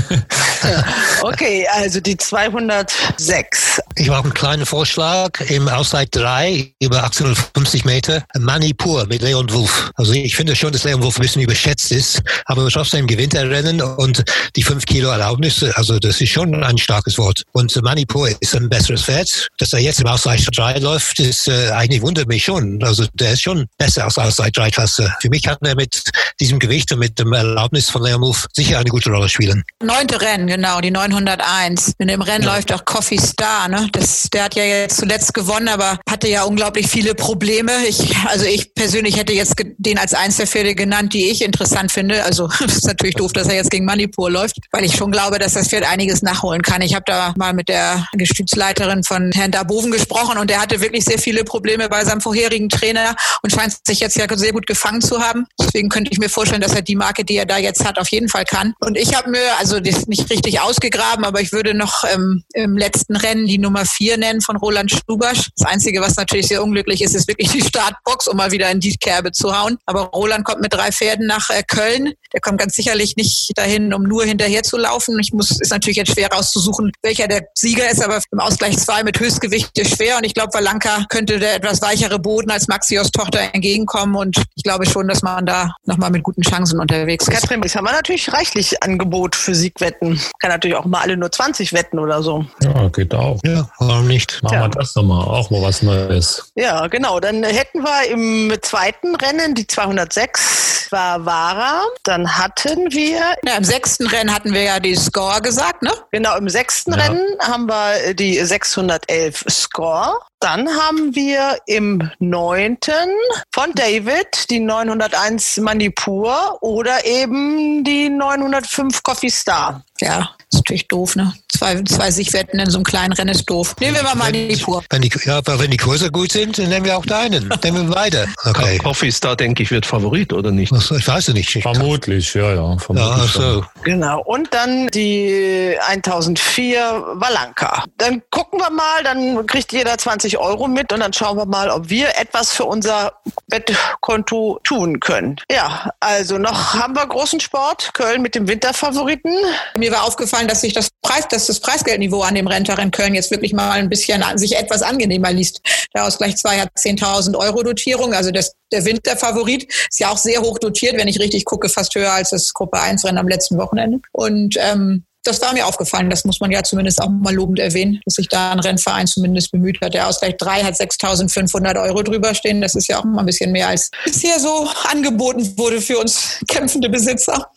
Okay, 1.23 1.67
also 1.73 2.01
die 2.01 2.17
206. 2.17 3.81
Ich 3.97 4.09
mache 4.09 4.25
einen 4.25 4.35
kleinen 4.35 4.67
Vorschlag 4.67 5.41
im 5.49 5.69
Auszeit 5.69 6.09
3 6.13 6.75
über 6.81 7.03
1850 7.05 7.85
Meter. 7.85 8.25
Manipur 8.39 9.07
mit 9.07 9.23
Leon 9.23 9.51
Wolf. 9.53 9.91
Also 9.95 10.13
ich 10.13 10.37
finde 10.37 10.57
schon, 10.57 10.73
dass 10.73 10.85
Leon 10.85 11.03
Wolf 11.03 11.19
ein 11.19 11.23
bisschen 11.23 11.43
überschätzt 11.43 11.93
ist, 11.93 12.23
aber 12.47 12.69
trotzdem 12.69 13.07
gewinnt 13.07 13.35
er 13.35 13.49
Rennen 13.51 13.81
und 13.81 14.25
die 14.57 14.63
5 14.63 14.87
Kilo 14.87 15.09
Erlaubnis, 15.09 15.63
also 15.63 15.99
das 15.99 16.21
ist 16.21 16.31
schon 16.31 16.55
ein 16.63 16.79
starkes 16.97 17.19
Wort. 17.19 17.43
Und 17.53 17.75
Manipur 17.83 18.31
ist 18.41 18.57
ein 18.57 18.71
besseres 18.71 19.03
Pferd. 19.03 19.49
Dass 19.59 19.73
er 19.73 19.81
jetzt 19.81 20.01
im 20.01 20.07
Auszeit 20.07 20.41
3 20.51 20.79
läuft, 20.79 21.21
ist 21.21 21.47
äh, 21.47 21.71
eigentlich 21.71 22.01
wundert 22.01 22.27
mich 22.27 22.45
schon. 22.45 22.83
Also 22.83 23.05
der 23.15 23.33
ist 23.33 23.43
schon 23.43 23.67
besser 23.77 24.05
als 24.05 24.17
Auszeit 24.17 24.57
3 24.57 24.71
Klasse. 24.71 25.13
Für 25.21 25.29
mich 25.29 25.43
kann 25.43 25.59
er 25.61 25.77
mit 25.77 26.03
diesem 26.41 26.59
Gewicht 26.59 26.91
und 26.93 27.01
mit 27.01 27.19
dem 27.19 27.33
Erlaubnis 27.35 27.91
von 27.91 28.03
Leon 28.03 28.23
Wolf 28.23 28.47
sicher 28.55 28.79
eine 28.79 28.89
gute 28.89 29.11
Rolle 29.11 29.29
spielen. 29.29 29.63
Neunte 29.83 30.21
Rennen, 30.21 30.47
genau, 30.47 30.81
die 30.81 30.91
901. 30.91 31.93
In 31.99 32.09
dem 32.09 32.23
Rennen 32.23 32.45
läuft 32.45 32.73
auch 32.73 32.85
Coffee 32.85 33.19
Star, 33.19 33.69
ne? 33.69 33.89
Das, 33.93 34.29
der 34.33 34.45
hat 34.45 34.55
ja 34.55 34.65
jetzt 34.65 34.97
zuletzt 34.97 35.35
gewonnen, 35.35 35.69
aber 35.69 35.99
hatte 36.09 36.29
ja 36.29 36.45
unglaublich 36.45 36.87
viele 36.87 37.15
Probleme. 37.15 37.73
Ich, 37.89 38.17
also 38.27 38.47
ich 38.47 38.75
persönlich 38.75 39.19
hätte 39.19 39.35
jetzt 39.35 39.55
den 39.79 39.99
als 39.99 40.15
eins 40.15 40.39
der 40.39 40.47
Pferde 40.47 40.75
genannt, 40.75 41.13
die 41.13 41.31
ich 41.31 41.43
interessant 41.43 41.93
finde. 41.93 42.25
Also 42.25 42.49
es 42.67 42.77
ist 42.77 42.87
natürlich 42.87 43.17
doof, 43.17 43.33
dass 43.33 43.49
er 43.49 43.57
jetzt 43.57 43.71
gegen 43.71 43.85
Manipur 43.85 44.31
läuft, 44.31 44.57
weil 44.73 44.85
ich 44.85 44.97
schon 44.97 45.11
glaube, 45.11 45.39
dass 45.39 45.53
das 45.53 45.69
Pferd 45.69 45.85
einiges 45.85 46.23
nachholen 46.23 46.63
kann. 46.63 46.83
Ich 46.87 46.95
habe 46.95 47.03
da 47.05 47.35
mal 47.37 47.53
mit 47.53 47.69
der 47.69 48.07
Gestützleiterin 48.13 49.03
von 49.03 49.33
Herrn 49.33 49.51
Darboven 49.51 49.91
gesprochen 49.91 50.39
und 50.39 50.49
der 50.49 50.61
hatte 50.61 50.81
wirklich 50.81 51.05
sehr 51.05 51.19
viele 51.19 51.43
Probleme 51.43 51.89
bei 51.89 52.05
seinem 52.05 52.21
vorherigen 52.21 52.69
Trainer 52.69 53.17
und 53.43 53.51
scheint 53.51 53.77
sich 53.85 53.99
jetzt 53.99 54.17
ja 54.17 54.27
sehr 54.37 54.53
gut 54.53 54.69
gefangen 54.69 55.01
zu 55.01 55.21
haben. 55.21 55.47
Deswegen 55.61 55.89
könnte 55.89 56.13
ich 56.13 56.21
mir 56.21 56.29
vorstellen, 56.29 56.61
dass 56.61 56.77
er 56.77 56.83
die 56.83 56.95
Marke, 56.95 57.25
die 57.25 57.37
er 57.37 57.45
da 57.45 57.59
jetzt 57.59 57.85
hat, 57.85 57.99
auf 57.99 58.09
jeden 58.13 58.29
Fall 58.29 58.45
kann. 58.45 58.73
Und 58.79 58.97
ich 58.97 59.17
habe 59.17 59.31
mir, 59.31 59.59
also 59.59 59.81
das 59.81 59.97
ist 59.97 60.09
nicht 60.09 60.31
richtig 60.31 60.61
ausgegraben, 60.61 61.25
aber 61.25 61.41
ich 61.41 61.51
würde 61.51 61.75
noch 61.75 62.05
ähm, 62.05 62.45
im 62.55 62.77
letzten 62.77 63.17
Rennen 63.17 63.49
die 63.49 63.59
Nummer 63.59 63.85
vier 63.85 64.17
nennen 64.17 64.41
von 64.41 64.55
Roland 64.55 64.93
Stubasch. 64.93 65.51
Das 65.57 65.69
Einzige, 65.69 66.01
was 66.01 66.15
natürlich 66.15 66.47
sehr 66.47 66.63
unglücklich 66.63 67.03
ist, 67.03 67.17
ist 67.17 67.27
wirklich 67.27 67.51
die 67.51 67.63
Startbox, 67.63 68.29
um 68.29 68.37
mal 68.37 68.53
wieder 68.53 68.71
in 68.71 68.79
die 68.79 68.97
Kerbe 68.97 69.33
zu 69.33 69.59
hauen. 69.59 69.77
Aber 69.87 70.03
Roland 70.03 70.45
kommt 70.45 70.61
mit 70.61 70.73
drei 70.73 70.93
Pferden 70.93 71.27
nach 71.27 71.51
äh, 71.51 71.65
Köln. 71.65 72.13
Der 72.33 72.41
kommt 72.41 72.59
ganz 72.59 72.75
sicherlich 72.75 73.17
nicht 73.17 73.53
dahin, 73.57 73.93
um 73.95 74.03
nur 74.03 74.25
hinterher 74.25 74.63
zu 74.63 74.77
laufen. 74.77 75.19
Ich 75.19 75.33
muss, 75.33 75.51
ist 75.51 75.71
natürlich 75.71 75.97
jetzt 75.97 76.13
schwer 76.13 76.29
rauszusuchen, 76.31 76.93
welcher 77.03 77.29
der 77.29 77.49
Sieger 77.55 77.91
ist, 77.91 78.03
aber 78.03 78.21
im 78.31 78.41
Ausgleich 78.41 78.79
zwei 78.79 79.03
mit 79.03 79.19
Höchstgewicht 79.19 79.77
ist 79.79 79.97
schwer. 79.97 80.19
Und 80.19 80.25
ich 80.25 80.35
glaube, 80.35 80.53
Valanka 80.55 81.07
könnte 81.09 81.39
der 81.39 81.57
etwas 81.57 81.83
weichere 81.83 82.19
Boden 82.19 82.51
als 82.51 82.69
Maxios 82.69 83.11
Tochter 83.11 83.41
entgegenkommen. 83.53 84.17
Und 84.17 84.43
ich 84.55 84.63
glaube 84.63 84.87
schon, 84.87 85.09
dass 85.09 85.23
man 85.23 85.47
da 85.47 85.75
nochmal 85.85 86.11
mit 86.11 86.23
guten 86.23 86.43
Chancen 86.43 86.81
unterwegs 86.81 87.27
ist. 87.29 87.35
Katrin, 87.35 87.63
jetzt 87.63 87.77
haben 87.77 87.85
wir 87.85 87.93
natürlich 87.93 88.33
reichlich 88.33 88.83
Angebot 88.83 89.37
für 89.37 89.55
Siegwetten. 89.55 90.21
Kann 90.39 90.51
natürlich 90.51 90.77
auch 90.77 90.85
mal 90.85 91.01
alle 91.01 91.17
nur 91.17 91.31
20 91.31 91.73
wetten 91.73 91.99
oder 91.99 92.23
so. 92.23 92.45
Ja, 92.63 92.89
geht 92.89 93.15
auch. 93.15 93.41
Ja, 93.45 93.69
warum 93.79 94.07
nicht? 94.07 94.43
Machen 94.43 94.61
wir 94.61 94.69
das 94.69 94.95
nochmal, 94.95 95.25
auch 95.25 95.51
mal 95.51 95.63
was 95.63 95.83
Neues. 95.83 96.53
Ja, 96.55 96.87
genau. 96.87 97.21
Dann 97.21 97.43
hätten 97.45 97.83
wir 97.83 98.09
im 98.11 98.53
zweiten 98.63 99.15
Rennen 99.17 99.55
die 99.55 99.67
206 99.67 100.89
war 100.91 101.25
Vara. 101.25 101.83
Dann 102.17 102.39
hatten 102.39 102.91
wir. 102.93 103.21
Ja, 103.45 103.57
im 103.59 103.65
sechsten 103.65 104.07
Rennen 104.07 104.35
hatten 104.35 104.55
wir 104.55 104.63
ja 104.63 104.81
die 104.81 104.95
Score 104.95 105.43
gesagt, 105.43 105.83
ne? 105.83 105.93
Genau, 106.13 106.35
im 106.39 106.49
sechsten 106.49 106.93
Ja. 106.93 107.05
Rennen 107.05 107.27
haben 107.41 107.67
wir 107.67 108.15
die 108.15 108.43
611 108.43 109.45
Score. 109.51 110.19
Dann 110.41 110.69
haben 110.69 111.15
wir 111.15 111.57
im 111.67 112.11
neunten 112.19 113.09
von 113.55 113.73
David 113.75 114.51
die 114.51 114.61
901 114.61 115.57
Manipur 115.59 116.59
oder 116.61 117.07
eben 117.07 117.85
die 117.85 118.11
905 118.11 119.03
Coffee 119.03 119.31
Star. 119.31 119.83
Ja, 120.01 120.31
ist 120.53 120.59
natürlich 120.59 120.89
doof, 120.89 121.17
ne? 121.17 121.33
Zwei, 121.49 121.83
zwei 121.85 122.11
Siegwetten 122.11 122.61
in 122.61 122.69
so 122.69 122.77
einem 122.77 122.85
kleinen 122.85 123.13
Rennen 123.13 123.31
ist 123.31 123.47
doof. 123.47 123.75
Nehmen 123.81 123.97
wir 123.97 124.03
mal 124.03 124.15
Manipur. 124.15 124.85
Wenn 124.91 125.01
die, 125.01 125.11
ja, 125.25 125.39
aber 125.39 125.59
wenn 125.59 125.71
die 125.71 125.79
Kurse 125.79 126.11
gut 126.11 126.33
sind, 126.33 126.59
dann 126.59 126.69
nehmen 126.69 126.85
wir 126.85 126.99
auch 126.99 127.07
deinen. 127.07 127.49
Nehmen 127.65 127.89
wir 127.89 127.95
beide. 127.95 128.29
Okay. 128.45 128.77
Coffee 128.79 129.11
Star, 129.11 129.37
denke 129.37 129.63
ich, 129.63 129.71
wird 129.71 129.87
Favorit, 129.87 130.35
oder 130.35 130.51
nicht? 130.51 130.75
So, 130.75 130.97
Ich 130.97 131.09
weiß 131.09 131.29
es 131.29 131.35
nicht. 131.35 131.55
Ich 131.57 131.63
Vermutlich, 131.63 132.35
ja, 132.35 132.53
ja. 132.53 132.77
Vermutlich 132.79 133.35
Ja, 133.35 133.41
so. 133.41 133.65
Genau. 133.85 134.23
Und 134.23 134.53
dann 134.53 134.89
die 134.89 135.77
1004 135.89 137.05
Valanka. 137.15 137.85
Dann 137.97 138.23
gucken 138.31 138.61
wir 138.61 138.71
mal, 138.71 139.03
dann 139.03 139.47
kriegt 139.47 139.73
jeder 139.73 139.97
20 139.97 140.26
Euro 140.35 140.69
mit 140.69 140.93
und 140.93 141.01
dann 141.01 141.13
schauen 141.13 141.37
wir 141.37 141.47
mal, 141.47 141.71
ob 141.71 141.89
wir 141.89 142.09
etwas 142.19 142.53
für 142.53 142.65
unser 142.65 143.13
Wettkonto 143.49 144.59
tun 144.65 145.01
können. 145.01 145.37
Ja, 145.51 145.91
also 146.01 146.39
noch 146.39 146.75
haben 146.75 146.95
wir 146.95 147.07
großen 147.07 147.41
Sport. 147.41 147.91
Köln 147.95 148.23
mit 148.23 148.35
dem 148.35 148.49
Winterfavoriten. 148.49 149.33
Mir 149.77 149.93
war 149.93 150.05
aufgefallen, 150.05 150.49
dass 150.49 150.61
sich 150.61 150.73
das 150.73 150.89
Preis, 151.03 151.29
dass 151.29 151.47
das 151.47 151.61
Preisgeldniveau 151.61 152.23
an 152.23 152.35
dem 152.35 152.47
Renntag 152.47 152.79
in 152.79 152.91
Köln 152.91 153.15
jetzt 153.15 153.31
wirklich 153.31 153.53
mal 153.53 153.73
ein 153.73 153.89
bisschen 153.89 154.23
sich 154.37 154.57
etwas 154.57 154.83
angenehmer 154.83 155.33
liest. 155.33 155.61
Der 155.95 156.05
Ausgleich 156.05 156.37
2 156.37 156.61
hat 156.61 156.71
10.000 156.77 157.37
Euro 157.37 157.63
Dotierung, 157.63 158.13
also 158.13 158.31
das, 158.31 158.53
der 158.73 158.85
Winterfavorit 158.85 159.65
ist 159.65 160.01
ja 160.01 160.11
auch 160.11 160.19
sehr 160.19 160.41
hoch 160.43 160.59
dotiert, 160.59 160.97
wenn 160.97 161.09
ich 161.09 161.21
richtig 161.21 161.45
gucke, 161.45 161.69
fast 161.69 161.95
höher 161.95 162.13
als 162.13 162.31
das 162.31 162.53
Gruppe 162.53 162.81
1 162.81 163.05
Rennen 163.05 163.19
am 163.19 163.29
letzten 163.29 163.59
Wochenende. 163.59 164.01
Und 164.13 164.57
ähm, 164.59 165.05
das 165.27 165.41
war 165.41 165.53
mir 165.53 165.67
aufgefallen. 165.67 166.11
Das 166.11 166.25
muss 166.25 166.41
man 166.41 166.51
ja 166.51 166.63
zumindest 166.63 167.03
auch 167.03 167.09
mal 167.09 167.35
lobend 167.35 167.59
erwähnen, 167.59 168.01
dass 168.05 168.15
sich 168.15 168.29
da 168.29 168.53
ein 168.53 168.61
Rennverein 168.61 169.07
zumindest 169.07 169.53
bemüht 169.53 169.81
hat. 169.81 169.95
Der 169.95 170.09
Ausgleich 170.09 170.37
3 170.37 170.65
hat 170.65 170.75
6.500 170.75 171.83
Euro 171.83 172.03
drüber 172.03 172.35
stehen. 172.35 172.61
Das 172.61 172.75
ist 172.75 172.89
ja 172.89 172.99
auch 172.99 173.05
mal 173.05 173.21
ein 173.21 173.27
bisschen 173.27 173.53
mehr 173.53 173.69
als 173.69 173.91
bisher 174.05 174.39
so 174.39 174.69
angeboten 174.91 175.57
wurde 175.57 175.81
für 175.81 175.99
uns 175.99 176.39
kämpfende 176.49 176.89
Besitzer. 176.89 177.51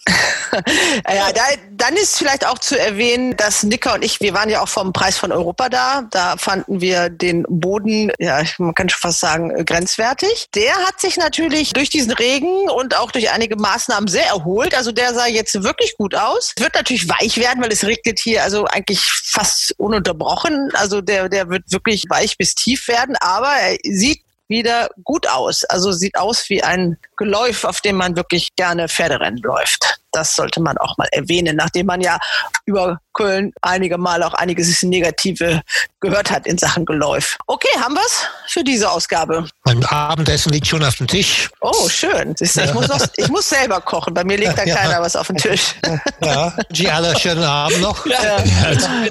Ja, 1.07 1.31
da, 1.31 1.41
dann 1.71 1.95
ist 1.95 2.17
vielleicht 2.17 2.45
auch 2.45 2.57
zu 2.57 2.77
erwähnen, 2.77 3.35
dass 3.37 3.63
Nicker 3.63 3.95
und 3.95 4.03
ich, 4.03 4.19
wir 4.19 4.33
waren 4.33 4.49
ja 4.49 4.61
auch 4.61 4.67
vom 4.67 4.93
Preis 4.93 5.17
von 5.17 5.31
Europa 5.31 5.69
da. 5.69 6.07
Da 6.11 6.37
fanden 6.37 6.81
wir 6.81 7.09
den 7.09 7.45
Boden, 7.47 8.11
ja, 8.19 8.41
man 8.57 8.73
kann 8.73 8.89
schon 8.89 8.99
fast 8.99 9.19
sagen, 9.19 9.51
äh, 9.51 9.63
grenzwertig. 9.63 10.47
Der 10.55 10.73
hat 10.73 10.99
sich 10.99 11.17
natürlich 11.17 11.73
durch 11.73 11.89
diesen 11.89 12.11
Regen 12.11 12.69
und 12.69 12.97
auch 12.97 13.11
durch 13.11 13.31
einige 13.31 13.55
Maßnahmen 13.55 14.07
sehr 14.07 14.25
erholt. 14.25 14.75
Also 14.75 14.91
der 14.91 15.13
sah 15.13 15.27
jetzt 15.27 15.63
wirklich 15.63 15.97
gut 15.97 16.15
aus. 16.15 16.53
Wird 16.57 16.73
natürlich 16.75 17.07
weich 17.07 17.37
werden, 17.37 17.58
weil 17.61 17.71
es 17.71 17.85
regnet 17.85 18.19
hier 18.19 18.43
also 18.43 18.65
eigentlich 18.65 19.01
fast 19.01 19.73
ununterbrochen. 19.77 20.71
Also 20.73 21.01
der, 21.01 21.29
der 21.29 21.49
wird 21.49 21.71
wirklich 21.71 22.05
weich 22.09 22.37
bis 22.37 22.55
tief 22.55 22.87
werden, 22.87 23.15
aber 23.19 23.49
er 23.49 23.77
sieht 23.83 24.21
wieder 24.47 24.89
gut 25.03 25.27
aus. 25.27 25.63
Also 25.65 25.91
sieht 25.91 26.17
aus 26.17 26.49
wie 26.49 26.63
ein 26.63 26.97
Geläuf, 27.17 27.63
auf 27.63 27.81
dem 27.81 27.95
man 27.95 28.15
wirklich 28.15 28.55
gerne 28.55 28.89
Pferderennen 28.89 29.41
läuft. 29.41 29.98
Das 30.11 30.35
sollte 30.35 30.61
man 30.61 30.77
auch 30.77 30.97
mal 30.97 31.07
erwähnen, 31.11 31.55
nachdem 31.55 31.85
man 31.87 32.01
ja 32.01 32.17
über 32.65 32.99
Köln 33.13 33.51
einige 33.61 33.97
Mal 33.97 34.23
auch 34.23 34.33
einiges 34.33 34.81
Negative 34.83 35.61
gehört 35.99 36.31
hat 36.31 36.47
in 36.47 36.57
Sachen 36.57 36.85
Geläuf. 36.85 37.37
Okay, 37.47 37.67
haben 37.79 37.95
wir's 37.95 38.25
für 38.47 38.63
diese 38.63 38.89
Ausgabe? 38.89 39.47
Mein 39.65 39.83
Abendessen 39.85 40.51
liegt 40.51 40.67
schon 40.67 40.83
auf 40.83 40.95
dem 40.95 41.07
Tisch. 41.07 41.49
Oh, 41.61 41.89
schön. 41.89 42.33
Siehst 42.37 42.57
du, 42.57 42.61
Ich 42.61 42.73
muss, 42.73 42.87
noch, 42.87 43.05
ich 43.17 43.27
muss 43.27 43.49
selber 43.49 43.81
kochen. 43.81 44.13
Bei 44.13 44.23
mir 44.23 44.37
legt 44.37 44.57
da 44.57 44.63
Ja. 44.63 44.75
keiner 44.75 45.01
was 45.01 45.15
auf 45.15 45.27
den 45.27 45.37
Tisch. 45.37 45.75
Ja, 46.21 46.53
die 46.69 46.89
alle 46.89 47.17
schönen 47.19 47.43
Abend 47.43 47.81
noch. 47.81 48.05
Ja, 48.05 48.43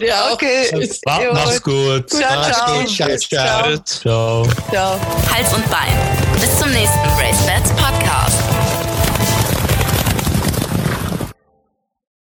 ja. 0.00 0.32
okay. 0.32 0.68
Jo. 1.06 1.32
mach's 1.32 1.62
gut. 1.62 2.08
Ciao, 2.10 2.42
ciao. 2.50 2.84
Ciao, 2.86 3.16
ciao. 3.16 3.78
Ciao. 3.84 4.48
Ciao. 4.70 5.00
Hals 5.32 5.52
und 5.52 5.68
Bein. 5.70 5.92
Bis 6.40 6.58
zum 6.58 6.70
nächsten 6.70 7.08
Race 7.18 7.46